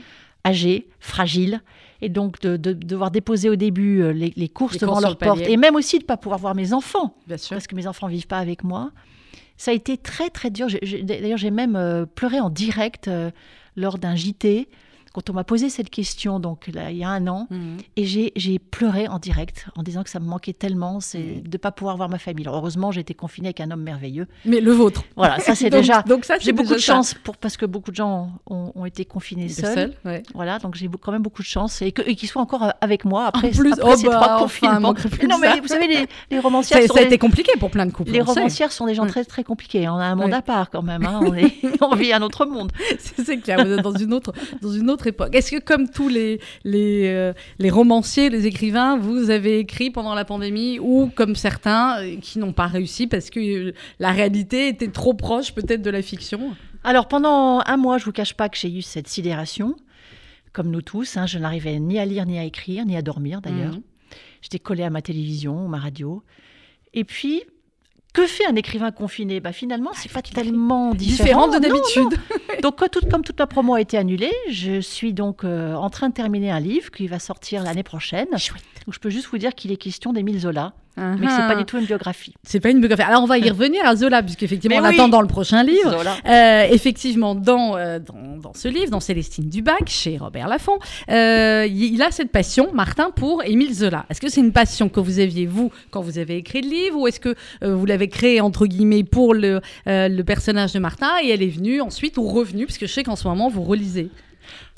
âgés, 0.46 0.88
fragiles, 1.00 1.62
et 2.02 2.10
donc 2.10 2.40
de, 2.42 2.58
de- 2.58 2.74
devoir 2.74 3.12
déposer 3.12 3.50
au 3.50 3.56
début 3.56 4.02
euh, 4.02 4.12
les, 4.12 4.34
les 4.36 4.50
courses 4.50 4.74
Les 4.74 4.80
devant 4.80 4.94
courses 4.94 5.04
leur 5.04 5.12
le 5.12 5.18
porte, 5.18 5.42
et 5.42 5.58
même 5.58 5.76
aussi 5.76 5.98
de 6.00 6.04
ne 6.04 6.08
pas 6.08 6.18
pouvoir 6.18 6.40
voir 6.40 6.56
mes 6.56 6.74
enfants, 6.74 7.14
Bien 7.28 7.38
sûr. 7.38 7.56
parce 7.56 7.68
que 7.68 7.76
mes 7.76 7.86
enfants 7.88 8.08
vivent 8.08 8.28
pas 8.28 8.40
avec 8.40 8.64
moi. 8.64 8.92
Ça 9.58 9.70
a 9.70 9.74
été 9.76 9.98
très 9.98 10.30
très 10.32 10.50
dur. 10.50 10.68
D'ailleurs, 11.04 11.38
j'ai 11.38 11.52
même 11.52 11.76
euh, 11.76 12.08
pleuré 12.08 12.40
en 12.40 12.50
direct 12.50 13.08
euh, 13.08 13.30
lors 13.76 14.00
d'un 14.00 14.16
JT 14.16 14.68
quand 15.14 15.30
on 15.30 15.34
m'a 15.34 15.44
posé 15.44 15.70
cette 15.70 15.90
question, 15.90 16.40
donc 16.40 16.68
là, 16.74 16.90
il 16.92 16.98
y 16.98 17.04
a 17.04 17.10
un 17.10 17.28
an. 17.28 17.48
Mhm. 17.50 17.78
Et 17.98 18.06
j'ai 18.06 18.60
pleuré 18.60 19.08
en 19.08 19.20
direct 19.20 19.66
en 19.76 19.84
disant 19.84 20.04
que 20.04 20.10
ça 20.10 20.20
me 20.20 20.26
manquait 20.26 20.54
tellement, 20.54 21.00
c'est 21.02 21.42
de 21.42 21.50
ne 21.52 21.58
pas 21.58 21.72
pouvoir 21.72 21.98
voir 21.98 22.08
ma 22.10 22.18
famille. 22.18 22.46
Alors 22.46 22.58
heureusement, 22.58 22.92
j'ai 22.92 23.02
été 23.02 23.14
confinée 23.14 23.48
avec 23.50 23.60
un 23.60 23.72
homme 23.72 23.82
merveilleux. 23.84 24.28
Mais 24.46 24.62
le 24.62 24.72
vôtre. 24.72 25.04
Voilà, 25.16 25.40
ça 25.40 25.54
c'est 25.56 25.70
déjà... 25.82 26.02
Donc 26.04 26.26
ça, 26.26 26.36
J'ai 26.40 26.54
beaucoup 26.54 26.74
de 26.74 26.78
ça. 26.80 26.94
chance 26.94 27.14
pour, 27.14 27.36
parce 27.38 27.58
que 27.58 27.66
beaucoup 27.66 27.92
de 27.92 27.96
gens 27.96 28.32
ont, 28.50 28.72
ont 28.76 28.86
été 28.86 29.06
confinés 29.06 29.50
seuls. 29.50 29.74
seul, 29.74 29.94
ouais. 30.06 30.24
Voilà, 30.34 30.60
donc 30.60 30.76
j'ai 30.76 30.90
quand 31.02 31.12
même 31.12 31.22
beaucoup 31.24 31.42
de 31.42 31.48
chance 31.48 31.82
et 31.82 31.92
qu'ils 31.92 32.30
soient 32.30 32.42
encore 32.42 32.64
euh, 32.64 32.70
avec 32.82 33.04
moi 33.06 33.26
après, 33.26 33.50
En 33.50 33.52
plus, 33.52 33.74
après 33.74 33.92
oh 33.94 33.96
ces 33.98 34.08
bah, 34.08 34.20
trois 34.22 34.40
confinements. 34.40 34.94
plus 34.94 35.28
non 35.28 35.38
mais 35.40 35.60
vous 35.60 35.68
savez, 35.68 35.88
les, 35.88 36.08
les 36.30 36.40
romancières, 36.48 36.82
Ça, 36.82 36.88
sont 36.88 36.94
ça 36.94 37.00
a 37.00 37.04
des- 37.04 37.08
été 37.08 37.18
compliqué 37.18 37.52
pour 37.60 37.70
plein 37.70 37.86
de 37.86 37.92
couples. 37.92 38.12
les 38.12 38.22
romancières 38.22 38.72
sont 38.72 38.86
des 38.86 38.96
gens 38.96 39.06
très 39.08 39.26
très 39.26 39.44
compliqués. 39.44 39.88
On 39.90 39.96
a 39.98 40.06
un 40.06 40.16
monde 40.16 40.28
Ouais. 40.32 40.34
à 40.38 40.42
part 40.42 40.70
quand 40.70 40.82
même. 40.82 41.06
hein. 41.06 41.20
On, 41.24 41.34
est, 41.36 41.52
on 41.82 41.96
vit 41.96 42.14
un 42.14 42.22
autre 42.22 42.46
monde. 42.46 42.72
C'est 43.00 43.24
c'est 43.26 43.38
clair, 43.38 43.64
vous 43.66 43.72
êtes 43.74 43.82
dans 43.82 43.92
une 43.96 44.14
autre, 44.14 44.32
dans 44.62 44.72
une 44.72 44.90
autre 44.90 45.01
époque. 45.08 45.36
Est-ce 45.36 45.52
que 45.52 45.60
comme 45.60 45.90
tous 45.90 46.08
les, 46.10 46.40
les, 46.64 47.08
euh, 47.08 47.34
les 47.60 47.70
romanciers, 47.70 48.30
les 48.30 48.46
écrivains, 48.48 48.98
vous 48.98 49.30
avez 49.30 49.60
écrit 49.60 49.92
pendant 49.92 50.14
la 50.14 50.26
pandémie 50.26 50.80
ou 50.80 51.12
comme 51.16 51.36
certains 51.36 52.02
euh, 52.02 52.18
qui 52.22 52.40
n'ont 52.40 52.54
pas 52.54 52.68
réussi 52.68 53.08
parce 53.08 53.30
que 53.30 53.40
euh, 53.40 53.74
la 54.00 54.12
réalité 54.12 54.68
était 54.68 54.90
trop 54.90 55.14
proche 55.14 55.54
peut-être 55.54 55.82
de 55.82 55.90
la 55.90 56.02
fiction? 56.02 56.56
Alors 56.84 57.08
pendant 57.08 57.62
un 57.66 57.78
mois, 57.78 57.98
je 57.98 58.06
vous 58.06 58.12
cache 58.12 58.34
pas 58.34 58.50
que 58.50 58.58
j'ai 58.58 58.72
eu 58.72 58.82
cette 58.82 59.08
sidération, 59.08 59.76
comme 60.54 60.70
nous 60.72 60.82
tous. 60.82 61.18
hein. 61.18 61.26
je 61.28 61.38
n'arrivais 61.38 61.80
ni 61.80 62.00
à 62.00 62.06
lire, 62.06 62.26
ni 62.26 62.40
à 62.40 62.44
écrire, 62.44 62.86
ni 62.86 62.98
à 62.98 63.02
dormir 63.02 63.42
d'ailleurs. 63.42 63.76
Mhm. 63.76 63.82
J'étais 64.42 64.60
collée 64.60 64.84
à 64.84 64.90
ma 64.90 65.02
télévision, 65.02 65.68
ma 65.68 65.78
radio. 65.78 66.24
Et 66.94 67.04
puis, 67.04 67.44
que 68.14 68.28
fait 68.28 68.46
un 68.46 68.56
écrivain 68.56 68.92
confiné? 68.92 69.40
Bah, 69.40 69.54
Finalement, 69.54 69.92
c'est 69.94 70.12
pas 70.12 70.22
tellement 70.22 70.94
différent. 70.94 71.48
Différent 71.48 71.48
de 71.48 71.60
d'habitude. 71.60 72.20
Donc, 72.62 72.78
comme 72.78 72.90
toute, 72.90 73.10
comme 73.10 73.24
toute 73.24 73.40
ma 73.40 73.48
promo 73.48 73.76
a 73.76 73.82
été 73.82 73.98
annulée, 73.98 74.34
je 74.50 74.82
suis 74.82 75.14
donc 75.14 75.44
euh, 75.44 75.74
en 75.76 75.90
train 75.90 76.10
de 76.10 76.14
terminer 76.14 76.52
un 76.52 76.60
livre 76.60 76.92
qui 76.92 77.08
va 77.08 77.20
sortir 77.20 77.64
l'année 77.64 77.84
prochaine. 77.84 78.28
Donc, 78.30 78.94
je 78.94 79.00
peux 79.00 79.10
juste 79.10 79.28
vous 79.28 79.38
dire 79.38 79.56
qu'il 79.56 79.72
est 79.72 79.78
question 79.78 80.14
d'Émile 80.14 80.40
Zola, 80.40 80.74
mais 80.98 81.26
que 81.26 81.32
c'est 81.32 81.48
pas 81.48 81.56
du 81.56 81.66
tout 81.66 81.78
une 81.78 81.86
biographie. 81.86 82.34
C'est 82.44 82.60
pas 82.60 82.70
une 82.70 82.80
biographie. 82.80 83.04
Alors 83.10 83.24
on 83.24 83.28
va 83.28 83.38
y 83.38 83.50
revenir 83.50 83.86
à 83.86 83.96
Zola, 83.96 84.22
puisqu'effectivement 84.22 84.82
Mais 84.82 84.88
on 84.88 84.90
oui. 84.90 84.96
attend 84.96 85.10
dans 85.10 85.22
le 85.22 85.28
prochain 85.28 85.64
livre. 85.64 85.98
Zola. 85.98 86.16
Euh, 86.28 86.68
effectivement, 86.72 87.34
dans, 87.36 87.78
euh, 87.78 88.00
dans, 88.00 88.38
dans 88.38 88.54
ce 88.54 88.68
livre, 88.68 88.92
dans 88.92 89.00
Célestine 89.00 89.50
Dubac, 89.50 89.88
chez 89.88 90.18
Robert 90.18 90.48
Laffont, 90.48 90.80
euh, 91.10 91.66
il 91.70 92.02
a 92.02 92.12
cette 92.12 92.32
passion, 92.32 92.72
Martin, 92.74 93.12
pour 93.12 93.44
Émile 93.44 93.74
Zola. 93.74 94.06
Est-ce 94.10 94.22
que 94.22 94.30
c'est 94.30 94.42
une 94.42 94.52
passion 94.52 94.90
que 94.90 95.00
vous 95.00 95.20
aviez, 95.20 95.46
vous, 95.46 95.72
quand 95.90 96.02
vous 96.02 96.18
avez 96.18 96.38
écrit 96.38 96.62
le 96.62 96.70
livre, 96.70 96.98
ou 97.00 97.08
est-ce 97.08 97.20
que 97.20 97.36
euh, 97.64 97.76
vous 97.76 97.86
l'avez 97.86 98.10
créé, 98.10 98.42
entre 98.42 98.66
guillemets, 98.68 99.04
pour 99.04 99.34
le, 99.34 99.62
le 99.86 100.22
personnage 100.24 100.74
de 100.74 100.80
Martin, 100.80 101.12
et 101.24 101.30
elle 101.30 101.42
est 101.42 101.48
venue 101.48 101.82
ensuite, 101.82 102.18
ou 102.18 102.28
revenue, 102.28 102.66
puisque 102.66 102.86
je 102.88 102.92
sais 102.92 103.04
qu'en 103.04 103.16
ce 103.16 103.28
moment, 103.28 103.50
vous 103.50 103.64
relisez? 103.64 104.10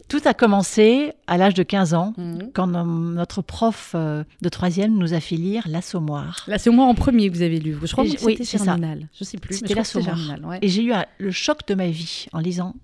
Tout 0.08 0.22
a 0.26 0.34
commencé 0.34 1.13
à 1.28 1.38
l'âge 1.38 1.54
de 1.56 1.63
15 1.63 1.94
ans, 1.94 2.13
Mhm. 2.18 2.52
quand 2.54 2.68
no- 2.68 2.84
notre 2.86 3.42
prof 3.42 3.94
euh, 3.96 4.24
de 4.42 4.50
troisième 4.50 4.96
nous 4.98 5.13
a 5.13 5.20
fait 5.20 5.36
lire 5.36 5.63
L'Assommoir. 5.68 6.46
Moins 6.72 6.88
en 6.88 6.94
premier 6.96 7.30
que 7.30 7.36
vous 7.36 7.42
avez 7.42 7.60
lu. 7.60 7.76
Je 7.84 7.92
crois 7.92 8.04
que 8.04 8.10
oui, 8.10 8.18
c'était 8.20 8.46
c'est 8.46 8.58
ça. 8.58 8.66
Germinal. 8.66 9.08
Je 9.18 9.24
sais 9.24 9.38
plus. 9.38 9.56
C'était 9.58 9.74
l'Assommoir. 9.74 10.18
Ouais. 10.44 10.60
Et 10.62 10.68
j'ai 10.70 10.84
eu 10.84 10.94
un- 10.94 11.06
le 11.18 11.32
choc 11.32 11.60
de 11.68 11.74
ma 11.76 11.88
vie 11.88 12.28
en 12.34 12.39
lisant 12.39 12.76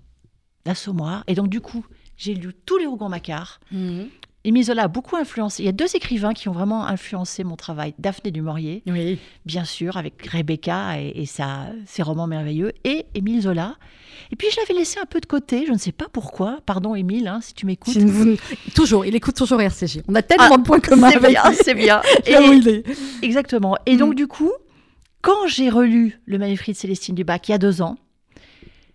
L'Assommoir. 0.66 1.24
Et 1.26 1.34
donc, 1.34 1.48
du 1.48 1.60
coup, 1.60 1.84
j'ai 2.16 2.34
lu 2.34 2.52
tous 2.66 2.76
les 2.78 2.86
Rougon-Macquart. 2.86 3.60
Mhm. 3.70 4.08
Émile 4.42 4.64
Zola 4.64 4.84
a 4.84 4.88
beaucoup 4.88 5.16
influencé. 5.16 5.62
Il 5.62 5.66
y 5.66 5.68
a 5.68 5.72
deux 5.72 5.94
écrivains 5.94 6.32
qui 6.32 6.48
ont 6.48 6.52
vraiment 6.52 6.86
influencé 6.86 7.44
mon 7.44 7.56
travail. 7.56 7.92
Daphné 7.98 8.30
du 8.30 8.40
Maurier, 8.40 8.82
Oui. 8.86 9.18
bien 9.44 9.64
sûr, 9.66 9.98
avec 9.98 10.26
Rebecca 10.26 10.98
et, 10.98 11.12
et 11.14 11.26
sa, 11.26 11.66
ses 11.84 12.02
romans 12.02 12.26
merveilleux, 12.26 12.72
et 12.84 13.04
Émile 13.14 13.42
Zola. 13.42 13.76
Et 14.32 14.36
puis, 14.36 14.48
je 14.50 14.56
l'avais 14.58 14.72
laissé 14.72 14.98
un 14.98 15.04
peu 15.04 15.20
de 15.20 15.26
côté, 15.26 15.66
je 15.66 15.72
ne 15.72 15.76
sais 15.78 15.92
pas 15.92 16.06
pourquoi. 16.10 16.60
Pardon, 16.64 16.94
Émile, 16.94 17.28
hein, 17.28 17.40
si 17.42 17.52
tu 17.52 17.66
m'écoutes. 17.66 17.98
Vous- 17.98 18.36
Toujours, 18.74 19.04
il 19.04 19.14
écoute 19.14 19.34
toujours 19.36 19.60
RCG. 19.60 20.02
On 20.08 20.14
a 20.14 20.22
tellement 20.22 20.48
Ah, 20.54 20.56
de 20.56 20.62
points 20.62 20.80
communs 20.80 21.10
C'est 21.10 21.28
bien, 21.28 21.42
c'est 21.52 21.74
bien. 21.74 22.00
Là 22.30 22.40
où 22.40 22.52
Et- 22.52 22.56
il 22.56 22.68
est. 22.68 22.84
Exactement. 23.22 23.76
Et 23.84 23.96
Mm. 23.96 23.98
donc, 23.98 24.14
du 24.14 24.26
coup, 24.26 24.52
quand 25.20 25.46
j'ai 25.48 25.68
relu 25.68 26.18
Le 26.24 26.38
manuscrit 26.38 26.72
de 26.72 26.78
Célestine 26.78 27.14
Dubac 27.14 27.46
il 27.48 27.52
y 27.52 27.54
a 27.54 27.58
deux 27.58 27.82
ans, 27.82 27.96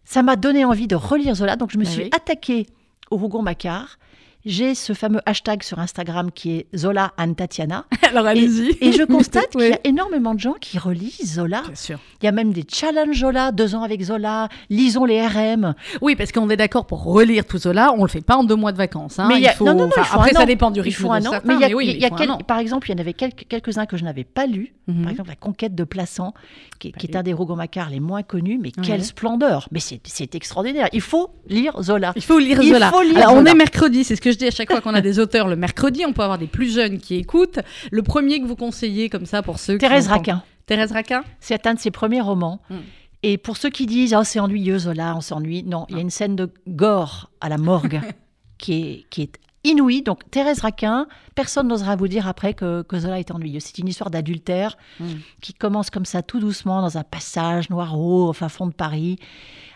ça 0.05 0.23
m'a 0.23 0.37
donné 0.37 0.65
envie 0.65 0.87
de 0.87 0.95
relire 0.95 1.35
Zola. 1.35 1.55
Donc, 1.55 1.69
je 1.71 1.77
me 1.77 1.83
Bah 1.83 1.89
suis 1.91 2.03
oui. 2.05 2.09
attaquée 2.15 2.65
au 3.11 3.17
Rougon-Macquart. 3.17 3.99
J'ai 4.45 4.75
ce 4.75 4.93
fameux 4.93 5.21
hashtag 5.25 5.63
sur 5.63 5.79
Instagram 5.79 6.29
qui 6.31 6.51
est 6.57 6.67
Zola 6.75 7.13
and 7.17 7.33
Tatiana. 7.33 7.85
Alors 8.09 8.27
allez-y. 8.27 8.77
Et 8.79 8.91
je 8.91 9.03
constate 9.03 9.49
qu'il 9.51 9.61
y 9.69 9.73
a 9.73 9.79
énormément 9.83 10.35
de 10.35 10.39
gens 10.39 10.53
qui 10.59 10.77
relisent 10.77 11.33
Zola. 11.35 11.61
Bien 11.65 11.75
sûr. 11.75 11.99
Il 12.21 12.25
y 12.25 12.29
a 12.29 12.31
même 12.31 12.53
des 12.53 12.63
challenges 12.67 13.19
Zola, 13.19 13.51
deux 13.51 13.73
ans 13.75 13.81
avec 13.83 14.01
Zola, 14.03 14.49
lisons 14.69 15.05
les 15.05 15.25
RM. 15.25 15.73
Oui, 16.01 16.15
parce 16.15 16.31
qu'on 16.31 16.49
est 16.49 16.57
d'accord 16.57 16.85
pour 16.85 17.03
relire 17.03 17.45
tout 17.45 17.57
cela, 17.57 17.91
on 17.97 18.03
le 18.03 18.09
fait 18.09 18.21
pas 18.21 18.35
en 18.37 18.43
deux 18.43 18.55
mois 18.55 18.71
de 18.71 18.77
vacances. 18.77 19.17
hein. 19.19 19.27
Mais 19.29 19.39
il 19.39 19.47
a- 19.47 19.53
faut... 19.53 19.65
non, 19.65 19.73
non, 19.73 19.85
non, 19.87 19.91
enfin, 19.97 20.15
après, 20.19 20.33
ça 20.33 20.45
dépend 20.45 20.69
du 20.71 20.79
Il 20.79 20.83
rythme 20.83 21.01
faut 21.01 21.07
de 21.07 21.13
un 21.13 21.25
an. 21.25 21.31
certains, 21.31 21.47
Mais 21.47 21.55
il 21.55 21.61
y 21.61 21.63
a, 21.63 21.67
mais 21.69 21.73
oui, 21.73 21.91
il 21.95 21.99
y 22.01 22.05
a 22.05 22.09
faut 22.09 22.15
un 22.15 22.17
quel- 22.17 22.31
an. 22.31 22.37
par 22.37 22.59
exemple, 22.59 22.89
il 22.89 22.93
y 22.93 22.95
en 22.95 22.99
avait 23.01 23.13
quelques- 23.13 23.47
quelques-uns 23.47 23.85
que 23.87 23.97
je 23.97 24.03
n'avais 24.03 24.23
pas 24.23 24.45
lus. 24.45 24.73
Mhm. 24.87 25.01
Par 25.01 25.11
exemple, 25.11 25.29
La 25.29 25.35
conquête 25.35 25.73
de 25.73 25.83
Plassans, 25.83 26.33
qui, 26.79 26.89
est 27.01 27.15
un 27.15 27.23
des 27.23 27.33
Rougon-Macquart 27.33 27.89
les 27.89 27.99
moins 27.99 28.21
connus, 28.21 28.59
mais 28.61 28.71
quelle 28.71 29.03
splendeur 29.03 29.67
Mais 29.71 29.79
c'est 29.79 30.35
extraordinaire. 30.35 30.87
Il 30.93 31.01
faut 31.01 31.29
lire 31.47 31.81
Zola. 31.81 32.13
Il 32.15 32.21
faut 32.21 32.37
lire 32.37 32.59
Il 32.61 32.71
Zola. 32.73 32.91
faut 32.91 33.01
lire 33.01 33.17
Alors, 33.17 33.33
on 33.33 33.37
Zola. 33.39 33.51
est 33.51 33.55
mercredi, 33.55 34.03
c'est 34.03 34.15
ce 34.15 34.21
que 34.21 34.34
je 34.35 34.39
dis 34.39 34.47
à 34.47 34.51
chaque 34.51 34.69
fois 34.69 34.81
qu'on 34.81 34.93
a 34.93 35.01
des 35.01 35.19
auteurs 35.19 35.47
le 35.47 35.55
mercredi. 35.55 36.03
On 36.05 36.13
peut 36.13 36.21
avoir 36.21 36.37
des 36.37 36.47
plus 36.47 36.73
jeunes 36.73 36.99
qui 36.99 37.15
écoutent. 37.15 37.59
Le 37.91 38.03
premier 38.03 38.39
que 38.39 38.45
vous 38.45 38.55
conseillez 38.55 39.09
comme 39.09 39.25
ça 39.25 39.41
pour 39.41 39.59
ceux 39.59 39.77
Thérèse 39.77 40.05
qui 40.05 40.11
Raquin, 40.11 40.43
Thérèse 40.65 40.91
Raquin 40.91 41.23
c'est 41.39 41.65
un 41.67 41.73
de 41.73 41.79
ses 41.79 41.91
premiers 41.91 42.21
romans. 42.21 42.61
Mm. 42.69 42.75
Et 43.23 43.37
pour 43.37 43.57
ceux 43.57 43.69
qui 43.69 43.85
disent 43.85 44.15
oh, 44.17 44.23
c'est 44.23 44.39
ennuyeux 44.39 44.77
Zola, 44.77 45.15
on 45.15 45.21
s'ennuie, 45.21 45.63
non, 45.63 45.85
il 45.89 45.95
y 45.95 45.97
a 45.97 46.01
une 46.01 46.11
scène 46.11 46.35
de 46.35 46.51
gore 46.67 47.31
à 47.41 47.49
la 47.49 47.57
morgue 47.57 48.01
qui 48.59 48.73
est, 48.73 49.05
qui 49.09 49.23
est 49.23 49.39
inouïe. 49.63 50.03
Donc 50.03 50.29
Thérèse 50.29 50.59
Raquin, 50.59 51.07
personne 51.33 51.67
n'osera 51.67 51.95
vous 51.95 52.07
dire 52.07 52.27
après 52.27 52.53
que, 52.53 52.83
que 52.83 52.99
Zola 52.99 53.19
est 53.19 53.31
ennuyeux. 53.31 53.61
C'est 53.61 53.79
une 53.79 53.87
histoire 53.87 54.11
d'adultère 54.11 54.77
Mm. 54.99 55.05
qui 55.41 55.53
commence 55.53 55.89
comme 55.89 56.05
ça 56.05 56.21
tout 56.21 56.39
doucement 56.39 56.81
dans 56.81 56.97
un 56.97 57.03
passage 57.03 57.69
noir-haut 57.69 58.29
au 58.29 58.33
fin 58.33 58.49
fond 58.49 58.67
de 58.67 58.73
Paris. 58.73 59.17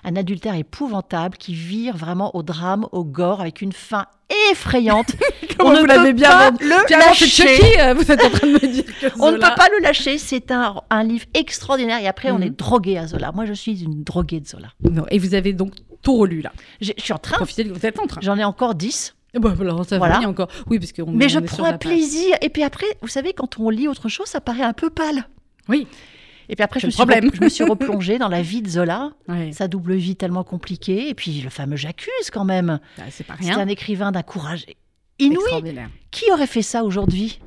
Un 0.04 0.16
adultère 0.16 0.56
épouvantable 0.56 1.38
qui 1.38 1.54
vire 1.54 1.98
vraiment 1.98 2.36
au 2.36 2.44
drame, 2.44 2.88
au 2.92 3.04
gore, 3.04 3.42
avec 3.42 3.62
une 3.62 3.74
fin 3.74 4.06
effrayante. 4.52 5.16
On 5.60 5.72
ne 5.74 5.82
peut 5.82 6.14
bien 6.14 6.30
pas 6.30 6.52
vendu. 6.52 6.64
le 6.64 6.90
lâcher. 6.98 7.26
Chucky, 7.28 7.80
euh, 7.80 7.94
vous 7.94 8.10
êtes 8.12 8.24
en 8.24 8.30
train 8.30 8.48
de 8.48 8.54
me 8.54 8.68
dire 8.72 8.86
que 8.86 9.08
On 9.20 9.32
ne 9.32 9.38
peut 9.38 9.56
pas 9.58 9.68
le 9.78 9.82
lâcher. 9.84 10.18
C'est 10.18 10.52
un, 10.52 10.76
un 10.90 11.04
livre 11.04 11.26
extraordinaire. 11.34 12.00
Et 12.02 12.08
après, 12.08 12.32
on 12.32 12.38
Mhm. 12.38 12.44
est 12.44 12.50
drogué 12.52 12.98
à 12.98 13.08
Zola. 13.08 13.32
Moi, 13.34 13.46
je 13.46 13.54
suis 13.54 13.84
une 13.84 14.04
droguée 14.04 14.40
de 14.40 14.48
Zola. 14.48 14.70
Non, 14.90 15.06
Et 15.12 15.20
vous 15.20 15.34
avez 15.36 15.52
donc 15.54 15.74
tout 16.02 16.16
relu 16.18 16.42
là. 16.42 16.54
Je 16.80 16.92
suis 16.98 17.12
en 17.14 17.18
train. 17.18 17.36
Profitez, 17.38 17.66
de- 17.66 17.74
vous 17.74 17.86
êtes 17.86 18.00
en 18.00 18.08
train. 18.08 18.22
J'en 18.22 18.38
ai 18.38 18.44
encore 18.46 18.76
10. 18.76 19.16
Eh 19.34 19.40
ben, 19.40 19.54
alors, 19.60 19.86
ça 19.86 19.98
Voilà. 19.98 20.20
encore. 20.28 20.48
Oui, 20.70 20.80
parce 20.80 20.94
qu'on 20.94 21.12
Mais 21.12 21.26
on 21.26 21.28
je 21.28 21.40
est 21.40 21.48
sur 21.48 21.58
prends 21.58 21.72
la 21.72 21.78
plaisir. 21.78 22.36
Et 22.42 22.50
puis 22.50 22.64
après, 22.64 22.88
vous 23.02 23.08
savez, 23.10 23.34
quand 23.34 23.60
on 23.60 23.70
lit 23.70 23.88
autre 23.88 24.08
chose, 24.10 24.28
ça 24.28 24.40
paraît 24.42 24.64
un 24.64 24.74
peu 24.74 24.90
pâle. 24.90 25.26
Oui. 25.68 25.88
Et 26.50 26.56
puis 26.56 26.64
après, 26.64 26.80
C'est 26.80 26.90
je 26.92 26.98
me, 27.04 27.08
suis 27.08 27.30
je 27.36 27.44
me 27.44 27.50
suis 27.50 27.64
replongée 27.64 28.18
dans 28.18 28.28
la 28.28 28.42
vie 28.42 28.62
de 28.62 28.70
Zola, 28.70 29.12
sa 29.52 29.68
double 29.68 29.96
vie 29.96 30.16
tellement 30.16 30.44
compliquée. 30.44 31.10
Et 31.10 31.14
puis 31.14 31.42
le 31.42 31.50
fameux 31.50 31.76
J'accuse 31.78 32.32
quand 32.34 32.46
même. 32.46 32.80
Ah, 32.98 33.04
c'est 33.12 33.26
pas 33.26 33.36
C'est 33.40 33.54
rien. 33.54 33.60
un 33.60 33.68
écrivain 33.68 34.12
d'un 34.12 34.24
courage 34.24 34.66
inouï. 35.20 35.76
Qui 36.12 36.32
aurait 36.32 36.48
fait 36.48 36.62
ça 36.62 36.84
aujourd'hui? 36.84 37.40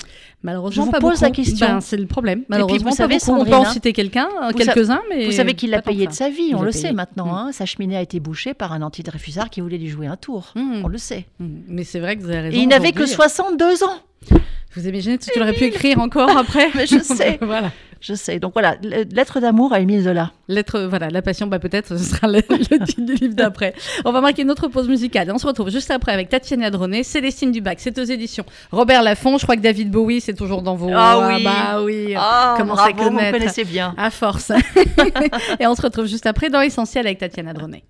Malheureusement, 0.44 0.82
Je 0.82 0.86
vous 0.86 0.92
pas 0.92 1.00
pose 1.00 1.10
beaucoup. 1.12 1.24
la 1.24 1.30
question. 1.30 1.66
Ben, 1.66 1.80
c'est 1.80 1.96
le 1.96 2.06
problème. 2.06 2.44
Malheureusement, 2.48 2.90
vous 2.90 2.96
pas 2.96 3.02
savez, 3.08 3.18
on 3.28 3.44
peut 3.44 3.52
hein, 3.52 3.64
citer 3.66 3.92
quelqu'un, 3.92 4.28
euh, 4.42 4.48
vous 4.48 4.58
quelques-uns, 4.58 5.00
mais 5.08 5.26
Vous 5.26 5.32
savez 5.32 5.54
qu'il 5.54 5.70
pas 5.70 5.78
a 5.78 5.82
tant 5.82 5.90
payé 5.92 6.06
de 6.06 6.12
sa 6.12 6.28
vie, 6.30 6.48
Il 6.50 6.56
on 6.56 6.62
le 6.62 6.70
payé. 6.70 6.82
sait 6.82 6.92
maintenant. 6.92 7.26
Mm. 7.26 7.36
hein. 7.36 7.50
Sa 7.52 7.64
cheminée 7.64 7.96
a 7.96 8.02
été 8.02 8.18
bouchée 8.20 8.52
par 8.52 8.72
un 8.72 8.82
antidréfusard 8.82 9.50
qui 9.50 9.60
voulait 9.60 9.78
lui 9.78 9.88
jouer 9.88 10.06
un 10.08 10.16
tour. 10.16 10.52
Mm. 10.56 10.82
On 10.84 10.88
le 10.88 10.98
sait. 10.98 11.26
Mm. 11.38 11.46
Mais 11.68 11.84
c'est 11.84 12.00
vrai 12.00 12.16
que 12.16 12.22
vous 12.22 12.28
avez 12.28 12.40
raison. 12.40 12.56
Et 12.56 12.60
il 12.62 12.68
n'avait 12.68 12.90
que 12.92 13.02
aujourd'hui, 13.04 13.14
62 13.14 13.84
ans. 13.84 13.96
Vous 14.74 14.86
imaginez 14.88 15.18
ce 15.20 15.30
qu'il 15.30 15.42
aurait 15.42 15.52
pu 15.52 15.64
écrire 15.64 15.98
encore 16.00 16.36
après 16.36 16.68
Mais 16.74 16.86
je 16.86 16.98
sais. 17.02 17.38
voilà. 17.42 17.70
Je 18.00 18.14
sais. 18.14 18.40
Donc 18.40 18.52
voilà, 18.54 18.74
le- 18.82 19.04
lettre 19.14 19.38
d'amour 19.38 19.72
à 19.72 19.78
Émile 19.78 20.02
Zola. 20.02 20.32
Lettre, 20.48 20.80
voilà, 20.90 21.08
la 21.08 21.22
passion, 21.22 21.46
bah 21.46 21.60
peut-être 21.60 21.96
ce 21.96 22.02
sera 22.02 22.26
le, 22.26 22.40
le 22.48 22.78
titre 22.84 23.00
du 23.02 23.14
livre 23.14 23.34
d'après. 23.36 23.74
On 24.04 24.10
va 24.10 24.20
marquer 24.20 24.42
une 24.42 24.50
autre 24.50 24.66
pause 24.66 24.88
musicale 24.88 25.28
et 25.28 25.30
on 25.30 25.38
se 25.38 25.46
retrouve 25.46 25.70
juste 25.70 25.88
après 25.92 26.10
avec 26.10 26.28
Tatiana 26.28 26.70
Droné, 26.70 27.04
Célestine 27.04 27.52
Dubac, 27.52 27.78
c'est 27.78 27.96
aux 28.00 28.02
éditions 28.04 28.44
Robert 28.72 29.04
Laffont. 29.04 29.38
Je 29.38 29.44
crois 29.44 29.54
que 29.54 29.60
David 29.60 29.90
Bowie, 29.92 30.20
c'est 30.20 30.34
toujours 30.34 30.62
dans 30.62 30.74
vos. 30.74 30.90
Ah 30.92 31.28
oui. 31.28 31.44
bah 31.44 31.80
oui. 31.82 32.14
Ah, 32.16 32.54
Comment 32.58 32.74
bravo, 32.74 32.90
ça 32.90 33.04
vous 33.04 33.10
me 33.10 33.16
connaître 33.18 33.38
connaissez 33.38 33.64
bien. 33.64 33.94
À 33.96 34.10
force. 34.10 34.50
et 35.60 35.66
on 35.68 35.74
se 35.76 35.82
retrouve 35.82 36.06
juste 36.06 36.26
après 36.26 36.50
dans 36.50 36.60
Essentiel 36.60 37.06
avec 37.06 37.18
Tatiana 37.18 37.52
Droné. 37.52 37.84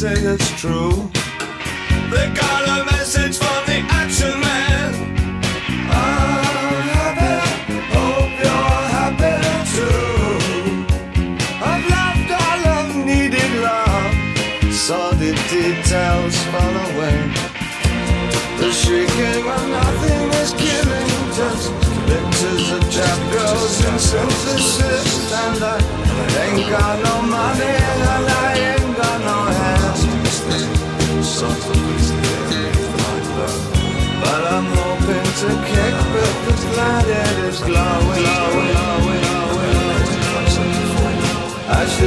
Say 0.00 0.14
it's 0.14 0.58
true. 0.58 1.10
They 2.10 2.32
got 2.32 2.69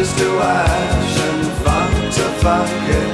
To 0.04 0.38
ash 0.38 1.18
and 1.18 1.66
ein 1.66 2.12
to 2.12 2.24
zu. 2.42 3.13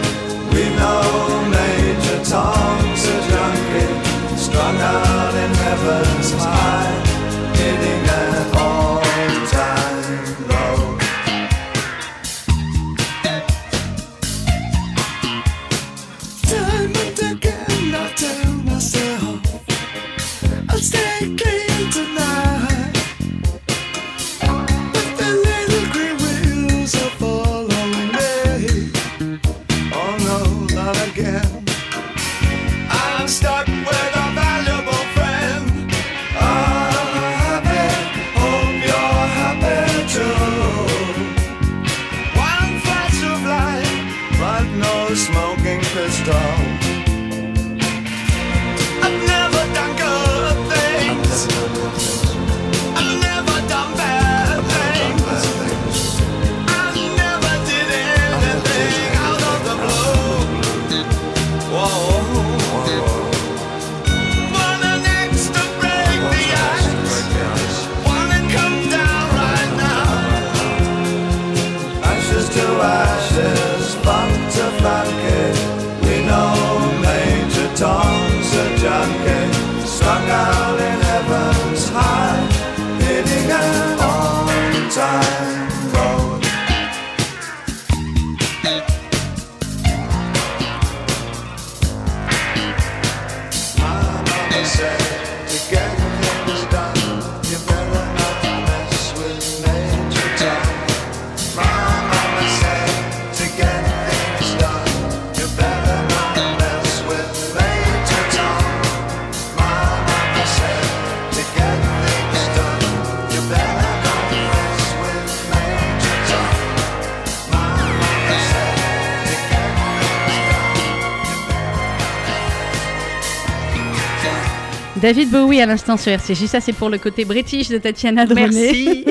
David 125.02 125.30
Bowie 125.32 125.62
à 125.62 125.66
l'instant 125.66 125.96
sur 125.98 126.12
RCJ, 126.12 126.46
ça 126.48 126.60
c'est 126.60 126.74
pour 126.74 126.90
le 126.90 126.98
côté 126.98 127.24
british 127.24 127.70
de 127.70 127.78
Tatiana 127.78 128.26
Droné. 128.26 128.50
Merci. 128.50 129.06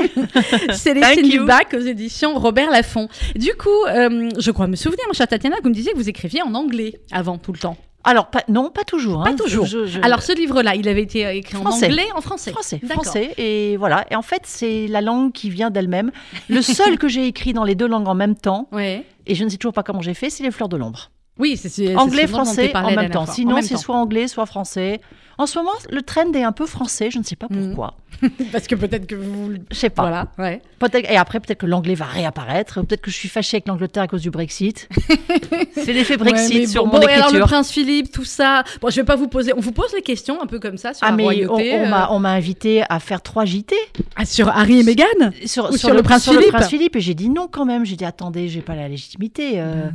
Célestine. 0.74 1.28
Dubac 1.30 1.74
aux 1.74 1.80
éditions 1.80 2.34
Robert 2.38 2.70
Laffont. 2.70 3.08
Du 3.36 3.54
coup, 3.54 3.68
euh, 3.88 4.28
je 4.38 4.50
crois 4.50 4.66
me 4.66 4.76
souvenir, 4.76 5.04
mon 5.06 5.14
cher 5.14 5.26
Tatiana, 5.26 5.56
que 5.56 5.62
vous 5.62 5.70
me 5.70 5.74
disiez 5.74 5.92
que 5.92 5.96
vous 5.96 6.08
écriviez 6.08 6.42
en 6.42 6.54
anglais 6.54 7.00
avant 7.10 7.38
tout 7.38 7.52
le 7.52 7.58
temps. 7.58 7.76
Alors, 8.04 8.26
pas- 8.30 8.44
non, 8.48 8.70
pas 8.70 8.84
toujours. 8.84 9.22
Pas 9.24 9.30
hein. 9.30 9.36
toujours. 9.36 9.66
Je- 9.66 9.86
je- 9.86 10.00
Alors 10.02 10.22
ce 10.22 10.32
livre-là, 10.32 10.74
il 10.74 10.88
avait 10.88 11.02
été 11.02 11.26
euh, 11.26 11.32
écrit 11.32 11.56
Français. 11.56 11.86
en 11.86 11.88
anglais, 11.88 12.06
en 12.14 12.20
français. 12.20 12.50
Français, 12.52 12.80
français, 12.88 13.34
et 13.38 13.76
voilà. 13.76 14.04
Et 14.10 14.16
en 14.16 14.22
fait, 14.22 14.42
c'est 14.44 14.86
la 14.88 15.00
langue 15.00 15.32
qui 15.32 15.48
vient 15.50 15.70
d'elle-même. 15.70 16.10
Le 16.48 16.60
seul 16.62 16.98
que 16.98 17.08
j'ai 17.08 17.26
écrit 17.26 17.52
dans 17.54 17.64
les 17.64 17.74
deux 17.74 17.88
langues 17.88 18.08
en 18.08 18.14
même 18.14 18.34
temps, 18.36 18.68
Ouais. 18.72 19.04
et 19.26 19.34
je 19.34 19.42
ne 19.44 19.48
sais 19.48 19.56
toujours 19.56 19.72
pas 19.74 19.82
comment 19.82 20.02
j'ai 20.02 20.14
fait, 20.14 20.28
c'est 20.30 20.42
les 20.44 20.50
fleurs 20.50 20.68
de 20.68 20.76
l'ombre. 20.76 21.10
Oui, 21.38 21.56
c'est 21.56 21.94
Anglais, 21.96 22.26
français 22.26 22.72
en 22.74 22.90
même 22.90 23.10
temps. 23.10 23.24
Sinon, 23.26 23.60
c'est 23.62 23.76
soit 23.76 23.94
anglais, 23.96 24.26
soit 24.28 24.44
français. 24.46 25.00
En 25.38 25.46
ce 25.46 25.58
moment, 25.58 25.70
le 25.90 26.02
trend 26.02 26.32
est 26.34 26.42
un 26.42 26.52
peu 26.52 26.66
français, 26.66 27.10
je 27.12 27.18
ne 27.18 27.22
sais 27.24 27.36
pas 27.36 27.46
Mhm. 27.48 27.68
pourquoi. 27.68 27.94
Parce 28.52 28.66
que 28.66 28.74
peut-être 28.74 29.06
que 29.06 29.14
vous. 29.14 29.52
Je 29.70 29.76
sais 29.76 29.90
pas. 29.90 30.02
Voilà, 30.02 30.26
ouais. 30.38 30.60
Et 31.08 31.16
après, 31.16 31.38
peut-être 31.38 31.58
que 31.60 31.66
l'anglais 31.66 31.94
va 31.94 32.06
réapparaître. 32.06 32.80
Peut-être 32.84 33.02
que 33.02 33.10
je 33.12 33.16
suis 33.16 33.28
fâchée 33.28 33.56
avec 33.58 33.68
l'Angleterre 33.68 34.02
à 34.04 34.08
cause 34.08 34.22
du 34.22 34.30
Brexit. 34.30 34.88
c'est 35.74 35.92
l'effet 35.92 36.16
Brexit 36.16 36.54
Ouais, 36.60 36.66
sur 36.66 36.84
bon, 36.86 36.94
mon 36.94 37.00
bon, 37.00 37.06
et 37.06 37.12
alors 37.12 37.26
le 37.28 37.36
écriture. 37.36 37.46
prince 37.46 37.70
Philippe, 37.70 38.10
tout 38.10 38.24
ça. 38.24 38.64
Bon, 38.80 38.90
je 38.90 38.96
vais 38.96 39.04
pas 39.04 39.14
vous 39.14 39.28
poser. 39.28 39.52
On 39.56 39.60
vous 39.60 39.70
pose 39.72 39.92
les 39.94 40.02
questions 40.02 40.42
un 40.42 40.46
peu 40.46 40.58
comme 40.58 40.78
ça 40.78 40.94
sur 40.94 41.06
Ah, 41.06 41.10
la 41.10 41.16
mais 41.16 41.22
on, 41.22 41.26
royauté. 41.26 41.72
on 41.74 41.84
euh, 41.84 41.88
m'a- 41.88 42.08
on 42.10 42.18
m'a 42.18 42.30
invité 42.32 42.82
à 42.88 42.98
faire 42.98 43.22
trois 43.22 43.44
JT 43.44 43.76
ah, 44.16 44.24
sur 44.24 44.48
Harry 44.48 44.80
et 44.80 44.82
Meghan. 44.82 45.04
sur, 45.46 45.70
Ou 45.70 45.76
sur 45.76 45.92
le 45.94 46.02
prince 46.02 46.24
sur 46.24 46.32
Philippe. 46.32 46.48
prince 46.50 46.68
Philippe. 46.68 46.96
Et 46.96 47.00
j'ai 47.00 47.14
dit 47.14 47.28
non 47.28 47.46
quand 47.50 47.64
même. 47.66 47.84
J'ai 47.84 47.96
dit 47.96 48.04
attendez, 48.04 48.48
j'ai 48.48 48.62
pas 48.62 48.74
la 48.74 48.88
légitimité. 48.88 49.60
euh, 49.60 49.90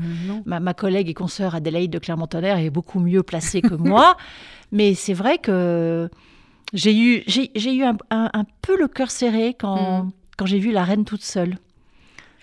ma, 0.46 0.60
ma 0.62 0.74
collègue 0.74 1.10
et 1.10 1.14
consoeur 1.14 1.56
Adélaïde 1.56 1.92
de 1.92 2.00
Clermont-Tonnerre 2.00 2.60
est 2.60 2.70
beaucoup 2.70 3.00
mieux 3.02 3.24
placée 3.24 3.62
que 3.62 3.74
moi. 3.74 4.16
Mais 4.74 4.94
c'est 4.96 5.14
vrai 5.14 5.38
que 5.38 6.10
j'ai 6.74 6.94
eu, 6.98 7.24
j'ai, 7.28 7.52
j'ai 7.56 7.74
eu 7.74 7.84
un, 7.84 7.96
un- 8.10 8.30
un 8.34 8.44
peu 8.62 8.78
le 8.78 8.88
cœur 8.90 9.10
serré 9.12 9.56
quand, 9.58 10.04
Mm. 10.06 10.12
quand 10.38 10.46
j'ai 10.48 10.60
vu 10.60 10.72
la 10.72 10.84
reine 10.84 11.06
toute 11.06 11.22
seule. 11.24 11.58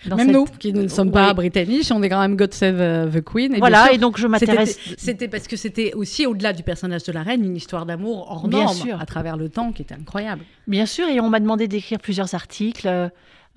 Dans 0.07 0.15
Même 0.15 0.27
cette- 0.27 0.35
nous, 0.35 0.45
qui 0.57 0.73
ne 0.73 0.87
sommes 0.87 1.11
pas 1.11 1.31
britanniques, 1.35 1.91
on 1.93 2.01
est 2.01 2.09
quand 2.09 2.19
même 2.21 2.35
God 2.35 2.53
Save 2.55 2.81
euh, 2.81 3.07
the 3.11 3.21
Queen. 3.23 3.53
Et 3.53 3.59
Voilà, 3.59 3.83
sûr, 3.85 3.93
et 3.93 3.97
donc 3.99 4.17
je 4.17 4.25
m'intéresse. 4.25 4.79
c'était 4.97 5.27
parce 5.27 5.47
que 5.47 5.55
c'était 5.55 5.93
aussi 5.93 6.25
au-delà 6.25 6.53
du 6.53 6.63
personnage 6.63 7.03
de 7.03 7.11
la 7.11 7.21
reine, 7.21 7.43
une 7.45 7.55
histoire 7.55 7.85
d'amour 7.85 8.25
hors 8.31 8.47
Bien 8.47 8.63
norme 8.63 8.75
sûr. 8.77 8.99
à 8.99 9.05
travers 9.05 9.37
le 9.37 9.49
temps 9.49 9.71
qui 9.71 9.83
était 9.83 9.93
incroyable. 9.93 10.41
Bien 10.67 10.87
sûr, 10.87 11.07
et 11.07 11.19
on 11.19 11.29
m'a 11.29 11.39
demandé 11.39 11.67
d'écrire 11.67 11.99
plusieurs 11.99 12.33
articles. 12.33 12.87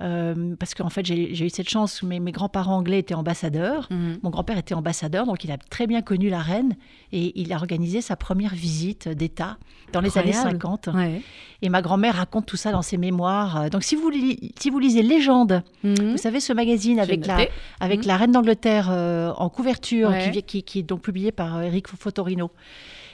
Euh, 0.03 0.57
parce 0.59 0.75
qu'en 0.75 0.89
fait, 0.91 1.07
j'ai 1.07 1.45
eu 1.47 1.51
cette 1.51 1.69
chance, 1.69 2.03
mes, 2.03 2.19
mes 2.19 2.33
grands-parents 2.33 2.77
anglais 2.79 2.99
étaient 2.99 3.15
ambassadeurs. 3.15 3.87
Mhm. 3.91 4.19
Mon 4.23 4.31
grand-père 4.31 4.59
était 4.59 4.75
ambassadeur, 4.75 5.25
donc 5.27 5.45
il 5.45 5.53
a 5.53 5.57
très 5.57 5.87
bien 5.87 6.03
connu 6.03 6.29
la 6.31 6.41
reine 6.41 6.75
et 7.13 7.39
il 7.41 7.53
a 7.53 7.57
organisé 7.57 8.01
sa 8.01 8.17
première 8.17 8.55
visite 8.55 9.09
d'État 9.09 9.57
dans 9.93 10.01
les 10.01 10.19
années 10.19 10.35
Incroyable. 10.35 10.59
50. 10.63 10.89
Ouais. 10.95 11.23
Et 11.63 11.69
ma 11.69 11.81
grand-mère 11.81 12.17
raconte 12.17 12.47
tout 12.47 12.57
ça 12.57 12.73
dans 12.73 12.83
ses 12.83 12.97
mémoires. 12.97 13.63
Euh, 13.63 13.69
Donc 13.69 13.85
si 13.85 13.95
vous, 13.95 14.11
li- 14.11 14.53
si 14.59 14.69
vous 14.71 14.81
lisez 14.81 15.03
Légende, 15.03 15.63
Mhm. 15.85 15.95
vous 16.13 16.17
savez 16.19 16.41
ce 16.41 16.53
magazine 16.53 16.99
avec 16.99 17.25
la, 17.27 17.47
avec 17.79 18.01
Mhm. 18.01 18.07
la 18.07 18.17
reine 18.17 18.33
d'Angleterre 18.33 18.89
euh, 18.91 19.33
en 19.37 19.49
couverture, 19.49 20.11
Ouais. 20.11 20.31
qui, 20.33 20.43
qui, 20.43 20.63
qui 20.65 20.79
est 20.81 20.83
donc 20.83 21.03
publiée 21.03 21.31
par 21.33 21.63
Eric 21.63 21.87
Fotorino. 21.89 22.51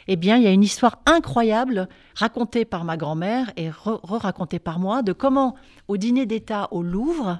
Eh 0.09 0.17
bien, 0.17 0.37
il 0.37 0.43
y 0.43 0.47
a 0.47 0.53
une 0.53 0.63
histoire 0.63 0.99
incroyable 1.07 1.89
racontée 2.15 2.65
par 2.65 2.85
ma 2.85 2.97
grand-mère 2.97 3.53
et 3.57 3.69
re- 3.71 4.01
re-racontée 4.03 4.59
par 4.59 4.79
moi 4.79 5.03
de 5.03 5.13
comment, 5.13 5.55
au 5.89 5.97
dîner 5.97 6.27
d'État 6.27 6.69
au 6.71 6.83
Louvre, 6.83 7.39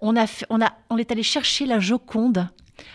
on, 0.00 0.16
a 0.16 0.26
on, 0.50 0.60
a, 0.60 0.72
on 0.90 0.96
est 0.96 1.10
allé 1.12 1.22
chercher 1.22 1.66
la 1.66 1.78
Joconde 1.78 2.48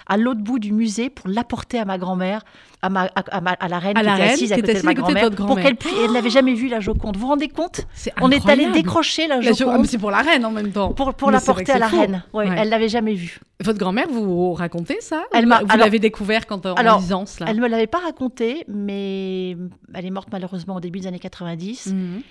à 0.08 0.18
l'autre 0.18 0.42
bout 0.42 0.60
du 0.60 0.72
musée 0.74 1.10
pour 1.10 1.28
l'apporter 1.28 1.80
à 1.80 1.86
ma 1.86 1.98
grand-mère, 1.98 2.42
à, 2.82 2.90
ma, 2.90 3.10
à, 3.16 3.42
ma- 3.42 3.52
à 3.52 3.68
la 3.68 3.80
reine 3.80 3.98
À 3.98 4.02
qui 4.02 4.06
la 4.06 4.14
était 4.16 4.22
reine 4.24 4.34
assise 4.34 4.52
à 4.52 4.56
côté 4.56 4.74
de 4.74 4.82
ma 4.84 4.94
grand-mère, 4.94 5.24
votre 5.30 5.46
pour 5.46 5.60
qu'elle 5.60 5.76
puisse. 5.76 5.94
Elle 6.04 6.12
n'avait 6.12 6.30
jamais 6.30 6.54
vu 6.54 6.68
la 6.68 6.80
Joconde. 6.80 7.16
Vous 7.16 7.22
vous 7.22 7.28
rendez 7.28 7.48
compte? 7.48 7.86
On 8.22 8.32
est 8.32 8.48
allé 8.50 8.72
décrocher 8.72 9.28
la 9.28 9.38
La 9.38 9.52
Jo- 9.52 9.66
Joconde 9.66 9.82
Ah, 9.84 9.88
c'est 9.88 9.98
pour 9.98 10.12
la 10.12 10.22
reine 10.22 10.46
en 10.46 10.52
même 10.52 10.72
temps. 10.72 10.94
pour, 10.94 11.14
pour 11.14 11.30
l'apporter 11.32 11.72
à 11.72 11.78
la 11.80 11.90
fou. 11.90 12.00
reine. 12.00 12.24
Ouais, 12.34 12.50
Ouais. 12.50 12.56
Elle 12.58 12.70
l'avait 12.70 12.90
jamais 12.90 13.14
vu. 13.14 13.40
Votre 13.64 13.78
grand-mère 13.78 14.08
vous 14.10 14.54
racontez 14.54 14.98
ça 15.02 15.24
Elle 15.34 15.46
Vous- 15.46 15.78
l'avez 15.78 16.00
découvert 16.00 16.48
quand 16.48 16.66
en 16.66 16.74
alors, 16.74 17.00
lisant 17.00 17.26
cela? 17.28 17.50
Elle 17.50 17.58
ne 17.58 17.62
me 17.62 17.68
l'avait 17.68 17.86
pas 17.88 18.00
raconté, 18.00 18.64
mais 18.68 19.52
elle 19.94 20.06
est 20.06 20.10
morte 20.12 20.30
malheureusement 20.32 20.76
au 20.76 20.80
début 20.80 21.00
des 21.00 21.08
années 21.08 21.20
90. 21.20 21.88
Mhm. 21.94 22.22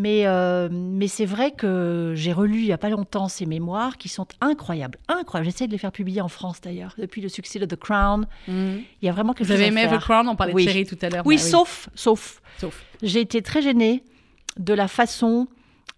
Mais, 0.00 0.28
euh, 0.28 0.68
mais 0.70 1.08
c'est 1.08 1.24
vrai 1.26 1.50
que 1.50 2.12
j'ai 2.14 2.32
relu 2.32 2.60
il 2.60 2.64
n'y 2.66 2.72
a 2.72 2.78
pas 2.78 2.88
longtemps 2.88 3.26
ses 3.26 3.46
mémoires 3.46 3.96
qui 3.98 4.08
sont 4.08 4.28
incroyables. 4.40 4.96
Incroyables. 5.08 5.50
J'essaie 5.50 5.66
de 5.66 5.72
les 5.72 5.78
faire 5.78 5.90
publier 5.90 6.20
en 6.20 6.28
France 6.28 6.60
d'ailleurs, 6.60 6.94
depuis 6.98 7.20
le 7.20 7.28
succès 7.28 7.58
de 7.58 7.66
The 7.66 7.74
Crown. 7.74 8.26
Mhm. 8.46 8.80
Il 9.02 9.06
y 9.06 9.08
a 9.08 9.12
vraiment 9.12 9.32
quelque 9.32 9.48
Vous 9.48 9.52
avez 9.52 9.64
chose 9.66 9.76
à 9.76 9.80
aimé 9.80 9.88
faire. 9.90 9.98
The 9.98 10.02
Crown? 10.04 10.28
On 10.28 10.36
parlait 10.36 10.54
Oui. 10.54 10.64
de 10.66 10.70
série 10.70 10.86
tout 10.86 10.96
à 11.02 11.08
l'heure. 11.08 11.26
Oui, 11.26 11.34
bah 11.34 11.42
sauf, 11.42 11.88
sauf, 11.96 12.40
Sauf. 12.60 12.80
j'ai 13.02 13.20
été 13.20 13.42
très 13.42 13.60
gênée 13.60 14.04
de 14.56 14.72
la 14.72 14.86
façon 14.86 15.48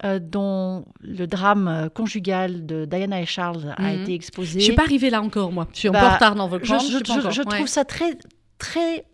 euh, 0.03 0.19
dont 0.19 0.87
le 1.03 1.27
drame 1.27 1.69
euh, 1.69 1.89
conjugal 1.91 2.65
de 2.65 2.87
Diana 2.87 3.21
et 3.21 3.27
Charles 3.27 3.75
a 3.77 3.83
Mhm. 3.93 4.01
été 4.03 4.15
exposé. 4.15 4.61
Je 4.61 4.65
suis 4.65 4.75
pas 4.75 4.85
arrivée 4.85 5.11
là 5.11 5.21
encore, 5.21 5.53
moi. 5.53 5.69
Je 5.75 5.79
suis 5.79 5.91
Bah, 5.91 6.09
en 6.09 6.15
retard 6.15 6.35
dans 6.37 6.49
The 6.49 6.59
Crown. 6.59 6.81
je- 6.81 7.41
Ouais. 7.43 7.45
trouve 7.57 7.67
ça 7.67 7.85
très, 7.85 8.17
très 8.57 9.05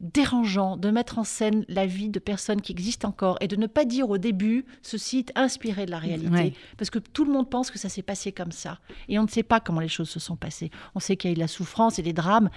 dérangeant 0.00 0.76
de 0.76 0.90
mettre 0.90 1.18
en 1.18 1.24
scène 1.24 1.64
la 1.68 1.86
vie 1.86 2.08
de 2.08 2.18
personnes 2.18 2.60
qui 2.60 2.72
existent 2.72 3.08
encore 3.08 3.38
et 3.40 3.48
de 3.48 3.56
ne 3.56 3.66
pas 3.66 3.84
dire 3.84 4.10
au 4.10 4.18
début 4.18 4.64
ceci 4.82 5.18
est 5.18 5.32
inspiré 5.36 5.86
de 5.86 5.90
la 5.90 5.98
réalité. 5.98 6.30
Ouais. 6.30 6.52
Parce 6.76 6.90
que 6.90 6.98
tout 6.98 7.24
le 7.24 7.32
monde 7.32 7.48
pense 7.48 7.70
que 7.70 7.78
ça 7.78 7.88
s'est 7.88 8.02
passé 8.02 8.32
comme 8.32 8.52
ça. 8.52 8.78
Et 9.08 9.18
on 9.18 9.22
ne 9.22 9.28
sait 9.28 9.42
pas 9.42 9.60
comment 9.60 9.80
les 9.80 9.88
choses 9.88 10.08
se 10.08 10.20
sont 10.20 10.36
passées. 10.36 10.70
On 10.94 11.00
sait 11.00 11.16
qu'il 11.16 11.30
y 11.30 11.30
a 11.30 11.32
eu 11.32 11.36
de 11.36 11.40
la 11.40 11.48
souffrance 11.48 11.98
et 11.98 12.02
des 12.02 12.12
drames. 12.12 12.50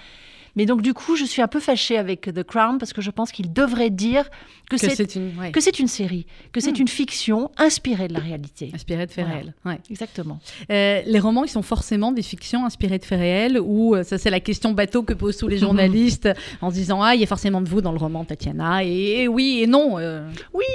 Mais 0.59 0.65
donc, 0.65 0.81
du 0.81 0.93
coup, 0.93 1.15
je 1.15 1.23
suis 1.23 1.41
un 1.41 1.47
peu 1.47 1.61
fâchée 1.61 1.97
avec 1.97 2.21
The 2.21 2.43
Crown 2.43 2.79
parce 2.79 2.91
que 2.91 2.99
je 3.01 3.11
pense 3.11 3.31
qu'il 3.31 3.53
devrait 3.53 3.89
dire 3.89 4.29
que, 4.69 4.75
Que 4.75 4.77
c'est 4.77 5.15
une. 5.15 5.31
ouais. 5.39 5.51
série, 5.87 6.25
que 6.51 6.59
c'est 6.59 6.73
Hmm. 6.77 6.81
une 6.81 6.87
fiction 6.89 7.49
inspirée 7.57 8.09
de 8.09 8.13
la 8.13 8.19
réalité. 8.19 8.69
Inspiré 8.75 9.05
de 9.05 9.11
faits 9.11 9.23
Voilà. 9.25 9.39
réels. 9.39 9.53
Ouais. 9.65 9.79
Exactement. 9.89 10.39
Euh, 10.69 11.01
les 11.05 11.19
romans, 11.19 11.45
ils 11.45 11.49
sont 11.49 11.61
forcément 11.61 12.11
des 12.11 12.21
fictions 12.23 12.65
inspirées 12.65 12.99
de 12.99 13.05
faits 13.05 13.19
réels 13.19 13.57
ou 13.63 13.95
euh, 13.95 14.03
ça, 14.03 14.17
c'est 14.17 14.29
la 14.29 14.41
question 14.41 14.73
bateau 14.73 15.01
que 15.03 15.13
posent 15.13 15.37
tous 15.37 15.47
les 15.47 15.57
journalistes 15.65 16.27
en 16.61 16.69
se 16.71 16.75
disant 16.75 17.01
Ah, 17.01 17.15
il 17.15 17.21
y 17.21 17.23
a 17.23 17.27
forcément 17.27 17.61
de 17.61 17.69
vous 17.69 17.79
dans 17.79 17.93
le 17.93 17.97
roman, 17.97 18.25
Tatiana. 18.25 18.83
Et, 18.83 19.21
et 19.23 19.27
oui 19.29 19.61
et 19.63 19.67
non. 19.67 19.97
euh. 19.97 20.29
Oui. 20.53 20.65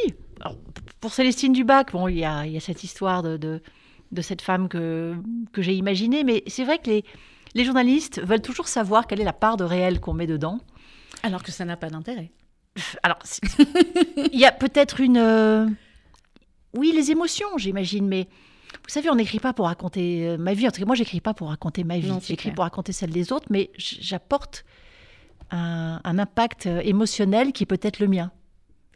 Alors, 0.41 0.57
pour 1.03 1.13
Célestine 1.13 1.53
Dubac, 1.53 1.93
bon, 1.93 2.09
il 2.09 2.19
y 2.19 2.25
a, 2.25 2.47
il 2.47 2.53
y 2.53 2.57
a 2.57 2.61
cette 2.61 2.85
histoire 2.85 3.23
de, 3.23 3.37
de, 3.37 3.61
de 4.13 4.23
cette 4.23 4.41
femme 4.41 4.69
que, 4.69 5.15
que 5.53 5.61
j'ai 5.61 5.75
imaginée, 5.75 6.25
mais 6.25 6.43
c'est 6.47 6.65
vrai 6.65 6.79
que 6.79 6.89
les, 6.91 7.05
les 7.55 7.65
journalistes 7.65 8.21
veulent 8.23 8.43
toujours 8.43 8.69
savoir 8.69 9.07
quelle 9.07 9.21
est 9.21 9.25
la 9.25 9.33
part 9.33 9.57
de 9.57 9.65
réel 9.65 10.01
qu'on 10.01 10.13
met 10.15 10.27
dedans. 10.27 10.59
Alors 11.23 11.43
que 11.43 11.53
ça 11.53 11.65
n'a 11.65 11.77
pas 11.77 11.91
d'intérêt. 11.91 12.31
Alors, 13.03 13.19
il 14.33 14.39
y 14.39 14.45
a 14.45 14.53
peut-être 14.53 15.01
une... 15.01 15.17
euh, 15.17 15.67
Oui, 16.77 16.93
les 16.95 17.11
émotions, 17.11 17.57
j'imagine, 17.57 18.07
mais... 18.07 18.29
Vous 18.83 18.91
savez, 18.91 19.09
on 19.09 19.15
n'écrit 19.15 19.39
pas 19.39 19.53
pour 19.53 19.67
raconter 19.67 20.27
euh, 20.27 20.37
ma 20.37 20.53
vie. 20.53 20.67
En 20.67 20.71
tout 20.73 20.81
cas, 20.81 20.87
moi, 20.87 20.97
j'écris 20.97 21.21
pas 21.21 21.33
pour 21.33 21.49
raconter 21.49 21.85
ma 21.85 21.99
vie. 21.99 22.13
J'écris 22.27 22.51
pour 22.51 22.65
raconter 22.65 22.93
celle 22.93 23.11
des 23.11 23.33
autres, 23.33 23.47
mais 23.49 23.71
j'apporte 23.79 24.65
un, 25.53 26.01
un 26.03 26.19
impact 26.19 26.67
euh, 26.67 26.81
émotionnel 26.85 27.53
qui 27.53 27.63
est 27.63 27.67
peut-être 27.67 28.01
le 28.01 28.09
mien. 28.09 28.33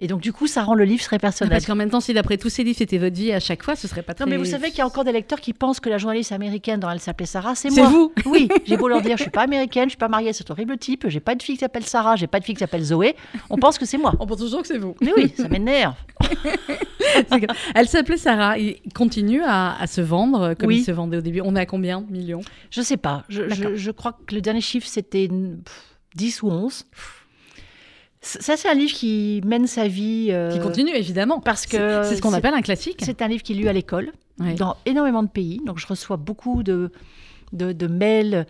Et 0.01 0.07
donc, 0.07 0.21
du 0.21 0.33
coup, 0.33 0.47
ça 0.47 0.63
rend 0.63 0.75
le 0.75 0.85
livre 0.85 1.03
très 1.03 1.19
personnel. 1.19 1.51
Parce 1.51 1.67
qu'en 1.67 1.75
même 1.75 1.91
temps, 1.91 2.01
si 2.01 2.15
d'après 2.15 2.37
tous 2.39 2.49
ces 2.51 2.63
livres 2.65 2.79
c'était 2.79 2.99
votre 2.99 3.17
vie 3.17 3.33
à 3.33 3.41
chaque 3.41 3.63
fois, 3.65 3.75
ce 3.77 3.89
serait 3.89 4.03
pas 4.03 4.15
très. 4.15 4.25
Non, 4.25 4.31
mais 4.31 4.37
vous 4.37 4.45
savez 4.45 4.69
qu'il 4.71 4.79
y 4.79 4.83
a 4.83 4.87
encore 4.87 5.05
des 5.05 5.13
lecteurs 5.13 5.41
qui 5.41 5.53
pensent 5.53 5.81
que 5.81 5.89
la 5.89 5.99
journaliste 5.99 6.33
américaine 6.33 6.79
dont 6.81 6.89
elle 6.91 7.01
s'appelait 7.01 7.27
Sarah, 7.27 7.55
c'est 7.55 7.71
C'est 7.71 7.81
moi. 7.81 7.91
vous 7.91 8.13
Oui, 8.27 8.49
j'ai 8.65 8.77
beau 8.77 8.89
leur 8.89 9.03
dire, 9.03 9.17
je 9.17 9.23
suis 9.23 9.31
pas 9.31 9.43
américaine, 9.43 9.85
je 9.85 9.91
suis 9.91 9.99
pas 9.99 10.09
mariée 10.09 10.29
à 10.29 10.33
cet 10.33 10.51
horrible 10.51 10.79
type, 10.79 11.07
j'ai 11.09 11.21
pas 11.21 11.35
de 11.35 11.43
fille 11.43 11.57
qui 11.57 11.61
s'appelle 11.61 11.85
Sarah, 11.85 12.15
j'ai 12.17 12.27
pas 12.29 12.39
de 12.41 12.45
fille 12.45 12.55
qui 12.55 12.61
s'appelle 12.61 12.85
Zoé. 12.85 13.17
On 13.51 13.57
pense 13.57 13.77
que 13.79 13.87
c'est 13.87 13.99
moi. 13.99 14.13
On 14.21 14.27
pense 14.27 14.39
toujours 14.39 14.63
que 14.63 14.69
c'est 14.69 14.79
vous. 14.79 14.95
Mais 15.01 15.13
oui, 15.17 15.33
ça 15.37 15.49
m'énerve. 15.49 15.95
C'est. 17.31 17.47
Elle 17.75 17.89
s'appelait 17.89 18.17
Sarah. 18.19 18.59
Il 18.59 18.77
continue 18.95 19.43
à, 19.43 19.81
à 19.81 19.87
se 19.87 20.01
vendre 20.01 20.55
comme 20.55 20.69
Oui. 20.69 20.79
il 20.79 20.85
se 20.85 20.91
vendait 20.91 21.17
au 21.17 21.21
début. 21.21 21.41
On 21.43 21.57
est 21.57 21.61
à 21.61 21.67
combien 21.67 22.05
millions? 22.11 22.43
Je 22.71 22.83
sais 22.83 22.97
pas. 22.97 23.25
Je, 23.29 23.43
D'accord. 23.43 23.71
je, 23.73 23.77
je 23.77 23.91
crois 23.91 24.13
que 24.27 24.35
le 24.35 24.41
dernier 24.41 24.61
chiffre, 24.61 24.87
c'était 24.87 25.29
pff, 25.29 25.85
10 26.17 26.43
ou 26.43 26.49
11. 26.51 26.85
Ça, 28.41 28.57
c'est 28.57 28.69
un 28.69 28.75
livre 28.75 28.93
qui 28.93 29.41
mène 29.47 29.67
sa 29.67 29.89
vie. 29.89 30.29
euh, 30.31 30.51
Qui 30.53 30.61
continue 30.61 30.95
évidemment. 30.95 31.41
parce 31.41 31.65
que 31.67 32.03
C'est- 32.05 32.17
ce 32.17 32.21
qu'on 32.23 32.33
appelle 32.35 32.55
un 32.55 32.61
classique. 32.63 32.99
C'est 33.03 33.23
un 33.23 33.29
livre 33.29 33.43
qui 33.43 33.53
est 33.53 33.57
lu 33.57 33.69
à 33.69 33.73
l'école, 33.73 34.13
Ouais. 34.41 34.55
dans 34.55 34.77
énormément 34.87 35.23
de 35.23 35.29
pays. 35.29 35.61
Donc, 35.65 35.79
je 35.79 35.87
reçois 35.87 36.17
beaucoup 36.17 36.63
de, 36.63 36.91
de, 37.53 37.73
de 37.73 37.87
mails 37.87 38.47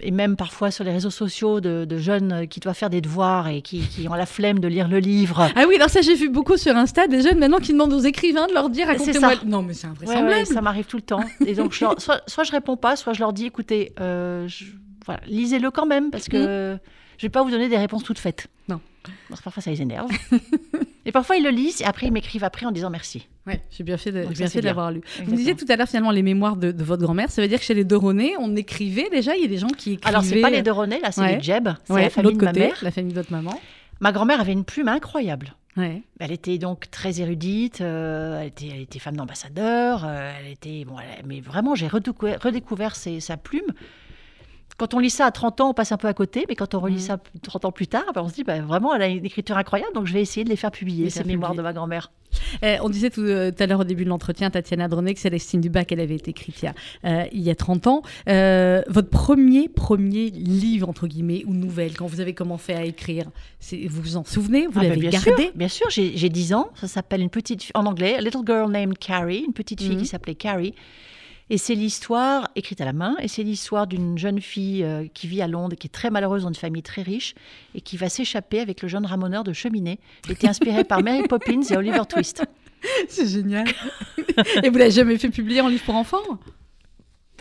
et 0.00 0.10
même 0.10 0.36
parfois 0.36 0.70
sur 0.70 0.82
les 0.84 0.90
réseaux 0.90 1.10
sociaux 1.10 1.60
de, 1.60 1.84
de 1.84 1.98
jeunes 1.98 2.48
qui 2.48 2.58
doivent 2.60 2.76
faire 2.76 2.90
des 2.90 3.00
devoirs 3.00 3.46
et 3.48 3.62
qui, 3.62 3.80
qui 3.80 4.08
ont 4.08 4.14
la 4.14 4.26
flemme 4.26 4.58
de 4.58 4.66
lire 4.68 4.88
le 4.88 4.98
livre. 4.98 5.48
Ah 5.56 5.64
oui, 5.68 5.76
alors 5.76 5.88
ça 5.88 6.00
j'ai 6.02 6.16
vu 6.16 6.28
beaucoup 6.28 6.56
sur 6.56 6.76
Insta 6.76 7.06
des 7.06 7.22
jeunes 7.22 7.38
maintenant 7.38 7.58
qui 7.58 7.72
demandent 7.72 7.92
aux 7.92 8.00
écrivains 8.00 8.46
de 8.48 8.52
leur 8.54 8.68
dire 8.70 8.86
C'est 8.88 8.92
racontez-moi. 9.12 9.34
ça. 9.36 9.40
Non 9.46 9.62
mais 9.62 9.72
c'est 9.72 9.86
Ouais, 9.86 9.92
invraisemblable. 9.92 10.28
ouais, 10.30 10.44
ça 10.44 10.60
m'arrive 10.60 10.86
tout 10.86 10.96
le 10.96 11.02
temps. 11.02 11.20
Et 11.46 11.54
donc, 11.54 11.72
je 11.72 11.84
leur- 11.84 12.00
soit, 12.00 12.20
soit 12.26 12.42
je 12.44 12.50
réponds 12.52 12.76
pas, 12.76 12.96
soit 12.96 13.12
je 13.12 13.20
leur 13.20 13.32
dis 13.32 13.46
écoutez, 13.46 13.92
euh, 14.00 14.48
voilà, 15.06 15.20
lisez-le 15.28 15.70
quand 15.70 15.86
même 15.86 16.10
parce 16.10 16.28
que 16.28 16.76
je 17.16 17.22
vais 17.26 17.30
pas 17.30 17.42
vous 17.44 17.50
donner 17.52 17.68
des 17.68 17.78
réponses 17.78 18.02
toutes 18.02 18.18
faites. 18.18 18.48
Non. 19.06 19.14
Parce 19.28 19.40
que 19.40 19.44
parfois, 19.44 19.62
ça 19.62 19.70
les 19.70 19.82
énerve. 19.82 20.10
et 21.06 21.12
parfois, 21.12 21.36
ils 21.36 21.44
le 21.44 21.50
lisent 21.50 21.82
et 21.82 21.84
après, 21.84 22.06
ils 22.06 22.12
m'écrivent 22.12 22.44
après 22.44 22.66
en 22.66 22.72
disant 22.72 22.90
merci. 22.90 23.26
Ouais, 23.46 23.60
j'ai 23.70 23.84
bien 23.84 23.96
fait 23.96 24.12
de, 24.12 24.24
bien 24.26 24.46
fait 24.48 24.60
bien. 24.60 24.70
d'avoir 24.70 24.90
lu. 24.90 25.00
Vous 25.24 25.30
me 25.32 25.36
disiez 25.36 25.54
tout 25.54 25.66
à 25.68 25.76
l'heure 25.76 25.88
finalement 25.88 26.10
les 26.10 26.22
mémoires 26.22 26.56
de, 26.56 26.72
de 26.72 26.84
votre 26.84 27.02
grand-mère. 27.02 27.30
Ça 27.30 27.42
veut 27.42 27.48
dire 27.48 27.58
que 27.58 27.64
chez 27.64 27.74
les 27.74 27.84
De 27.84 27.94
René, 27.96 28.34
on 28.38 28.56
écrivait 28.56 29.08
déjà. 29.10 29.36
Il 29.36 29.42
y 29.42 29.44
a 29.44 29.48
des 29.48 29.58
gens 29.58 29.66
qui 29.68 29.92
écrivaient. 29.92 30.08
Alors, 30.08 30.24
c'est 30.24 30.40
pas 30.40 30.50
les 30.50 30.62
de 30.62 30.70
René, 30.70 31.00
là, 31.00 31.12
c'est 31.12 31.20
Ouais. 31.20 31.36
les 31.36 31.42
Jeb. 31.42 31.68
C'est 31.84 31.92
Ouais, 31.92 32.02
la 32.02 32.10
famille 32.10 32.32
de 32.36 32.42
ma 32.44 32.48
côté, 32.48 32.60
mère. 32.60 32.78
la 32.82 32.90
famille 32.90 33.12
de 33.12 33.18
votre 33.18 33.32
maman. 33.32 33.58
Ma 34.00 34.12
grand-mère 34.12 34.40
avait 34.40 34.52
une 34.52 34.64
plume 34.64 34.88
incroyable. 34.88 35.54
Ouais. 35.76 36.02
Elle 36.20 36.30
était 36.30 36.56
donc 36.58 36.88
très 36.92 37.20
érudite, 37.20 37.80
euh, 37.80 38.40
elle, 38.40 38.46
était, 38.46 38.68
elle 38.72 38.80
était 38.82 39.00
femme 39.00 39.16
d'ambassadeur, 39.16 40.04
euh, 40.06 40.32
elle 40.40 40.52
était, 40.52 40.84
bon, 40.84 40.94
elle- 41.00 41.26
mais 41.26 41.40
vraiment 41.40 41.74
j'ai 41.74 41.88
redécouvert, 41.88 42.38
redécouvert 42.40 42.94
ses- 42.94 43.18
sa 43.18 43.36
plume. 43.36 43.66
Quand 44.76 44.92
on 44.94 44.98
lit 44.98 45.10
ça 45.10 45.26
à 45.26 45.30
30 45.30 45.60
ans, 45.60 45.70
on 45.70 45.74
passe 45.74 45.92
un 45.92 45.96
peu 45.96 46.08
à 46.08 46.14
côté, 46.14 46.46
mais 46.48 46.56
quand 46.56 46.74
on 46.74 46.80
relit 46.80 46.94
Mhm. 46.96 47.00
ça 47.00 47.18
30 47.42 47.64
ans 47.64 47.70
plus 47.72 47.86
tard, 47.86 48.04
ben, 48.14 48.22
on 48.22 48.28
se 48.28 48.34
dit 48.34 48.42
bah, 48.44 48.60
vraiment, 48.60 48.92
elle 48.94 49.02
a 49.02 49.06
une 49.08 49.24
écriture 49.24 49.56
incroyable, 49.56 49.92
donc 49.94 50.06
je 50.06 50.12
vais 50.12 50.20
essayer 50.20 50.42
de 50.42 50.48
les 50.50 50.56
faire 50.56 50.72
publier, 50.72 51.04
Les 51.04 51.10
ces 51.10 51.22
mémoires 51.22 51.52
publier. 51.52 51.58
de 51.58 51.68
ma 51.68 51.72
grand-mère. 51.72 52.10
Euh, 52.64 52.76
on 52.82 52.88
disait 52.88 53.10
tout, 53.10 53.20
euh, 53.20 53.52
tout 53.52 53.62
à 53.62 53.66
l'heure 53.66 53.78
au 53.80 53.84
début 53.84 54.02
de 54.04 54.08
l'entretien, 54.08 54.50
Tatiana 54.50 54.88
Droné, 54.88 55.14
que 55.14 55.20
Célestine 55.20 55.60
Dubac, 55.60 55.92
elle 55.92 56.00
avait 56.00 56.16
été 56.16 56.32
écrite 56.32 56.60
il 56.62 56.64
y 56.64 56.68
a, 56.68 56.74
euh, 57.04 57.24
il 57.32 57.40
y 57.42 57.50
a 57.50 57.54
30 57.54 57.86
ans. 57.86 58.02
Euh, 58.28 58.82
votre 58.88 59.08
premier, 59.10 59.68
premier 59.68 60.30
livre, 60.30 60.88
entre 60.88 61.06
guillemets, 61.06 61.44
ou 61.46 61.54
nouvelle, 61.54 61.96
quand 61.96 62.06
vous 62.06 62.18
avez 62.20 62.34
commencé 62.34 62.72
à 62.72 62.84
écrire, 62.84 63.26
vous 63.70 64.02
vous 64.02 64.16
en 64.16 64.24
souvenez 64.24 64.66
Vous 64.66 64.72
Ah, 64.76 64.80
ben, 64.80 64.88
l'avez 64.88 65.08
gardé 65.08 65.20
sûr, 65.44 65.52
bien 65.54 65.68
sûr, 65.68 65.86
j'ai 65.90 66.16
j'ai 66.16 66.28
10 66.28 66.52
ans, 66.54 66.70
ça 66.74 66.88
s'appelle 66.88 67.20
une 67.20 67.30
petite 67.30 67.62
fille, 67.62 67.72
en 67.74 67.86
anglais, 67.86 68.16
A 68.16 68.20
Little 68.20 68.40
Girl 68.44 68.70
Named 68.72 68.98
Carrie, 68.98 69.44
une 69.46 69.52
petite 69.52 69.80
fille 69.80 69.94
Mhm. 69.94 69.98
qui 70.02 70.06
s'appelait 70.06 70.34
Carrie. 70.34 70.74
Et 71.50 71.58
c'est 71.58 71.74
l'histoire, 71.74 72.50
écrite 72.56 72.80
à 72.80 72.84
la 72.86 72.94
main, 72.94 73.16
et 73.20 73.28
c'est 73.28 73.42
l'histoire 73.42 73.86
d'une 73.86 74.16
jeune 74.16 74.40
fille 74.40 74.82
euh, 74.82 75.06
qui 75.12 75.26
vit 75.26 75.42
à 75.42 75.48
Londres, 75.48 75.76
qui 75.76 75.86
est 75.86 75.90
très 75.90 76.10
malheureuse 76.10 76.42
dans 76.42 76.48
une 76.48 76.54
famille 76.54 76.82
très 76.82 77.02
riche, 77.02 77.34
et 77.74 77.80
qui 77.80 77.96
va 77.96 78.08
s'échapper 78.08 78.60
avec 78.60 78.80
le 78.82 78.88
jeune 78.88 79.04
ramoneur 79.04 79.44
de 79.44 79.52
cheminée. 79.52 79.98
Été 80.28 80.48
inspirée 80.48 80.84
par 80.84 81.02
Mary 81.02 81.22
Poppins 81.28 81.62
et 81.62 81.76
Oliver 81.76 82.02
Twist. 82.08 82.44
C'est 83.08 83.26
génial. 83.26 83.66
Et 84.62 84.70
vous 84.70 84.78
l'avez 84.78 84.90
jamais 84.90 85.18
fait 85.18 85.30
publier 85.30 85.60
en 85.60 85.68
livre 85.68 85.84
pour 85.84 85.96
enfants? 85.96 86.22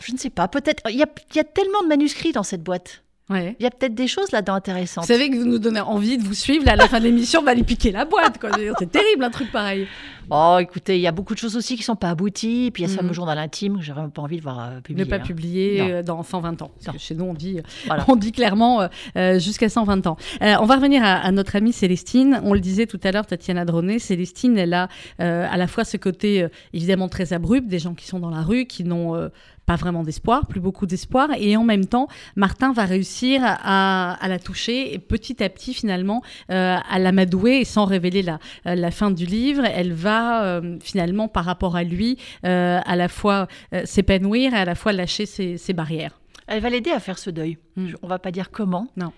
Je 0.01 0.11
ne 0.11 0.17
sais 0.17 0.29
pas, 0.29 0.47
peut-être. 0.49 0.83
Il 0.89 0.97
y 0.97 1.03
a, 1.03 1.07
il 1.31 1.35
y 1.37 1.39
a 1.39 1.45
tellement 1.45 1.81
de 1.83 1.87
manuscrits 1.87 2.33
dans 2.33 2.43
cette 2.43 2.63
boîte. 2.63 3.02
Ouais. 3.29 3.55
Il 3.59 3.63
y 3.63 3.65
a 3.65 3.69
peut-être 3.71 3.95
des 3.95 4.07
choses 4.07 4.31
là-dedans 4.31 4.53
Vous 4.53 4.57
intéressantes. 4.57 5.05
savez 5.05 5.29
que 5.29 5.37
vous 5.37 5.45
nous 5.45 5.57
donnez 5.59 5.79
envie 5.79 6.17
de 6.17 6.23
vous 6.23 6.33
suivre. 6.33 6.65
Là, 6.65 6.73
à 6.73 6.75
la 6.75 6.87
fin 6.89 6.99
de 6.99 7.05
l'émission, 7.05 7.39
on 7.39 7.43
va 7.43 7.53
lui 7.53 7.63
piquer 7.63 7.91
la 7.91 8.03
boîte. 8.05 8.37
C'est 8.79 8.91
terrible 8.91 9.23
un 9.23 9.29
truc 9.29 9.49
pareil. 9.51 9.87
Oh, 10.29 10.57
écoutez, 10.59 10.95
il 10.97 11.01
y 11.01 11.07
a 11.07 11.11
beaucoup 11.11 11.33
de 11.33 11.39
choses 11.39 11.55
aussi 11.57 11.75
qui 11.77 11.83
sont 11.83 11.95
pas 11.95 12.09
abouties. 12.09 12.69
Puis 12.73 12.83
il 12.83 12.85
y 12.85 12.89
a 12.89 12.89
ce 12.89 12.95
Mhm. 12.95 13.01
fameux 13.01 13.13
journal 13.13 13.37
intime 13.37 13.77
que 13.77 13.83
j'ai 13.83 13.93
vraiment 13.93 14.09
pas 14.09 14.21
envie 14.21 14.37
de 14.37 14.41
voir 14.41 14.59
euh, 14.59 14.79
publier. 14.81 15.05
ne 15.05 15.09
pas 15.09 15.15
hein. 15.17 15.19
publier 15.19 15.81
euh, 15.81 16.03
dans 16.03 16.21
120 16.23 16.61
ans. 16.61 16.71
Parce 16.83 16.97
que 16.97 17.01
chez 17.01 17.15
nous, 17.15 17.25
on 17.25 17.33
dit, 17.33 17.59
Voilà. 17.87 18.05
on 18.09 18.15
dit 18.17 18.31
clairement 18.33 18.81
euh, 18.81 18.87
euh, 19.17 19.39
jusqu'à 19.39 19.69
120 19.69 20.05
ans. 20.07 20.17
Euh, 20.41 20.55
on 20.59 20.65
va 20.65 20.75
revenir 20.75 21.01
à, 21.03 21.13
à 21.15 21.31
notre 21.31 21.55
amie 21.55 21.71
Célestine. 21.73 22.41
On 22.43 22.53
le 22.53 22.59
disait 22.59 22.87
tout 22.87 22.99
à 23.03 23.11
l'heure, 23.11 23.25
Tatiana 23.25 23.63
Droné. 23.65 23.99
Célestine, 23.99 24.57
elle 24.57 24.73
a 24.73 24.89
euh, 25.21 25.47
à 25.49 25.55
la 25.57 25.67
fois 25.67 25.83
ce 25.85 25.95
côté 25.97 26.43
euh, 26.43 26.49
évidemment 26.73 27.07
très 27.09 27.31
abrupt, 27.33 27.67
des 27.67 27.79
gens 27.79 27.93
qui 27.93 28.05
sont 28.07 28.19
dans 28.19 28.29
la 28.31 28.41
rue, 28.41 28.65
qui 28.65 28.83
n'ont 28.83 29.15
euh, 29.15 29.29
pas 29.65 29.75
vraiment 29.77 30.03
d'espoir, 30.03 30.45
plus 30.47 30.59
beaucoup 30.59 30.85
d'espoir. 30.85 31.29
Et 31.37 31.55
en 31.55 31.63
même 31.63 31.85
temps, 31.85 32.07
Martin 32.35 32.73
va 32.73 32.85
réussir 32.85 33.41
à, 33.43 34.13
à 34.13 34.27
la 34.27 34.37
toucher 34.39 34.93
et 34.93 34.99
petit 34.99 35.41
à 35.43 35.49
petit, 35.49 35.73
finalement, 35.73 36.21
euh, 36.51 36.77
à 36.89 36.99
l'amadouer 36.99 37.61
et 37.61 37.65
sans 37.65 37.85
révéler 37.85 38.21
la, 38.23 38.39
euh, 38.67 38.75
la 38.75 38.91
fin 38.91 39.09
du 39.11 39.25
livre, 39.25 39.63
elle 39.65 39.93
va 39.93 40.43
euh, 40.43 40.77
finalement, 40.81 41.27
par 41.27 41.45
rapport 41.45 41.75
à 41.75 41.83
lui, 41.83 42.17
euh, 42.45 42.79
à 42.85 42.95
la 42.95 43.07
fois 43.07 43.47
s'épanouir 43.85 44.53
et 44.53 44.57
à 44.57 44.65
la 44.65 44.75
fois 44.75 44.91
lâcher 44.93 45.25
ses, 45.25 45.57
ses 45.57 45.73
barrières. 45.73 46.19
Elle 46.47 46.61
va 46.61 46.69
l'aider 46.69 46.91
à 46.91 46.99
faire 46.99 47.17
ce 47.17 47.29
deuil. 47.29 47.57
Mm. 47.77 47.87
Je- 47.87 47.95
On 48.01 48.07
va 48.07 48.19
pas 48.19 48.31
dire 48.31 48.51
comment. 48.51 48.87
Non. 48.97 49.11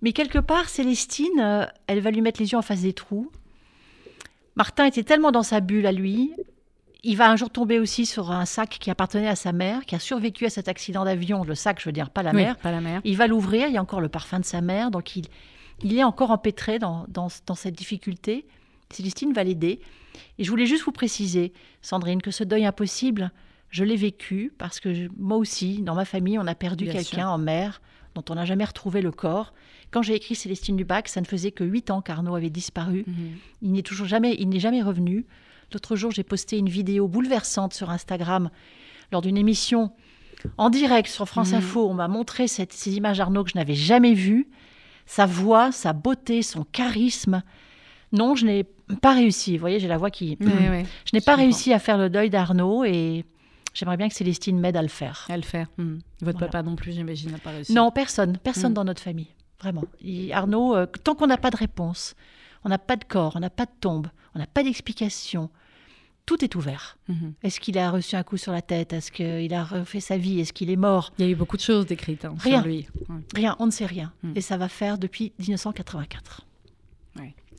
Mais 0.00 0.12
quelque 0.12 0.38
part, 0.38 0.68
Célestine, 0.68 1.68
elle 1.86 2.00
va 2.00 2.10
lui 2.10 2.20
mettre 2.20 2.40
les 2.40 2.52
yeux 2.52 2.58
en 2.58 2.62
face 2.62 2.82
des 2.82 2.92
trous. 2.92 3.30
Martin 4.56 4.84
était 4.84 5.02
tellement 5.02 5.30
dans 5.32 5.42
sa 5.42 5.60
bulle 5.60 5.86
à 5.86 5.92
lui. 5.92 6.32
Il 7.04 7.16
va 7.16 7.28
un 7.30 7.36
jour 7.36 7.50
tomber 7.50 7.80
aussi 7.80 8.06
sur 8.06 8.30
un 8.30 8.44
sac 8.44 8.76
qui 8.80 8.88
appartenait 8.90 9.26
à 9.26 9.34
sa 9.34 9.52
mère, 9.52 9.84
qui 9.86 9.96
a 9.96 9.98
survécu 9.98 10.46
à 10.46 10.50
cet 10.50 10.68
accident 10.68 11.04
d'avion. 11.04 11.42
Le 11.42 11.56
sac, 11.56 11.80
je 11.80 11.86
veux 11.88 11.92
dire, 11.92 12.10
pas 12.10 12.22
la 12.22 12.30
Oui, 12.30 12.36
mère. 12.36 12.56
pas 12.58 12.70
la 12.70 12.80
mère. 12.80 13.00
Il 13.04 13.16
va 13.16 13.26
l'ouvrir, 13.26 13.66
il 13.66 13.74
y 13.74 13.76
a 13.76 13.82
encore 13.82 14.00
le 14.00 14.08
parfum 14.08 14.38
de 14.38 14.44
sa 14.44 14.60
mère, 14.60 14.92
donc 14.92 15.16
il, 15.16 15.24
il 15.82 15.98
est 15.98 16.04
encore 16.04 16.30
empêtré 16.30 16.78
dans, 16.78 17.04
dans, 17.08 17.26
dans 17.46 17.56
cette 17.56 17.74
difficulté. 17.74 18.46
Célestine 18.90 19.32
va 19.32 19.42
l'aider. 19.42 19.80
Et 20.38 20.44
je 20.44 20.50
voulais 20.50 20.66
juste 20.66 20.84
vous 20.84 20.92
préciser, 20.92 21.52
Sandrine, 21.80 22.22
que 22.22 22.30
ce 22.30 22.44
deuil 22.44 22.64
impossible, 22.66 23.32
je 23.70 23.82
l'ai 23.82 23.96
vécu 23.96 24.52
parce 24.56 24.78
que 24.78 24.94
je- 24.94 25.08
moi 25.18 25.38
aussi, 25.38 25.82
dans 25.82 25.94
ma 25.96 26.04
famille, 26.04 26.38
on 26.38 26.46
a 26.46 26.54
perdu 26.54 26.84
quelqu'un 26.86 27.28
en 27.28 27.38
mer 27.38 27.80
dont 28.14 28.22
on 28.30 28.34
n'a 28.36 28.44
jamais 28.44 28.64
retrouvé 28.64 29.00
le 29.00 29.10
corps. 29.10 29.54
Quand 29.90 30.02
j'ai 30.02 30.14
écrit 30.14 30.34
Célestine 30.36 30.76
Dubac, 30.76 31.08
ça 31.08 31.20
ne 31.20 31.26
faisait 31.26 31.50
que 31.50 31.64
huit 31.64 31.90
ans 31.90 32.00
qu'Arnaud 32.02 32.34
avait 32.36 32.50
disparu. 32.50 33.04
Mhm. 33.08 33.14
Il 33.62 33.72
n'est 33.72 33.82
toujours 33.82 34.06
jamais, 34.06 34.36
il 34.38 34.48
n'est 34.50 34.60
jamais 34.60 34.82
revenu. 34.82 35.26
L'autre 35.72 35.96
jour, 35.96 36.10
j'ai 36.10 36.22
posté 36.22 36.58
une 36.58 36.68
vidéo 36.68 37.08
bouleversante 37.08 37.74
sur 37.74 37.90
Instagram 37.90 38.50
lors 39.10 39.22
d'une 39.22 39.36
émission 39.36 39.92
en 40.58 40.70
direct 40.70 41.08
sur 41.08 41.28
France 41.28 41.50
Mhm. 41.52 41.58
Info. 41.58 41.88
On 41.88 41.94
m'a 41.94 42.08
montré 42.08 42.48
cette- 42.48 42.72
ces 42.72 42.96
images 42.96 43.18
d'Arnaud 43.18 43.44
que 43.44 43.50
je 43.50 43.56
n'avais 43.58 43.74
jamais 43.74 44.14
vues. 44.14 44.48
Sa 45.06 45.26
voix, 45.26 45.72
sa 45.72 45.92
beauté, 45.92 46.42
son 46.42 46.64
charisme. 46.64 47.42
Non, 48.12 48.34
je 48.34 48.44
n'ai 48.46 48.64
pas 49.00 49.14
réussi. 49.14 49.56
Vous 49.56 49.60
voyez, 49.60 49.78
j'ai 49.80 49.88
la 49.88 49.96
voix 49.98 50.10
qui. 50.10 50.36
Je 50.40 50.44
n'ai 50.44 51.20
pas 51.20 51.32
comprends. 51.32 51.36
réussi 51.36 51.72
à 51.72 51.78
faire 51.78 51.96
le 51.98 52.10
deuil 52.10 52.28
d'Arnaud 52.30 52.84
et 52.84 53.24
j'aimerais 53.74 53.96
bien 53.96 54.08
que 54.08 54.14
Célestine 54.14 54.58
m'aide 54.60 54.76
à 54.76 54.82
le 54.82 54.88
faire. 54.88 55.26
À 55.30 55.36
le 55.36 55.42
faire. 55.42 55.68
Mhm. 55.78 56.00
Votre 56.20 56.38
Voilà. 56.38 56.52
papa 56.52 56.62
non 56.62 56.76
plus, 56.76 56.92
j'imagine, 56.92 57.30
n'a 57.32 57.38
pas 57.38 57.50
réussi. 57.50 57.72
Non, 57.72 57.90
personne, 57.90 58.36
personne 58.36 58.72
Mm. 58.72 58.74
dans 58.74 58.84
notre 58.84 59.02
famille, 59.02 59.28
vraiment. 59.60 59.84
Arnaud, 60.32 60.76
euh, 60.76 60.86
tant 61.04 61.14
qu'on 61.14 61.26
n'a 61.26 61.38
pas 61.38 61.50
de 61.50 61.56
réponse, 61.56 62.14
on 62.64 62.68
n'a 62.68 62.78
pas 62.78 62.96
de 62.96 63.04
corps, 63.04 63.32
on 63.36 63.40
n'a 63.40 63.50
pas 63.50 63.64
de 63.64 63.72
tombe, 63.80 64.08
on 64.34 64.38
n'a 64.38 64.46
pas 64.46 64.62
d'explication, 64.62 65.48
tout 66.26 66.44
est 66.44 66.54
ouvert. 66.54 66.98
Mhm. 67.08 67.34
Est-ce 67.42 67.60
qu'il 67.60 67.78
a 67.78 67.90
reçu 67.90 68.16
un 68.16 68.22
coup 68.22 68.36
sur 68.36 68.52
la 68.52 68.62
tête? 68.62 68.92
Est-ce 68.92 69.10
qu'il 69.10 69.52
a 69.54 69.64
refait 69.64 70.00
sa 70.00 70.16
vie? 70.16 70.40
Est-ce 70.40 70.52
qu'il 70.52 70.70
est 70.70 70.76
mort? 70.76 71.12
Il 71.18 71.24
y 71.24 71.28
a 71.28 71.30
eu 71.30 71.34
beaucoup 71.34 71.56
de 71.56 71.62
choses 71.62 71.86
décrites 71.86 72.24
hein, 72.24 72.34
Rien. 72.38 72.60
sur 72.60 72.68
lui. 72.68 72.86
Rien, 73.34 73.56
on 73.58 73.66
ne 73.66 73.70
sait 73.70 73.86
rien. 73.86 74.12
Mm. 74.22 74.32
Et 74.36 74.40
ça 74.40 74.56
va 74.56 74.68
faire 74.68 74.98
depuis 74.98 75.32
1984. 75.38 76.46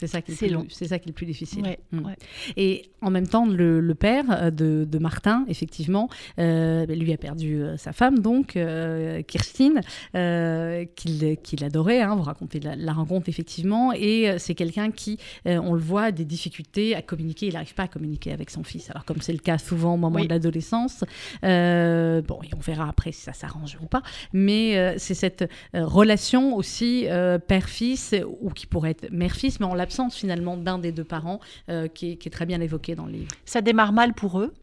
C'est 0.07 0.11
ça 0.11 0.21
qui 0.21 0.31
est, 0.31 0.35
C'est 0.35 0.47
long. 0.49 0.65
ça 0.69 0.99
qui 0.99 1.07
est 1.07 1.11
le 1.11 1.13
plus 1.13 1.25
difficile. 1.25 1.63
Ouais, 1.63 1.79
Mm. 1.91 2.05
ouais. 2.05 2.15
Et 2.57 2.89
en 3.01 3.09
même 3.11 3.27
temps, 3.27 3.45
le, 3.45 3.79
le 3.79 3.95
père 3.95 4.25
euh, 4.31 4.51
de, 4.51 4.85
de 4.89 4.97
Martin, 4.99 5.45
effectivement, 5.47 6.09
euh, 6.39 6.85
ben, 6.85 6.97
lui 6.99 7.13
a 7.13 7.17
perdu 7.17 7.61
euh, 7.61 7.77
sa 7.77 7.93
femme, 7.93 8.19
donc, 8.19 8.55
euh, 8.55 9.21
Kirstine, 9.21 9.81
euh, 10.15 10.85
qu'il 10.95 11.63
adorait. 11.63 12.01
hein, 12.01 12.15
vous 12.15 12.23
racontez 12.23 12.59
la, 12.59 12.75
la 12.75 12.93
rencontre, 12.93 13.29
effectivement. 13.29 13.93
Et 13.93 14.35
c'est 14.39 14.55
quelqu'un 14.55 14.91
qui, 14.91 15.17
on 15.45 15.73
le 15.73 15.79
voit, 15.81 16.03
a 16.03 16.11
des 16.11 16.25
difficultés 16.25 16.95
à 16.95 17.01
communiquer. 17.01 17.47
Il 17.47 17.53
n'arrive 17.53 17.73
pas 17.73 17.83
à 17.83 17.87
communiquer 17.87 18.31
avec 18.31 18.49
son 18.49 18.63
fils. 18.63 18.89
Alors, 18.89 19.05
comme 19.05 19.21
c'est 19.21 19.33
le 19.33 19.39
cas 19.39 19.57
souvent 19.57 19.93
au 19.93 19.97
moment 19.97 20.15
Oui. 20.17 20.27
de 20.27 20.33
l'adolescence, 20.33 21.03
bon, 21.41 22.39
et 22.43 22.49
on 22.55 22.59
verra 22.61 22.89
après 22.89 23.11
si 23.11 23.21
ça 23.21 23.33
s'arrange 23.33 23.77
ou 23.81 23.85
pas. 23.85 24.01
Mais 24.33 24.95
c'est 24.97 25.13
cette 25.13 25.49
relation 25.73 26.55
aussi 26.55 27.05
père-fils, 27.47 28.15
ou 28.41 28.49
qui 28.49 28.65
pourrait 28.67 28.91
être 28.91 29.11
mère-fils, 29.11 29.59
mais 29.59 29.65
en 29.65 29.73
l'absence 29.93 30.15
finalement 30.17 30.57
d'un 30.57 30.79
des 30.79 30.91
deux 30.91 31.03
parents, 31.03 31.39
euh, 31.69 31.87
qui, 31.87 32.11
est, 32.11 32.15
qui 32.15 32.27
est 32.27 32.31
très 32.31 32.45
bien 32.47 32.59
évoqué 32.61 32.95
dans 32.95 33.05
le 33.05 33.11
livre. 33.13 33.31
Ça 33.45 33.61
démarre 33.61 33.93
mal 33.93 34.13
pour 34.13 34.39
eux. 34.39 34.53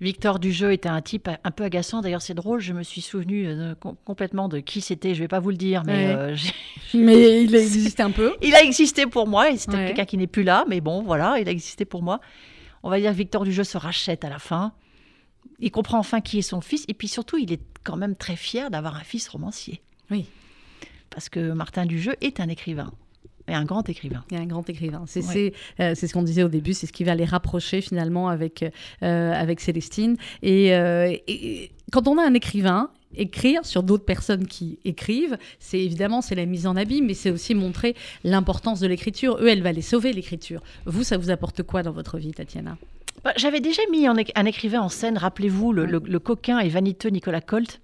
Victor 0.00 0.38
Dujeu 0.38 0.72
était 0.72 0.90
un 0.90 1.00
type 1.00 1.28
un 1.42 1.50
peu 1.50 1.64
agaçant. 1.64 2.02
D'ailleurs, 2.02 2.20
c'est 2.22 2.34
drôle, 2.34 2.60
je 2.60 2.72
me 2.74 2.82
suis 2.82 3.00
souvenu 3.00 3.46
euh, 3.48 3.74
com- 3.74 3.96
complètement 4.04 4.48
de 4.48 4.58
qui 4.60 4.82
c'était. 4.82 5.14
Je 5.14 5.20
vais 5.20 5.28
pas 5.28 5.40
vous 5.40 5.50
le 5.50 5.56
dire, 5.56 5.82
mais 5.86 6.08
Ouais. 6.08 6.14
euh, 6.14 6.36
Mais 6.94 7.42
il 7.44 7.54
existe 7.54 7.98
un 8.00 8.10
peu. 8.10 8.34
il 8.42 8.54
a 8.54 8.62
existé 8.62 9.06
pour 9.06 9.26
moi. 9.26 9.50
Et 9.50 9.56
c'était 9.56 9.76
Ouais. 9.76 9.86
quelqu'un 9.86 10.04
qui 10.04 10.18
n'est 10.18 10.26
plus 10.26 10.42
là, 10.44 10.64
mais 10.68 10.80
bon, 10.82 11.02
voilà, 11.02 11.38
il 11.40 11.48
a 11.48 11.50
existé 11.50 11.84
pour 11.86 12.02
moi. 12.02 12.20
On 12.82 12.90
va 12.90 13.00
dire 13.00 13.10
que 13.10 13.16
Victor 13.16 13.42
Dujeu 13.44 13.64
se 13.64 13.78
rachète 13.78 14.24
à 14.24 14.28
la 14.28 14.38
fin. 14.38 14.72
Il 15.58 15.70
comprend 15.70 15.98
enfin 15.98 16.20
qui 16.20 16.38
est 16.38 16.42
son 16.42 16.60
fils. 16.60 16.84
Et 16.88 16.94
puis 16.94 17.08
surtout, 17.08 17.38
il 17.38 17.50
est 17.52 17.62
quand 17.82 17.96
même 17.96 18.14
très 18.16 18.36
fier 18.36 18.70
d'avoir 18.70 18.96
un 18.96 19.02
fils 19.04 19.26
romancier. 19.28 19.80
Oui. 20.10 20.26
Parce 21.08 21.30
que 21.30 21.52
Martin 21.52 21.86
Dujeu 21.86 22.14
est 22.20 22.38
un 22.40 22.48
écrivain. 22.50 22.92
Et 23.48 23.54
un 23.54 23.64
grand 23.64 23.88
écrivain. 23.88 24.24
A 24.32 24.36
un 24.36 24.46
grand 24.46 24.68
écrivain. 24.68 25.04
C'est 25.06 25.24
Ouais. 25.26 25.52
c'est, 25.78 25.82
euh, 25.82 25.92
c'est 25.94 26.06
ce 26.08 26.12
qu'on 26.14 26.22
disait 26.24 26.42
au 26.42 26.48
début, 26.48 26.72
c'est 26.74 26.86
ce 26.86 26.92
qui 26.92 27.04
va 27.04 27.14
les 27.14 27.24
rapprocher 27.24 27.80
finalement 27.80 28.28
avec, 28.28 28.64
euh, 29.02 29.32
avec 29.32 29.60
Célestine. 29.60 30.16
Et, 30.42 30.74
euh, 30.74 31.14
et 31.28 31.70
quand 31.92 32.08
on 32.08 32.18
a 32.18 32.22
un 32.26 32.34
écrivain, 32.34 32.90
écrire 33.16 33.64
sur 33.64 33.82
d'autres 33.84 34.04
personnes 34.04 34.46
qui 34.46 34.78
écrivent, 34.84 35.38
c'est 35.60 35.78
évidemment 35.80 36.20
c'est 36.22 36.34
la 36.34 36.44
mise 36.44 36.66
en 36.66 36.74
abîme, 36.76 37.06
mais 37.06 37.14
c'est 37.14 37.30
aussi 37.30 37.54
montrer 37.54 37.94
l'importance 38.24 38.80
de 38.80 38.86
l'écriture. 38.88 39.38
Eux, 39.40 39.48
elle 39.48 39.62
va 39.62 39.72
les 39.72 39.80
sauver 39.82 40.12
l'écriture. 40.12 40.60
Vous, 40.84 41.04
ça 41.04 41.16
vous 41.16 41.30
apporte 41.30 41.62
quoi 41.62 41.82
dans 41.84 41.92
votre 41.92 42.18
vie, 42.18 42.32
Tatiana? 42.32 42.76
Bah, 43.24 43.32
J'avais 43.36 43.60
déjà 43.60 43.80
mis 43.90 44.06
un, 44.06 44.14
éc- 44.16 44.32
un 44.34 44.44
écrivain 44.44 44.80
en 44.80 44.88
scène, 44.88 45.16
rappelez-vous, 45.18 45.72
le, 45.72 45.86
le- 45.86 46.02
le 46.04 46.18
coquin 46.18 46.58
et 46.58 46.68
vaniteux 46.68 47.08
Nicolas 47.10 47.40
Colt. 47.40 47.80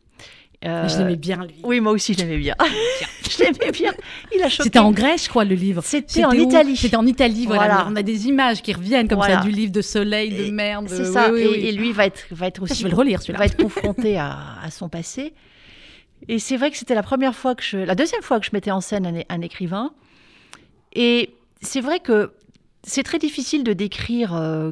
Euh, 0.64 0.88
Je 0.88 0.98
l'aimais 0.98 1.16
bien 1.16 1.44
lui. 1.44 1.54
Oui, 1.64 1.80
moi 1.80 1.92
aussi, 1.92 2.14
je 2.14 2.18
l'aimais 2.20 2.38
bien. 2.38 2.54
je 3.30 3.38
l'aimais 3.42 3.72
bien. 3.72 3.92
Il 4.34 4.40
a 4.42 4.48
choqué. 4.48 4.64
C'était 4.64 4.78
en 4.78 4.92
Grèce, 4.92 5.24
je 5.24 5.28
crois, 5.28 5.44
le 5.44 5.54
livre. 5.56 5.82
C'était 5.84 6.24
en 6.24 6.30
où 6.30 6.34
Italie. 6.34 6.76
C'était 6.76 6.96
en 6.96 7.06
Italie, 7.06 7.46
voilà. 7.46 7.62
Voilà. 7.66 7.86
On 7.90 7.96
a 7.96 8.02
des 8.02 8.28
images 8.28 8.62
qui 8.62 8.72
reviennent 8.72 9.08
comme 9.08 9.18
Voilà. 9.18 9.38
ça 9.38 9.44
du 9.44 9.50
livre 9.50 9.72
de 9.72 9.82
soleil, 9.82 10.30
de 10.30 10.44
Et- 10.44 10.50
mer. 10.52 10.82
de- 10.82 10.88
C'est 10.88 11.04
ça. 11.06 11.32
oui, 11.32 11.40
oui, 11.40 11.42
et, 11.42 11.48
oui. 11.48 11.66
et 11.68 11.72
lui 11.72 11.92
va 11.92 12.06
être, 12.06 12.22
va 12.30 12.46
être 12.46 12.62
aussi. 12.62 12.74
Je 12.76 12.84
vais 12.84 12.90
le 12.90 12.96
relire 12.96 13.20
celui-là. 13.22 13.38
va 13.40 13.46
être 13.46 13.56
confronté 13.62 14.18
à, 14.18 14.38
à 14.62 14.70
son 14.70 14.88
passé. 14.88 15.32
Et 16.28 16.38
c'est 16.38 16.56
vrai 16.56 16.70
que 16.70 16.76
c'était 16.76 16.94
la 16.94 17.02
première 17.02 17.34
fois 17.34 17.56
que 17.56 17.64
je, 17.64 17.78
la 17.78 17.96
deuxième 17.96 18.22
fois 18.22 18.38
que 18.38 18.46
je 18.46 18.50
mettais 18.52 18.70
en 18.70 18.80
scène 18.80 19.24
un 19.28 19.40
écrivain. 19.40 19.90
Et 20.94 21.30
c'est 21.60 21.80
vrai 21.80 21.98
que 22.00 22.32
c'est 22.84 23.02
très 23.02 23.18
difficile 23.18 23.64
de 23.64 23.72
décrire 23.72 24.34
euh, 24.34 24.70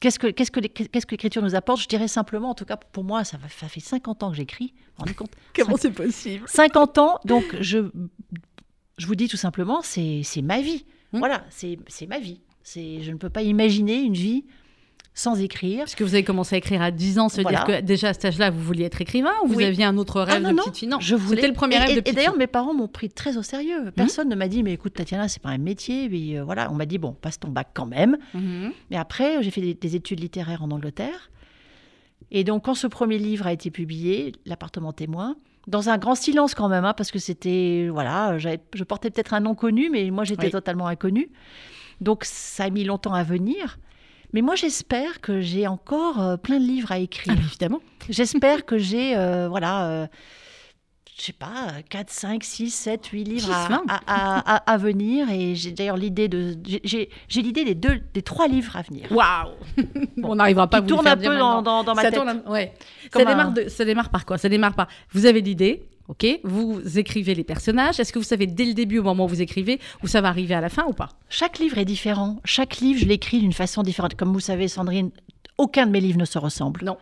qu'est-ce 0.00 0.18
que 0.18 0.26
qu'est-ce 0.28 0.50
que 0.50 0.60
l'é- 0.60 0.68
qu'est-ce 0.68 1.06
que 1.06 1.12
l'écriture 1.12 1.42
nous 1.42 1.54
apporte? 1.54 1.80
Je 1.82 1.88
dirais 1.88 2.08
simplement, 2.08 2.50
en 2.50 2.54
tout 2.54 2.64
cas 2.64 2.76
pour 2.76 3.04
moi, 3.04 3.24
ça, 3.24 3.38
fait 3.38 3.80
50 3.80 4.22
ans 4.22 4.30
que 4.30 4.36
j'écris. 4.36 4.74
Compte? 5.16 5.30
Comment 5.56 5.76
c'est 5.76 5.90
possible? 5.92 6.44
50 6.48 6.98
ans, 6.98 7.18
donc 7.24 7.44
je, 7.60 7.90
je 8.98 9.06
vous 9.06 9.14
dis 9.14 9.28
tout 9.28 9.36
simplement, 9.36 9.80
c'est 9.82 10.22
c'est 10.24 10.42
ma 10.42 10.60
vie. 10.60 10.84
Hmm. 11.12 11.18
Voilà, 11.18 11.44
c'est 11.50 11.78
c'est 11.86 12.06
ma 12.06 12.18
vie. 12.18 12.40
C'est 12.62 13.02
Je 13.02 13.10
ne 13.12 13.16
peux 13.16 13.30
pas 13.30 13.42
imaginer 13.42 14.00
une 14.00 14.14
vie 14.14 14.44
sans 15.20 15.40
écrire. 15.40 15.80
Parce 15.80 15.94
que 15.94 16.04
vous 16.04 16.14
avez 16.14 16.24
commencé 16.24 16.54
à 16.54 16.58
écrire 16.58 16.80
à 16.82 16.90
10 16.90 17.18
ans, 17.18 17.28
ça 17.28 17.38
veut 17.38 17.42
Voilà. 17.42 17.64
dire 17.64 17.66
que 17.78 17.80
déjà 17.82 18.08
à 18.08 18.12
cet 18.14 18.24
âge-là, 18.24 18.50
vous 18.50 18.60
vouliez 18.60 18.84
être 18.84 19.00
écrivain 19.00 19.32
ou 19.44 19.48
vous 19.48 19.56
Oui. 19.56 19.64
aviez 19.64 19.84
un 19.84 19.96
autre 19.98 20.20
rêve 20.22 20.36
Ah, 20.38 20.40
non, 20.40 20.52
de 20.52 20.56
petite 20.56 20.78
fille? 20.78 20.88
Non, 20.88 20.98
je 21.00 21.14
voulais. 21.14 21.36
c'était 21.36 21.48
le 21.48 21.54
premier 21.54 21.76
et, 21.76 21.78
rêve 21.78 21.90
et- 21.90 21.94
de 21.94 21.98
et 21.98 22.02
petite 22.02 22.16
d'ailleurs, 22.16 22.32
fille. 22.32 22.38
mes 22.40 22.46
parents 22.46 22.74
m'ont 22.74 22.88
pris 22.88 23.08
très 23.10 23.36
au 23.36 23.42
sérieux. 23.42 23.90
Personne 23.94 24.28
ne 24.28 24.34
m'a 24.34 24.48
dit, 24.48 24.62
mais 24.62 24.72
écoute, 24.72 24.94
Tatiana, 24.94 25.28
c'est 25.28 25.42
pas 25.42 25.50
un 25.50 25.58
métier. 25.58 26.08
Mais 26.08 26.38
euh, 26.38 26.44
voilà, 26.44 26.70
on 26.70 26.74
m'a 26.74 26.86
dit, 26.86 26.98
bon, 26.98 27.12
passe 27.12 27.38
ton 27.38 27.48
bac 27.48 27.68
quand 27.74 27.86
même. 27.86 28.16
Mhm. 28.34 28.72
Mais 28.90 28.96
après, 28.96 29.42
j'ai 29.42 29.50
fait 29.50 29.60
des, 29.60 29.74
des 29.74 29.96
études 29.96 30.20
littéraires 30.20 30.62
en 30.62 30.70
Angleterre. 30.70 31.30
Et 32.30 32.44
donc, 32.44 32.64
quand 32.64 32.74
ce 32.74 32.86
premier 32.86 33.18
livre 33.18 33.46
a 33.46 33.52
été 33.52 33.70
publié, 33.70 34.32
L'appartement 34.46 34.92
témoin, 34.92 35.36
dans 35.66 35.88
un 35.90 35.98
grand 35.98 36.14
silence 36.14 36.54
quand 36.54 36.68
même, 36.68 36.84
hein, 36.84 36.94
parce 36.96 37.10
que 37.10 37.18
c'était, 37.18 37.88
voilà, 37.90 38.38
je 38.38 38.84
portais 38.84 39.10
peut-être 39.10 39.34
un 39.34 39.40
nom 39.40 39.54
connu, 39.54 39.90
mais 39.90 40.10
moi 40.10 40.24
j'étais 40.24 40.46
Oui. 40.46 40.50
totalement 40.52 40.86
inconnue. 40.86 41.28
Donc, 42.00 42.24
ça 42.24 42.64
a 42.64 42.70
mis 42.70 42.84
longtemps 42.84 43.12
à 43.12 43.22
venir. 43.24 43.78
Mais 44.32 44.42
moi, 44.42 44.54
j'espère 44.54 45.20
que 45.20 45.40
j'ai 45.40 45.66
encore 45.66 46.20
euh, 46.20 46.36
plein 46.36 46.58
de 46.60 46.64
livres 46.66 46.92
à 46.92 46.98
écrire. 46.98 47.32
Ah, 47.36 47.40
mais 47.40 47.46
évidemment. 47.46 47.80
J'espère 48.08 48.64
que 48.64 48.78
j'ai, 48.78 49.16
euh, 49.16 49.48
voilà, 49.48 49.86
euh, 49.88 50.06
je 51.18 51.22
sais 51.26 51.32
pas, 51.32 51.68
4, 51.90 52.08
5, 52.10 52.42
6, 52.42 52.70
7, 52.70 53.06
8 53.06 53.24
livres 53.24 53.52
à, 53.52 53.66
à, 53.88 54.00
à- 54.06 54.54
à- 54.56 54.72
à 54.72 54.76
venir. 54.78 55.30
Et 55.30 55.54
j'ai 55.54 55.70
d'ailleurs 55.72 55.96
l'idée 55.96 56.28
de. 56.28 56.56
j'ai- 56.84 57.10
l'idée 57.34 57.64
des, 57.64 57.74
deux, 57.74 58.00
des 58.14 58.22
trois 58.22 58.48
livres 58.48 58.76
à 58.76 58.82
venir. 58.82 59.06
Waouh 59.12 59.50
On 60.22 60.36
n'arrivera 60.36 60.66
pas 60.68 60.78
à 60.78 60.80
vous 60.80 60.86
le 60.86 60.88
tourne 60.94 61.04
faire 61.04 61.12
un 61.12 61.16
peu 61.16 61.36
dans, 61.38 61.60
dans, 61.62 61.84
dans 61.84 61.94
ma 61.94 62.02
ça 62.02 62.10
tête. 62.10 62.18
tourne 62.20 62.42
ouais. 62.48 62.72
Ça, 63.12 63.24
démarre 63.24 63.48
un- 63.48 63.52
de- 63.52 63.68
ça 63.68 63.84
démarre 63.84 64.08
par 64.10 64.24
quoi? 64.24 64.38
Ça 64.38 64.48
démarre 64.48 64.74
par 64.74 64.86
vous 65.12 65.26
avez 65.26 65.40
l'idée, 65.42 65.88
Ok, 66.10 66.26
vous 66.42 66.98
écrivez 66.98 67.36
les 67.36 67.44
personnages. 67.44 68.00
Est-ce 68.00 68.12
que 68.12 68.18
vous 68.18 68.24
savez 68.24 68.48
dès 68.48 68.64
le 68.64 68.74
début, 68.74 68.98
au 68.98 69.04
moment 69.04 69.26
où 69.26 69.28
vous 69.28 69.42
écrivez, 69.42 69.78
où 70.02 70.08
ça 70.08 70.20
va 70.20 70.26
arriver 70.28 70.54
à 70.54 70.60
la 70.60 70.68
fin 70.68 70.84
ou 70.88 70.92
pas? 70.92 71.10
Chaque 71.28 71.60
livre 71.60 71.78
est 71.78 71.84
différent. 71.84 72.40
Chaque 72.44 72.78
livre, 72.80 72.98
je 72.98 73.06
l'écris 73.06 73.38
d'une 73.38 73.52
façon 73.52 73.84
différente. 73.84 74.16
Comme 74.16 74.32
vous 74.32 74.40
savez, 74.40 74.66
Sandrine, 74.66 75.10
aucun 75.56 75.86
de 75.86 75.92
mes 75.92 76.00
livres 76.00 76.18
ne 76.18 76.24
se 76.24 76.36
ressemble. 76.38 76.80
Non. 76.84 76.96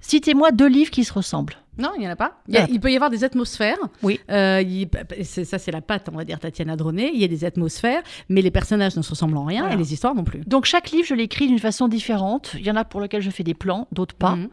Citez-moi 0.00 0.50
deux 0.50 0.66
livres 0.66 0.90
qui 0.90 1.04
se 1.04 1.12
ressemblent. 1.12 1.54
Non, 1.78 1.90
il 1.96 2.00
n'y 2.00 2.08
en 2.08 2.10
a 2.10 2.16
pas. 2.16 2.40
Il, 2.48 2.54
y 2.54 2.58
a- 2.58 2.66
il 2.68 2.80
peut 2.80 2.90
y 2.90 2.96
avoir 2.96 3.10
des 3.10 3.22
atmosphères. 3.22 3.78
Oui. 4.02 4.18
Euh, 4.30 4.62
il- 4.66 4.88
ça, 5.24 5.58
c'est 5.58 5.70
la 5.70 5.80
patte, 5.80 6.08
on 6.12 6.16
va 6.16 6.24
dire, 6.24 6.40
Tatiana 6.40 6.74
Droné. 6.74 7.12
Il 7.14 7.20
y 7.20 7.24
a 7.24 7.28
des 7.28 7.44
atmosphères, 7.44 8.02
mais 8.28 8.42
les 8.42 8.50
personnages 8.50 8.96
ne 8.96 9.02
se 9.02 9.10
ressemblent 9.10 9.36
en 9.36 9.44
rien 9.44 9.60
Voilà. 9.60 9.74
et 9.76 9.78
les 9.78 9.92
histoires 9.92 10.14
non 10.16 10.24
plus. 10.24 10.40
Donc 10.46 10.64
chaque 10.64 10.90
livre, 10.90 11.06
je 11.06 11.14
l'écris 11.14 11.46
d'une 11.46 11.58
façon 11.60 11.86
différente. 11.86 12.56
Il 12.58 12.66
y 12.66 12.70
en 12.70 12.76
a 12.76 12.84
pour 12.84 13.00
lesquels 13.00 13.22
je 13.22 13.30
fais 13.30 13.44
des 13.44 13.54
plans, 13.54 13.86
d'autres 13.92 14.14
pas. 14.16 14.34
Mhm. 14.36 14.48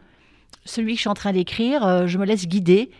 Celui 0.64 0.92
que 0.92 0.96
je 0.98 1.00
suis 1.00 1.08
en 1.10 1.14
train 1.14 1.32
d'écrire, 1.32 1.84
euh, 1.84 2.06
je 2.06 2.16
me 2.18 2.24
laisse 2.26 2.46
guider. 2.46 2.90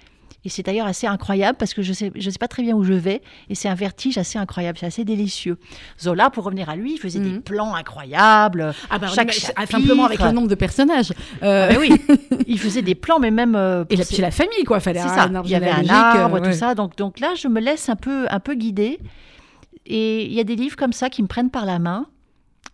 Et 0.44 0.48
c'est 0.50 0.62
d'ailleurs 0.62 0.86
assez 0.86 1.06
incroyable 1.06 1.58
parce 1.58 1.74
que 1.74 1.82
je 1.82 1.88
ne 1.90 1.94
sais, 1.94 2.12
je 2.14 2.30
sais 2.30 2.38
pas 2.38 2.46
très 2.48 2.62
bien 2.62 2.74
où 2.76 2.84
je 2.84 2.92
vais. 2.92 3.22
Et 3.50 3.54
c'est 3.56 3.68
un 3.68 3.74
vertige 3.74 4.18
assez 4.18 4.38
incroyable, 4.38 4.78
c'est 4.78 4.86
assez 4.86 5.04
délicieux. 5.04 5.58
Zola, 6.00 6.30
pour 6.30 6.44
revenir 6.44 6.68
à 6.70 6.76
lui, 6.76 6.92
il 6.94 6.98
faisait 6.98 7.18
des 7.18 7.30
Mhm. 7.30 7.42
plans 7.42 7.74
incroyables. 7.74 8.72
Ah 8.88 8.98
bah, 8.98 9.08
chaque 9.08 9.32
chapitre. 9.32 9.68
simplement 9.70 10.04
avec 10.04 10.20
le 10.20 10.30
nombre 10.30 10.46
de 10.48 10.54
personnages. 10.54 11.12
Euh, 11.42 11.68
Ah, 11.70 11.72
mais 11.72 11.78
oui, 11.78 11.90
il 12.46 12.58
faisait 12.58 12.82
des 12.82 12.94
plans, 12.94 13.18
mais 13.18 13.30
même. 13.32 13.56
euh, 13.56 13.82
et 13.82 13.86
pour 13.86 13.98
la, 13.98 14.04
ses- 14.04 14.14
puis 14.14 14.22
la 14.22 14.30
famille, 14.30 14.64
quoi. 14.64 14.78
Fallait 14.80 15.00
C'est 15.00 15.06
un 15.08 15.14
ça. 15.32 15.42
Il 15.44 15.50
y 15.50 15.54
avait 15.56 15.70
un 15.70 15.88
arbre, 15.88 16.36
euh, 16.36 16.38
tout 16.40 16.46
ouais. 16.46 16.52
ça. 16.52 16.74
Donc, 16.76 16.96
donc 16.96 17.18
là, 17.20 17.34
je 17.36 17.48
me 17.48 17.60
laisse 17.60 17.88
un 17.88 17.96
peu, 17.96 18.26
un 18.30 18.40
peu 18.40 18.54
guider. 18.54 19.00
Et 19.86 20.24
il 20.26 20.32
y 20.32 20.40
a 20.40 20.44
des 20.44 20.56
livres 20.56 20.76
comme 20.76 20.92
ça 20.92 21.10
qui 21.10 21.22
me 21.22 21.26
prennent 21.28 21.50
par 21.50 21.66
la 21.66 21.78
main. 21.78 22.06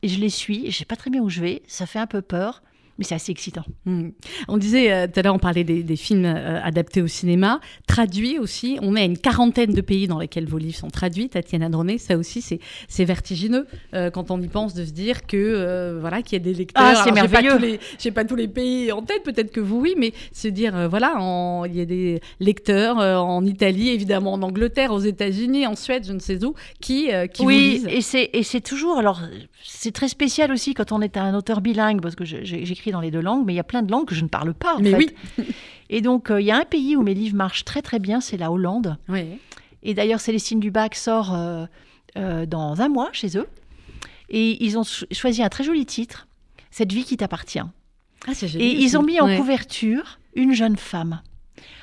Et 0.02 0.08
je 0.08 0.20
les 0.20 0.28
suis. 0.28 0.66
Et 0.66 0.70
je 0.70 0.76
sais 0.78 0.84
pas 0.84 0.96
très 0.96 1.10
bien 1.10 1.22
où 1.22 1.30
je 1.30 1.40
vais. 1.40 1.62
Ça 1.66 1.86
fait 1.86 1.98
un 1.98 2.06
peu 2.06 2.20
peur. 2.20 2.62
Mais 2.98 3.04
c'est 3.04 3.14
assez 3.16 3.32
excitant. 3.32 3.64
Hmm. 3.86 4.10
On 4.46 4.56
disait 4.56 4.92
euh, 4.92 5.06
tout 5.12 5.18
à 5.18 5.22
l'heure, 5.22 5.34
on 5.34 5.38
parlait 5.40 5.64
des, 5.64 5.82
des 5.82 5.96
films 5.96 6.24
euh, 6.26 6.60
adaptés 6.62 7.02
au 7.02 7.08
cinéma, 7.08 7.60
traduits 7.88 8.38
aussi. 8.38 8.78
On 8.82 8.94
est 8.94 9.00
à 9.00 9.04
une 9.04 9.18
quarantaine 9.18 9.72
de 9.72 9.80
pays 9.80 10.06
dans 10.06 10.18
lesquels 10.20 10.46
vos 10.46 10.58
livres 10.58 10.76
sont 10.76 10.90
traduits. 10.90 11.28
Tatiana 11.28 11.68
Droné, 11.68 11.98
ça 11.98 12.16
aussi, 12.16 12.40
c'est 12.42 13.04
vertigineux 13.04 13.66
euh, 13.94 14.10
quand 14.10 14.30
on 14.30 14.40
y 14.40 14.48
pense 14.48 14.74
de 14.74 14.84
se 14.84 14.92
dire 14.92 15.26
que 15.26 15.98
voilà 16.00 16.22
qu'il 16.22 16.34
y 16.38 16.40
a 16.40 16.44
des 16.44 16.54
lecteurs. 16.54 16.84
Ah, 16.84 17.02
c'est 17.04 17.12
merveilleux. 17.12 17.58
les- 17.58 17.80
J'ai 17.98 18.10
pas 18.12 18.24
tous 18.24 18.36
les 18.36 18.48
pays 18.48 18.92
en 18.92 19.02
tête, 19.02 19.22
peut-être 19.24 19.50
que 19.52 19.60
vous 19.60 19.80
oui, 19.80 19.94
mais 19.96 20.12
se 20.32 20.48
dire 20.48 20.88
voilà, 20.88 21.14
en- 21.20 21.64
il 21.64 21.74
y 21.76 21.80
a 21.80 21.84
des 21.84 22.20
lecteurs 22.40 22.98
en 22.98 23.44
Italie, 23.44 23.88
évidemment 23.90 24.32
en 24.34 24.42
Angleterre, 24.42 24.92
aux 24.92 25.00
États-Unis, 25.00 25.66
en 25.66 25.74
Suède, 25.76 26.04
je 26.06 26.12
ne 26.12 26.18
sais 26.20 26.44
où, 26.44 26.54
qui 26.80 27.08
qui 27.32 27.42
vous 27.42 27.48
oui, 27.48 27.70
lisent. 27.70 27.86
et 27.88 28.00
c'est 28.00 28.30
et 28.32 28.42
c'est 28.42 28.60
toujours. 28.60 28.98
Alors, 28.98 29.20
c'est 29.64 29.92
très 29.92 30.08
spécial 30.08 30.52
aussi 30.52 30.74
quand 30.74 30.92
on 30.92 31.00
est 31.00 31.16
un 31.16 31.34
auteur 31.34 31.60
bilingue, 31.60 32.00
parce 32.00 32.14
que 32.14 32.24
je- 32.24 32.44
dans 32.92 33.00
les 33.00 33.10
deux 33.10 33.20
langues, 33.20 33.44
mais 33.46 33.52
il 33.52 33.56
y 33.56 33.60
a 33.60 33.64
plein 33.64 33.82
de 33.82 33.90
langues 33.90 34.06
que 34.06 34.14
je 34.14 34.22
ne 34.22 34.28
parle 34.28 34.54
pas. 34.54 34.76
en 34.76 34.80
Mais 34.80 34.90
fait. 34.92 35.14
oui. 35.38 35.44
Et 35.90 36.00
donc, 36.00 36.30
euh, 36.30 36.40
il 36.40 36.46
y 36.46 36.50
a 36.50 36.56
un 36.56 36.64
pays 36.64 36.96
où 36.96 37.02
mes 37.02 37.14
livres 37.14 37.36
marchent 37.36 37.64
très 37.64 37.82
très 37.82 37.98
bien, 37.98 38.20
c'est 38.20 38.36
la 38.36 38.50
Hollande. 38.50 38.96
Oui. 39.08 39.24
Et 39.82 39.94
d'ailleurs, 39.94 40.20
Célestine 40.20 40.60
Dubac 40.60 40.94
sort 40.94 41.34
euh, 41.34 41.66
euh, 42.16 42.46
dans 42.46 42.80
un 42.80 42.88
mois 42.88 43.10
chez 43.12 43.36
eux. 43.36 43.46
Et 44.30 44.64
ils 44.64 44.78
ont 44.78 44.82
cho- 44.84 45.06
choisi 45.12 45.42
un 45.42 45.48
très 45.50 45.64
joli 45.64 45.84
titre, 45.86 46.26
Cette 46.70 46.92
vie 46.92 47.04
qui 47.04 47.16
t'appartient. 47.16 47.60
Ah, 48.26 48.32
Et 48.58 48.72
ils 48.72 48.96
ont 48.96 49.02
mis 49.02 49.20
en 49.20 49.26
Ouais. 49.26 49.36
couverture 49.36 50.18
une 50.34 50.54
jeune 50.54 50.76
femme. 50.76 51.20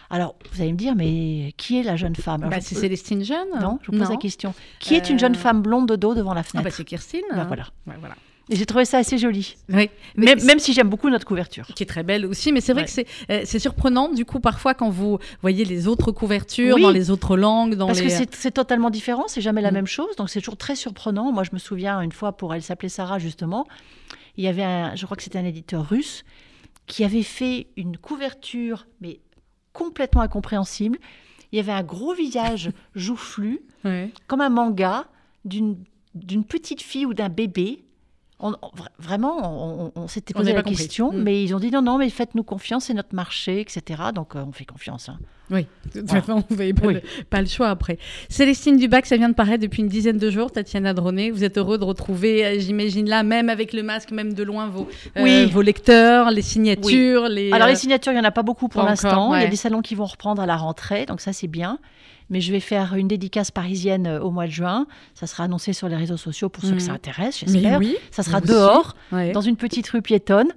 Alors, 0.10 0.36
vous 0.52 0.62
allez 0.62 0.74
me 0.74 0.78
dire, 0.78 0.96
mais 0.96 1.54
qui 1.56 1.80
est 1.80 1.84
la 1.84 1.96
jeune 1.96 2.16
femme? 2.16 2.48
Bah, 2.50 2.60
c'est 2.60 2.76
Célestine 2.76 3.24
Jeune. 3.24 3.48
Non, 3.62 3.80
je 3.84 3.92
vous 3.92 3.98
pose 3.98 4.10
la 4.10 4.18
question. 4.18 4.54
Qui 4.80 4.96
est 4.96 5.10
une 5.10 5.18
jeune 5.20 5.36
femme 5.36 5.62
blonde 5.62 5.88
de 5.88 5.96
dos 5.96 6.14
devant 6.16 6.34
la 6.34 6.42
Ah 6.42 6.44
fenêtre? 6.44 6.66
bah 6.66 6.72
c'est 6.76 6.84
Kirstine. 6.84 7.22
Bah, 7.34 7.46
voilà. 7.48 7.68
Et 8.52 8.56
j'ai 8.58 8.66
trouvé 8.66 8.84
ça 8.86 8.98
assez 8.98 9.18
joli. 9.18 9.56
Oui. 9.70 9.90
Mais 10.18 10.26
Même, 10.36 10.44
même 10.44 10.60
si 10.60 10.74
j'aime 10.74 10.90
beaucoup 10.90 11.10
notre 11.10 11.26
couverture. 11.26 11.66
qui 11.74 11.84
est 11.84 11.86
très 11.86 12.04
belle 12.04 12.26
aussi, 12.26 12.52
mais 12.52 12.60
c'est 12.62 12.74
vrai 12.74 12.82
Ouais. 12.82 12.86
que 12.86 12.92
c'est 12.92 13.08
euh, 13.30 13.42
c'est 13.46 13.60
surprenant 13.60 14.10
du 14.12 14.26
coup 14.26 14.40
parfois 14.42 14.74
quand 14.74 14.90
vous 14.90 15.20
voyez 15.42 15.64
les 15.66 15.88
autres 15.88 16.12
couvertures 16.12 16.76
Oui. 16.76 16.82
dans 16.82 16.92
les 16.92 17.10
autres 17.12 17.38
langues, 17.38 17.76
dans 17.76 17.88
Parce 17.88 18.00
les. 18.02 18.06
que 18.08 18.12
c'est- 18.12 18.36
c'est 18.36 18.52
totalement 18.52 18.90
différent, 18.90 19.24
c'est 19.28 19.42
jamais 19.42 19.62
la 19.62 19.72
Mm. 19.72 19.76
même 19.76 19.88
chose, 19.88 20.16
donc 20.18 20.30
c'est 20.30 20.42
toujours 20.42 20.58
très 20.58 20.76
surprenant. 20.76 21.32
Moi, 21.32 21.44
je 21.44 21.50
me 21.54 21.60
souviens 21.60 22.02
une 22.02 22.12
fois, 22.12 22.34
pour 22.34 22.54
elle 22.54 22.62
s'appelait 22.62 22.90
Sarah 22.90 23.20
justement, 23.20 23.66
il 24.38 24.44
y 24.44 24.48
avait 24.48 24.64
un, 24.64 24.96
je 24.96 25.06
crois 25.06 25.16
que 25.18 25.24
c'était 25.24 25.40
un 25.40 25.46
éditeur 25.46 25.88
russe, 25.90 26.24
qui 26.88 27.06
avait 27.06 27.24
fait 27.24 27.68
une 27.78 27.96
couverture, 27.98 28.86
mais 29.00 29.20
complètement 29.72 30.22
incompréhensible. 30.22 30.98
Il 31.54 31.58
y 31.58 31.60
avait 31.60 31.72
un 31.72 31.84
gros 31.84 32.14
visage 32.14 32.70
joufflu, 32.96 33.62
comme 34.28 34.42
un 34.42 34.50
manga, 34.50 35.06
d'une 35.46 35.78
d'une 36.16 36.44
petite 36.44 36.82
fille 36.82 37.06
ou 37.06 37.14
d'un 37.14 37.30
bébé. 37.30 37.86
On- 38.44 38.54
on- 38.62 38.68
vra- 38.76 38.90
vraiment, 39.00 39.92
on, 39.96 40.08
s'était 40.08 40.34
posé 40.34 40.52
la 40.54 40.64
compris. 40.64 40.76
question, 40.78 41.12
Mm. 41.14 41.18
mais 41.22 41.44
ils 41.44 41.54
ont 41.56 41.60
dit 41.60 41.70
non, 41.72 41.82
non, 41.82 41.98
mais 41.98 42.10
faites-nous 42.10 42.44
confiance, 42.44 42.86
c'est 42.86 42.94
notre 42.94 43.14
marché, 43.14 43.60
etc. 43.62 44.02
Donc 44.16 44.36
euh, 44.36 44.44
on 44.48 44.52
fait 44.52 44.66
confiance. 44.66 45.10
hein. 45.10 45.18
Oui, 45.52 45.68
de 45.94 46.00
toute 46.00 46.10
Voilà. 46.10 46.22
façon, 46.26 46.44
vous 46.50 46.56
n'avez 46.56 46.74
pas, 46.74 46.88
Oui. 46.88 46.94
le, 46.96 47.02
pas 47.30 47.42
le 47.42 47.48
choix 47.48 47.70
après. 47.70 47.98
Célestine 48.30 48.78
Dubac, 48.78 49.06
ça 49.06 49.18
vient 49.18 49.30
de 49.30 49.34
paraître 49.36 49.62
depuis 49.62 49.82
une 49.82 49.90
dizaine 49.90 50.18
de 50.18 50.30
jours. 50.32 50.52
Tatiana 50.52 50.94
Droné, 50.94 51.30
vous 51.30 51.44
êtes 51.44 51.58
heureux 51.58 51.78
de 51.78 51.84
retrouver, 51.84 52.46
euh, 52.46 52.60
j'imagine 52.60 53.08
là, 53.10 53.24
même 53.24 53.50
avec 53.50 53.74
le 53.74 53.84
masque, 53.84 54.12
même 54.12 54.34
de 54.34 54.44
loin, 54.44 54.68
vos, 54.68 54.88
euh, 55.18 55.24
Oui. 55.24 55.46
vos 55.52 55.62
lecteurs, 55.62 56.32
les 56.32 56.42
signatures. 56.42 57.28
Les, 57.28 57.52
Alors 57.52 57.68
les 57.68 57.76
signatures, 57.76 58.12
il 58.14 58.16
n'y 58.16 58.22
en 58.22 58.28
a 58.28 58.32
pas 58.32 58.44
beaucoup 58.44 58.68
pour 58.70 58.84
l'instant. 58.84 59.36
Il 59.36 59.42
y 59.42 59.46
a 59.46 59.50
des 59.50 59.56
salons 59.56 59.82
qui 59.82 59.94
vont 59.96 60.06
reprendre 60.06 60.42
à 60.42 60.46
la 60.46 60.56
rentrée, 60.58 61.06
donc 61.06 61.22
ça 61.22 61.34
c'est 61.34 61.48
bien. 61.48 61.80
Mais 62.32 62.42
je 62.42 62.52
vais 62.52 62.60
faire 62.62 62.96
une 62.96 63.08
dédicace 63.08 63.52
parisienne 63.52 64.08
euh, 64.08 64.20
au 64.22 64.32
mois 64.32 64.48
de 64.48 64.52
juin. 64.52 64.88
Ça 65.14 65.28
sera 65.28 65.44
annoncé 65.44 65.74
sur 65.74 65.88
les 65.90 65.96
réseaux 65.98 66.18
sociaux 66.18 66.50
pour 66.50 66.64
ceux 66.64 66.72
Mhm. 66.72 66.78
que 66.78 66.82
ça 66.82 66.94
intéresse, 66.94 67.40
j'espère. 67.40 67.78
oui, 67.78 67.96
Ça 68.10 68.24
sera 68.24 68.42
dehors. 68.42 68.96
Ouais. 69.12 69.32
dans 69.34 69.42
une 69.42 69.58
petite 69.58 69.88
rue 69.90 70.02
piétonne. 70.02 70.48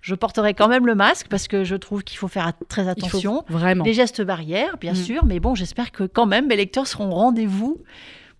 Je 0.00 0.16
porterai 0.16 0.52
quand 0.54 0.66
même 0.66 0.84
le 0.84 0.96
masque 0.96 1.28
parce 1.30 1.46
que 1.46 1.62
je 1.62 1.76
trouve 1.76 2.02
qu'il 2.02 2.18
faut 2.18 2.26
faire 2.26 2.52
très 2.68 2.88
attention. 2.88 3.44
Vraiment. 3.48 3.84
Les 3.84 3.92
gestes 3.92 4.20
barrières, 4.22 4.76
bien 4.80 4.94
Mhm. 4.94 4.98
sûr, 4.98 5.24
mais 5.24 5.38
bon, 5.38 5.54
j'espère 5.54 5.92
que 5.92 6.02
quand 6.04 6.26
même 6.26 6.48
mes 6.48 6.56
lecteurs 6.56 6.88
seront 6.88 7.10
au 7.10 7.14
rendez-vous 7.14 7.78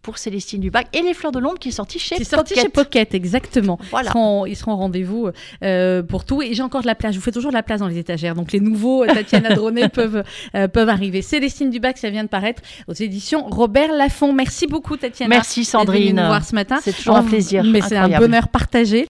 pour 0.03 0.19
Célestine 0.19 0.61
Dubac 0.61 0.89
et 0.93 1.01
Les 1.03 1.15
Fleurs 1.15 1.31
de 1.33 1.39
l'Ombre 1.39 1.59
qui 1.61 1.69
est 1.69 1.73
sorti 1.73 1.99
chez 2.01 2.17
C'est 2.17 2.25
sorti 2.25 2.55
Pocket. 2.55 2.65
chez 2.65 2.69
Pocket, 2.71 3.15
exactement. 3.15 3.79
Voilà. 3.91 4.09
Ils 4.09 4.13
seront, 4.13 4.47
ils 4.47 4.57
seront 4.57 4.73
au 4.73 4.77
rendez-vous 4.77 5.29
euh, 5.63 6.03
pour 6.03 6.25
tout. 6.25 6.43
Et 6.43 6.55
j'ai 6.55 6.63
encore 6.63 6.83
de 6.83 6.89
la 6.89 6.97
place. 6.97 7.13
Je 7.15 7.19
vous 7.19 7.25
fais 7.25 7.31
toujours 7.31 7.53
de 7.53 7.57
la 7.57 7.63
place 7.63 7.79
dans 7.81 7.87
les 7.87 7.99
étagères. 7.99 8.35
Donc 8.35 8.51
les 8.53 8.59
nouveaux 8.59 9.05
euh, 9.05 9.07
Tatiana 9.07 9.55
Droné 9.55 9.89
peuvent, 9.93 10.25
euh, 10.57 10.67
peuvent 10.69 10.89
arriver. 10.89 11.23
Célestine 11.23 11.71
Dubac, 11.71 11.99
ça 11.99 12.11
vient 12.11 12.25
de 12.25 12.29
paraître 12.29 12.63
aux 12.89 12.95
éditions 12.95 13.47
Robert 13.49 13.93
Laffont. 13.93 14.33
Merci 14.33 14.67
beaucoup, 14.67 14.97
Tatiana. 14.97 15.37
Merci 15.37 15.65
Sandrine. 15.65 16.17
nous 16.17 16.27
voir 16.27 16.45
ce 16.45 16.55
matin. 16.57 16.79
C'est 16.83 16.93
toujours 16.97 17.17
un 17.17 17.23
On- 17.23 17.29
plaisir. 17.29 17.63
Mais 17.65 17.81
c'est 17.81 17.97
un 17.97 18.09
bonheur 18.19 18.49
partagé. 18.49 19.01